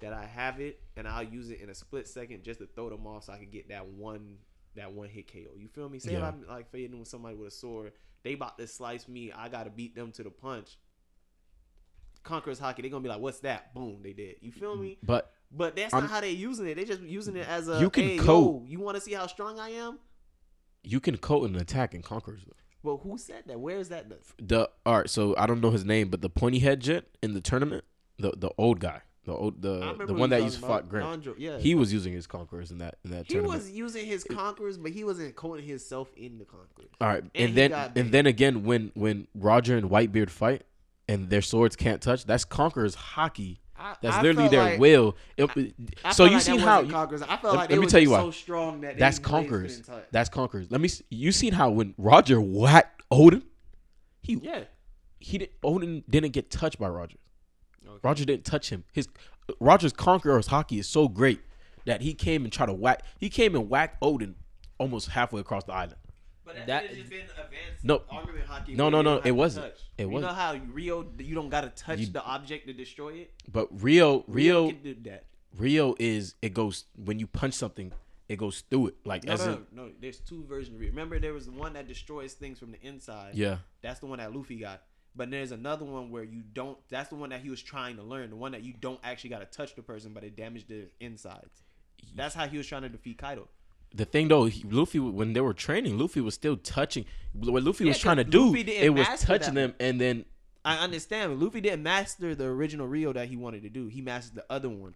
that 0.00 0.12
I 0.12 0.24
have 0.26 0.60
it, 0.60 0.80
and 0.96 1.06
I'll 1.06 1.22
use 1.22 1.50
it 1.50 1.60
in 1.60 1.70
a 1.70 1.74
split 1.74 2.08
second 2.08 2.42
just 2.42 2.60
to 2.60 2.66
throw 2.66 2.90
them 2.90 3.06
off 3.06 3.24
so 3.24 3.32
I 3.32 3.38
can 3.38 3.50
get 3.50 3.68
that 3.68 3.86
one 3.86 4.38
that 4.76 4.92
one 4.92 5.08
hit 5.08 5.30
KO. 5.32 5.56
You 5.56 5.68
feel 5.68 5.88
me? 5.88 5.98
Say 5.98 6.12
Yeah. 6.12 6.18
if 6.18 6.24
I'm 6.24 6.46
like 6.48 6.70
fading 6.70 6.98
with 6.98 7.08
somebody 7.08 7.36
with 7.36 7.48
a 7.48 7.50
sword, 7.50 7.92
they 8.22 8.32
about 8.32 8.58
to 8.58 8.66
slice 8.66 9.08
me, 9.08 9.30
I 9.30 9.48
gotta 9.48 9.70
beat 9.70 9.94
them 9.94 10.10
to 10.12 10.22
the 10.22 10.30
punch. 10.30 10.78
Conqueror's 12.24 12.58
Haki, 12.60 12.80
they're 12.82 12.90
gonna 12.90 13.02
be 13.02 13.08
like, 13.08 13.20
"What's 13.20 13.40
that?" 13.40 13.74
Boom, 13.74 14.00
they 14.02 14.12
did. 14.12 14.36
You 14.40 14.50
feel 14.50 14.76
me? 14.76 14.98
But 15.02 15.30
But 15.52 15.76
that's 15.76 15.94
I'm- 15.94 16.04
not 16.04 16.10
how 16.10 16.20
they're 16.20 16.30
using 16.30 16.66
it. 16.66 16.74
They 16.74 16.84
just 16.84 17.00
using 17.02 17.36
it 17.36 17.46
as 17.48 17.68
a. 17.68 17.78
You 17.80 17.90
can 17.90 18.04
hey, 18.04 18.16
code. 18.18 18.26
yo, 18.26 18.64
you 18.66 18.80
want 18.80 18.96
to 18.96 19.00
see 19.00 19.12
how 19.12 19.26
strong 19.28 19.58
I 19.60 19.70
am? 19.70 19.98
you 20.86 21.00
can 21.00 21.16
coat 21.16 21.48
an 21.48 21.56
attack 21.56 21.94
in 21.94 22.02
Conquerors. 22.02 22.42
Well, 22.82 22.98
who 22.98 23.16
said 23.16 23.44
that? 23.46 23.58
Where 23.58 23.78
is 23.78 23.88
that? 23.88 24.06
The 24.38 24.68
all 24.84 24.98
right, 24.98 25.08
so 25.08 25.34
I 25.38 25.46
don't 25.46 25.60
know 25.62 25.70
his 25.70 25.84
name, 25.84 26.08
but 26.10 26.20
the 26.20 26.28
pointy 26.28 26.58
head 26.58 26.80
jet 26.80 27.06
in 27.22 27.32
the 27.32 27.40
tournament, 27.40 27.84
the 28.18 28.32
the 28.36 28.50
old 28.58 28.80
guy, 28.80 29.00
the 29.24 29.32
old 29.32 29.62
the 29.62 29.94
the 30.06 30.12
one 30.12 30.28
that 30.30 30.42
used 30.42 30.58
to 30.60 30.66
about. 30.66 30.90
Grant. 30.90 31.22
Nandro, 31.22 31.34
yeah, 31.38 31.56
He 31.58 31.74
was 31.74 31.90
using 31.90 32.12
his 32.12 32.26
Conquerors 32.26 32.70
in 32.70 32.76
that 32.78 32.98
in 33.04 33.12
that 33.12 33.26
he 33.26 33.34
tournament. 33.34 33.62
was 33.62 33.70
using 33.70 34.04
his 34.04 34.24
conquerors, 34.24 34.76
but 34.76 34.90
he 34.92 35.04
wasn't 35.04 35.34
coding 35.36 35.64
himself 35.66 36.12
in 36.16 36.36
the 36.38 36.44
conquerors. 36.44 36.90
All 37.00 37.08
right, 37.08 37.22
And 37.22 37.32
and, 37.34 37.54
then 37.54 37.72
and 37.72 38.12
then 38.12 38.26
again 38.26 38.64
when 38.64 38.90
when 38.94 39.28
Roger 39.34 39.78
and 39.78 39.88
Whitebeard 39.88 40.28
fight 40.28 40.62
and 41.08 41.28
their 41.30 41.42
swords 41.42 41.76
can't 41.76 42.00
touch, 42.00 42.24
that's 42.24 42.44
Conqueror's 42.44 42.96
Haki. 42.96 43.58
I, 43.76 43.96
That's 44.00 44.16
I 44.16 44.22
literally 44.22 44.48
their 44.48 44.62
like- 44.62 44.78
will. 44.78 45.16
It- 45.36 45.74
I 46.04 46.12
so 46.12 46.24
you 46.26 46.34
like 46.34 46.42
seen 46.42 46.60
how 46.60 46.84
conquerors. 46.88 47.22
I 47.22 47.36
felt 47.36 47.42
Let- 47.44 47.54
like 47.56 47.70
let 47.70 47.80
me 47.80 47.86
tell 47.88 48.00
you 48.00 48.10
why. 48.10 48.20
so 48.20 48.30
strong 48.30 48.80
that 48.82 48.96
that's 48.98 49.18
Conquerors. 49.18 49.82
That's 50.12 50.28
Conquerors. 50.28 50.70
Let 50.70 50.80
me. 50.80 50.88
You 51.10 51.32
seen 51.32 51.52
how 51.54 51.70
when 51.70 51.92
Roger 51.98 52.40
whacked 52.40 53.02
Oden, 53.12 53.42
He 54.22 54.34
Yeah. 54.36 54.62
he 55.18 55.38
didn't 55.38 55.60
Oden 55.62 56.04
didn't 56.08 56.32
get 56.32 56.50
touched 56.52 56.78
by 56.78 56.86
Roger. 56.88 57.18
Okay. 57.84 57.98
Roger 58.04 58.24
didn't 58.24 58.44
touch 58.44 58.70
him. 58.70 58.84
His 58.92 59.08
Roger's 59.58 59.92
conqueror's 59.92 60.48
Haki 60.48 60.78
is 60.78 60.88
so 60.88 61.08
great 61.08 61.40
that 61.84 62.00
he 62.00 62.14
came 62.14 62.44
and 62.44 62.52
tried 62.52 62.66
to 62.66 62.72
whack. 62.74 63.02
He 63.18 63.28
came 63.28 63.56
and 63.56 63.68
whacked 63.68 64.00
Oden 64.00 64.34
almost 64.78 65.08
halfway 65.08 65.40
across 65.40 65.64
the 65.64 65.72
island. 65.74 65.96
But 66.44 66.56
That- 66.56 66.66
that 66.66 66.86
has 66.88 66.96
just 66.98 67.10
been 67.10 67.20
advanced 67.22 67.84
No. 67.84 68.02
argument 68.10 68.46
Haki. 68.46 68.76
No, 68.76 68.90
no, 68.90 68.98
you 68.98 69.02
no, 69.04 69.18
it 69.24 69.30
wasn't. 69.32 69.66
touch. 69.72 69.82
It 69.96 70.02
you 70.02 70.08
wasn't. 70.10 70.32
know 70.32 70.36
how 70.36 70.54
Rio, 70.72 71.10
you 71.18 71.34
don't 71.34 71.48
gotta 71.48 71.70
touch 71.70 72.00
You- 72.00 72.06
the 72.08 72.22
object 72.22 72.66
to 72.66 72.72
destroy 72.74 73.14
it. 73.14 73.32
But 73.50 73.68
Rio, 73.82 74.24
Rio 74.28 74.66
Rio, 74.66 74.68
can 74.68 74.82
do 74.82 74.94
that. 75.10 75.24
Rio 75.56 75.94
is 75.98 76.34
it 76.42 76.52
goes 76.52 76.84
when 76.96 77.18
you 77.18 77.26
punch 77.26 77.54
something, 77.54 77.92
it 78.28 78.36
goes 78.36 78.60
through 78.62 78.88
it. 78.88 78.96
Like 79.06 79.24
No, 79.24 79.32
as 79.32 79.46
no, 79.46 79.52
in, 79.54 79.66
no. 79.72 79.92
There's 80.00 80.18
two 80.20 80.44
versions 80.44 80.74
of 80.74 80.80
Rio. 80.80 80.90
Remember, 80.90 81.18
there 81.18 81.32
was 81.32 81.46
the 81.46 81.52
one 81.52 81.72
that 81.74 81.88
destroys 81.88 82.34
things 82.34 82.58
from 82.58 82.72
the 82.72 82.80
inside. 82.86 83.34
yeah. 83.36 83.58
That's 83.80 84.00
the 84.00 84.06
one 84.06 84.18
that 84.18 84.34
Luffy 84.34 84.56
got. 84.58 84.82
But 85.16 85.30
there's 85.30 85.52
another 85.52 85.84
one 85.84 86.10
where 86.10 86.24
you 86.24 86.42
don't. 86.42 86.76
That's 86.88 87.08
the 87.08 87.14
one 87.14 87.30
that 87.30 87.40
he 87.40 87.48
was 87.48 87.62
trying 87.62 87.96
to 87.96 88.02
learn. 88.02 88.30
The 88.30 88.36
one 88.36 88.50
that 88.52 88.64
you 88.64 88.72
don't 88.72 88.98
actually 89.04 89.30
got 89.30 89.38
to 89.38 89.46
touch 89.46 89.76
the 89.76 89.82
person, 89.82 90.12
but 90.12 90.24
it 90.24 90.34
damaged 90.36 90.68
the 90.68 90.88
insides. 91.00 91.62
That's 92.16 92.34
how 92.34 92.48
he 92.48 92.58
was 92.58 92.66
trying 92.66 92.82
to 92.82 92.88
defeat 92.88 93.18
Kaido. 93.18 93.48
The 93.94 94.04
thing 94.04 94.28
though, 94.28 94.46
he, 94.46 94.64
Luffy 94.68 94.98
when 94.98 95.32
they 95.32 95.40
were 95.40 95.54
training, 95.54 95.98
Luffy 95.98 96.20
was 96.20 96.34
still 96.34 96.56
touching. 96.56 97.04
What 97.32 97.62
Luffy 97.62 97.84
Yeah, 97.84 97.90
was 97.90 97.98
trying 97.98 98.16
to 98.16 98.24
do, 98.24 98.54
it 98.54 98.92
was 98.92 99.06
touching 99.20 99.54
them, 99.54 99.74
and 99.78 100.00
then 100.00 100.24
I 100.64 100.78
understand. 100.78 101.40
Luffy 101.40 101.60
didn't 101.60 101.82
master 101.82 102.34
the 102.34 102.46
original 102.46 102.88
Ryuo 102.88 103.14
that 103.14 103.28
he 103.28 103.36
wanted 103.36 103.62
to 103.62 103.68
do. 103.68 103.86
He 103.86 104.00
mastered 104.00 104.34
the 104.34 104.46
other 104.50 104.68
one. 104.68 104.94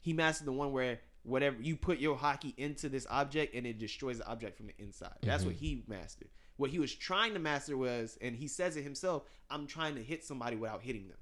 He 0.00 0.12
mastered 0.12 0.46
the 0.46 0.52
one 0.52 0.72
where 0.72 1.00
whatever 1.22 1.56
you 1.60 1.76
put 1.76 1.98
your 1.98 2.16
Haki 2.16 2.54
into 2.56 2.88
this 2.88 3.06
object 3.10 3.54
and 3.54 3.66
it 3.66 3.78
destroys 3.78 4.18
the 4.18 4.26
object 4.26 4.56
from 4.56 4.68
the 4.68 4.74
inside. 4.78 5.12
That's 5.22 5.44
what 5.44 5.54
mm-hmm. 5.56 5.64
he 5.64 5.84
mastered. 5.86 6.28
What 6.56 6.70
he 6.70 6.78
was 6.78 6.94
trying 6.94 7.34
to 7.34 7.38
master 7.38 7.76
was, 7.76 8.18
and 8.20 8.36
he 8.36 8.48
says 8.48 8.76
it 8.76 8.82
himself, 8.82 9.24
I'm 9.50 9.66
trying 9.66 9.94
to 9.96 10.02
hit 10.02 10.24
somebody 10.24 10.56
without 10.56 10.82
hitting 10.82 11.08
them. 11.08 11.16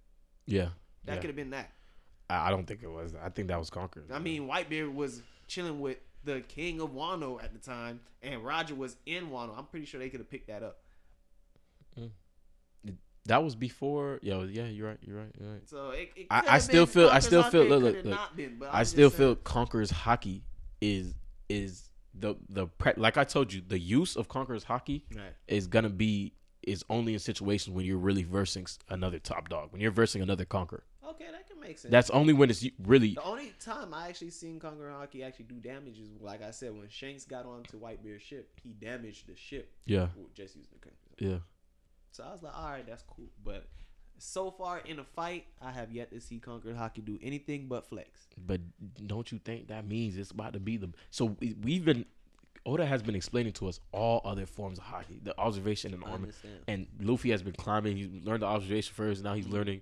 yeah, 0.47 0.69
That 1.05 1.15
yeah. 1.15 1.21
could 1.21 1.27
have 1.29 1.37
been 1.37 1.51
that. 1.51 1.73
I, 2.29 2.49
I 2.49 2.51
don't 2.51 2.67
think 2.67 2.83
it 2.83 2.91
was. 2.91 3.15
I 3.23 3.29
think 3.31 3.49
that 3.49 3.59
was 3.59 3.71
Conqueror. 3.71 4.05
I 4.13 4.19
mean, 4.19 4.49
Whitebeard 4.49 4.95
was 4.95 5.23
chilling 5.47 5.81
with 5.81 5.99
the 6.35 6.41
king 6.43 6.81
of 6.81 6.91
Wano 6.91 7.43
at 7.43 7.53
the 7.53 7.59
time, 7.59 8.01
and 8.23 8.45
Roger 8.45 8.75
was 8.75 8.97
in 9.07 9.29
Wano. 9.31 9.57
I'm 9.57 9.65
pretty 9.67 9.87
sure 9.87 9.99
they 9.99 10.09
could 10.11 10.21
have 10.21 10.31
picked 10.31 10.49
that 10.49 10.63
up. 10.63 10.79
Mm. 11.99 12.11
that 13.27 13.43
was 13.43 13.55
before. 13.55 14.19
Yo, 14.23 14.45
yeah, 14.45 14.67
you're 14.67 14.89
right. 14.89 14.99
You're 15.03 15.17
right. 15.19 15.35
You're 15.41 15.53
right. 15.53 15.69
So 15.69 15.91
it, 15.91 16.11
it 16.17 16.27
I- 16.31 16.45
I 16.57 16.59
still 16.59 16.87
feel- 16.87 17.09
I 17.09 17.19
still 17.21 17.43
feel- 17.45 17.65
look, 17.67 17.83
look, 17.83 18.05
look. 18.05 18.37
been, 18.37 18.63
I 18.71 18.83
still 18.85 19.11
feel. 19.11 19.35
Conqueror's 19.37 19.91
Haki 19.93 20.43
is 20.81 21.15
is 21.49 21.89
the 22.15 22.35
the 22.49 22.67
pre- 22.67 22.93
like 22.97 23.17
I 23.17 23.25
told 23.25 23.53
you 23.53 23.63
the 23.67 23.79
use 23.79 24.17
of 24.17 24.29
Conqueror's 24.29 24.65
Haki 24.65 25.03
Right. 25.15 25.33
is 25.47 25.67
gonna 25.67 25.89
be 25.89 26.35
is 26.63 26.85
only 26.91 27.15
in 27.15 27.19
situations 27.21 27.75
when 27.75 27.85
you're 27.87 27.97
really 27.97 28.23
versing 28.25 28.67
another 28.91 29.19
top 29.19 29.49
dog 29.49 29.73
when 29.73 29.81
you're 29.81 29.91
versing 29.91 30.21
another 30.23 30.45
conqueror. 30.45 30.85
Okay, 31.21 31.31
that 31.33 31.49
can 31.49 31.61
make 31.61 31.79
sense. 31.79 31.91
That's 31.91 32.11
only 32.11 32.33
when 32.33 32.51
it's 32.51 32.65
really 32.85 33.15
the 33.15 33.23
only 33.23 33.53
time 33.61 33.93
I 33.93 34.09
actually 34.09 34.31
seen 34.31 34.61
Conqueror 34.61 34.91
Haki 34.91 35.27
actually 35.27 35.47
do 35.47 35.57
damage 35.57 35.99
is 35.99 36.09
like 36.21 36.43
I 36.43 36.53
said 36.53 36.73
when 36.73 36.89
Shanks 36.89 37.25
got 37.25 37.45
onto 37.45 37.79
Whitebeard's 37.79 38.23
ship, 38.23 38.51
he 38.63 38.73
damaged 38.73 39.27
the 39.27 39.35
ship. 39.35 39.73
yeah 39.85 40.09
just 40.35 40.55
using 40.57 40.71
the 40.81 41.27
yeah. 41.27 41.39
So 42.13 42.25
I 42.25 42.33
was 42.33 42.43
like, 42.43 42.57
all 42.57 42.71
right, 42.71 42.87
that's 42.87 43.03
cool. 43.03 43.27
But 43.45 43.67
so 44.19 44.51
far 44.51 44.79
in 44.79 44.99
a 44.99 45.05
fight, 45.05 45.47
I 45.61 45.73
have 45.73 45.93
yet 45.93 46.11
to 46.13 46.21
see 46.21 46.39
Conqueror 46.39 46.75
Haki 46.75 47.05
do 47.05 47.19
anything 47.23 47.67
but 47.67 47.89
flex. 47.89 48.29
But 48.47 48.61
don't 49.07 49.31
you 49.33 49.39
think 49.39 49.69
that 49.69 49.87
means 49.87 50.17
it's 50.17 50.31
about 50.31 50.53
to 50.53 50.61
be 50.61 50.77
the 50.77 50.91
so 51.11 51.37
we, 51.41 51.57
we've 51.63 51.85
been 51.85 52.05
Oda 52.67 52.85
has 52.85 53.03
been 53.03 53.15
explaining 53.15 53.53
to 53.55 53.69
us 53.69 53.81
all 53.93 54.21
other 54.25 54.45
forms 54.45 54.79
of 54.79 54.85
Haki, 54.85 55.25
the 55.25 55.39
observation 55.39 55.95
and 55.95 56.05
armor, 56.05 56.29
and 56.67 56.87
Luffy 57.01 57.31
has 57.31 57.43
been 57.43 57.55
climbing. 57.55 57.97
He's 57.97 58.09
learned 58.25 58.43
the 58.43 58.47
observation 58.47 58.93
first. 58.95 59.25
Now 59.25 59.35
he's 59.35 59.49
learning 59.49 59.81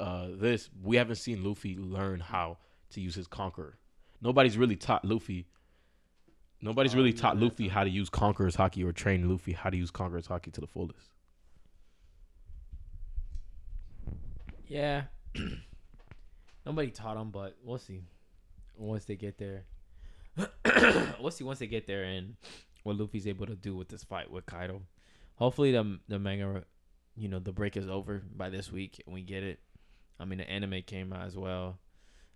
uh, 0.00 0.28
this. 0.32 0.70
We 0.82 0.96
haven't 0.96 1.16
seen 1.16 1.44
Luffy 1.44 1.76
learn 1.76 2.20
how 2.20 2.58
to 2.90 3.00
use 3.00 3.14
his 3.14 3.26
conqueror. 3.26 3.78
Nobody's 4.20 4.56
really 4.56 4.76
taught 4.76 5.04
Luffy. 5.04 5.46
Nobody's 6.60 6.94
Oh, 6.94 6.98
really 6.98 7.10
yeah, 7.10 7.20
taught 7.20 7.36
Luffy 7.38 7.68
how 7.68 7.84
to 7.84 7.90
use 7.90 8.08
Conqueror's 8.08 8.56
Haki 8.56 8.84
or 8.86 8.92
trained 8.92 9.30
Luffy 9.30 9.52
how 9.52 9.68
to 9.68 9.76
use 9.76 9.90
Conqueror's 9.90 10.28
Haki 10.28 10.50
to 10.52 10.60
the 10.60 10.66
fullest. 10.66 11.10
Yeah. 14.66 15.02
Nobody 16.66 16.90
taught 16.90 17.18
him, 17.18 17.30
but 17.30 17.56
we'll 17.62 17.78
see. 17.78 18.00
Once 18.76 19.04
they 19.04 19.16
get 19.16 19.36
there. 19.36 19.64
we'll 21.20 21.30
see 21.30 21.44
once 21.44 21.58
they 21.58 21.66
get 21.66 21.86
there 21.86 22.04
and 22.04 22.34
what 22.82 22.96
Luffy's 22.96 23.26
able 23.26 23.46
to 23.46 23.54
do 23.54 23.76
with 23.76 23.88
this 23.88 24.02
fight 24.02 24.30
with 24.30 24.46
Kaido. 24.46 24.82
Hopefully 25.36 25.72
the 25.72 25.98
the 26.08 26.18
manga 26.18 26.64
you 27.16 27.28
know, 27.28 27.38
the 27.38 27.52
break 27.52 27.76
is 27.76 27.88
over 27.88 28.22
by 28.34 28.50
this 28.50 28.72
week 28.72 29.02
and 29.06 29.14
we 29.14 29.22
get 29.22 29.42
it. 29.42 29.60
I 30.18 30.24
mean 30.24 30.38
the 30.38 30.48
anime 30.48 30.82
came 30.86 31.12
out 31.12 31.26
as 31.26 31.36
well. 31.36 31.78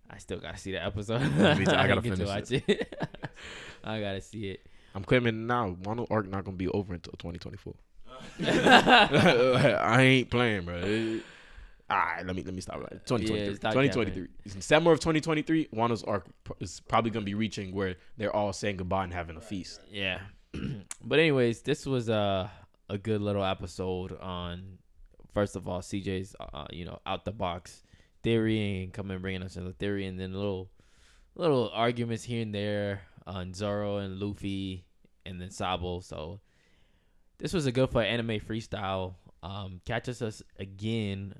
I 0.09 0.17
still 0.17 0.39
gotta 0.39 0.57
see 0.57 0.71
the 0.71 0.83
episode. 0.83 1.21
Me. 1.21 1.27
I 1.67 1.87
gotta 1.87 2.01
didn't 2.01 2.17
to 2.17 2.25
finish 2.25 2.27
watch 2.27 2.51
it. 2.51 3.07
I 3.83 3.99
gotta 4.01 4.21
see 4.21 4.49
it. 4.49 4.65
I'm 4.95 5.03
claiming 5.03 5.45
now, 5.45 5.75
Wano 5.83 6.07
arc 6.09 6.27
not 6.27 6.43
gonna 6.45 6.57
be 6.57 6.67
over 6.67 6.93
until 6.93 7.13
2024. 7.13 7.73
I 8.41 10.01
ain't 10.01 10.29
playing, 10.29 10.65
bro. 10.65 10.81
It- 10.83 11.23
all 11.91 11.97
right, 11.97 12.23
let 12.23 12.35
me 12.35 12.43
let 12.43 12.53
me 12.53 12.61
stop 12.61 12.79
right. 12.81 13.03
2023. 13.05 13.47
Yeah, 13.47 13.71
2023. 13.71 14.27
In 14.53 14.61
summer 14.61 14.91
of 14.91 14.99
2023, 14.99 15.69
Wano's 15.73 16.03
arc 16.03 16.27
is 16.59 16.81
probably 16.81 17.09
gonna 17.09 17.25
be 17.25 17.33
reaching 17.33 17.73
where 17.73 17.95
they're 18.17 18.35
all 18.35 18.53
saying 18.53 18.77
goodbye 18.77 19.05
and 19.05 19.13
having 19.13 19.37
a 19.37 19.41
feast. 19.41 19.81
Yeah. 19.89 20.19
but 21.03 21.17
anyways, 21.17 21.61
this 21.63 21.85
was 21.87 22.07
a 22.09 22.51
a 22.89 22.97
good 22.97 23.21
little 23.21 23.43
episode 23.43 24.17
on 24.19 24.78
first 25.33 25.55
of 25.55 25.67
all 25.67 25.79
CJ's 25.79 26.35
uh, 26.39 26.65
you 26.71 26.85
know 26.85 26.99
out 27.05 27.25
the 27.25 27.31
box 27.31 27.83
theory 28.23 28.83
and 28.83 28.93
coming 28.93 29.19
bringing 29.19 29.43
us 29.43 29.55
another 29.55 29.73
theory 29.73 30.05
and 30.05 30.19
then 30.19 30.33
little 30.33 30.69
little 31.35 31.71
arguments 31.73 32.23
here 32.23 32.41
and 32.41 32.53
there 32.53 33.01
on 33.25 33.53
Zoro 33.53 33.97
and 33.97 34.19
Luffy 34.19 34.85
and 35.25 35.39
then 35.39 35.51
Sabo. 35.51 36.01
So 36.01 36.39
this 37.37 37.53
was 37.53 37.65
a 37.65 37.71
good 37.71 37.89
for 37.89 38.01
anime 38.01 38.39
freestyle. 38.39 39.15
Um, 39.41 39.81
catch 39.85 40.09
us 40.09 40.21
us 40.21 40.43
again 40.57 41.33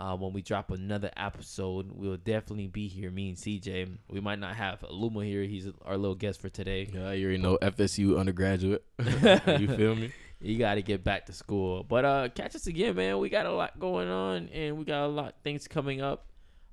uh, 0.00 0.16
when 0.16 0.32
we 0.32 0.42
drop 0.42 0.70
another 0.70 1.10
episode. 1.16 1.90
We'll 1.92 2.16
definitely 2.16 2.68
be 2.68 2.88
here, 2.88 3.10
me 3.10 3.28
and 3.28 3.36
CJ. 3.36 3.98
We 4.08 4.20
might 4.20 4.38
not 4.38 4.56
have 4.56 4.84
Luma 4.88 5.24
here. 5.24 5.42
He's 5.42 5.68
our 5.84 5.96
little 5.96 6.14
guest 6.14 6.40
for 6.40 6.48
today. 6.48 6.88
Yeah, 6.92 7.12
you 7.12 7.26
already 7.26 7.42
know 7.42 7.58
FSU 7.60 8.18
undergraduate. 8.18 8.84
you 8.98 9.68
feel 9.68 9.96
me? 9.96 10.12
you 10.40 10.58
got 10.58 10.74
to 10.74 10.82
get 10.82 11.02
back 11.04 11.26
to 11.26 11.32
school. 11.32 11.82
But 11.82 12.04
uh, 12.04 12.28
catch 12.34 12.54
us 12.54 12.66
again, 12.66 12.94
man. 12.96 13.18
We 13.18 13.28
got 13.28 13.46
a 13.46 13.52
lot 13.52 13.78
going 13.78 14.08
on, 14.08 14.48
and 14.48 14.78
we 14.78 14.84
got 14.84 15.04
a 15.04 15.08
lot 15.08 15.34
things 15.42 15.66
coming 15.66 16.00
up. 16.00 16.26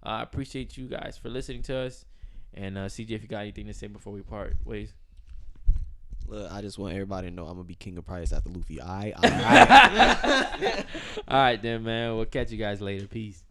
Uh, 0.06 0.10
I 0.10 0.22
appreciate 0.22 0.78
you 0.78 0.88
guys 0.88 1.18
for 1.22 1.30
listening 1.30 1.64
to 1.64 1.78
us. 1.78 2.06
And 2.54 2.78
uh, 2.78 2.86
CJ, 2.86 3.12
if 3.12 3.22
you 3.22 3.28
got 3.28 3.40
anything 3.40 3.68
to 3.68 3.74
say 3.74 3.88
before 3.88 4.14
we 4.14 4.22
part 4.22 4.56
ways. 4.64 4.94
Look, 6.28 6.52
I 6.52 6.62
just 6.62 6.80
want 6.80 6.94
everybody 6.94 7.30
to 7.30 7.34
know 7.34 7.44
I'm 7.44 7.54
gonna 7.54 7.66
be 7.66 7.76
king 7.76 7.98
of 8.00 8.06
price 8.06 8.34
after 8.34 8.50
Luffy. 8.50 8.82
I, 8.82 9.12
All 11.28 11.38
right, 11.40 11.62
then, 11.62 11.84
man. 11.84 12.16
We'll 12.16 12.26
catch 12.26 12.52
you 12.52 12.58
guys 12.58 12.82
later. 12.82 13.06
Peace. 13.06 13.45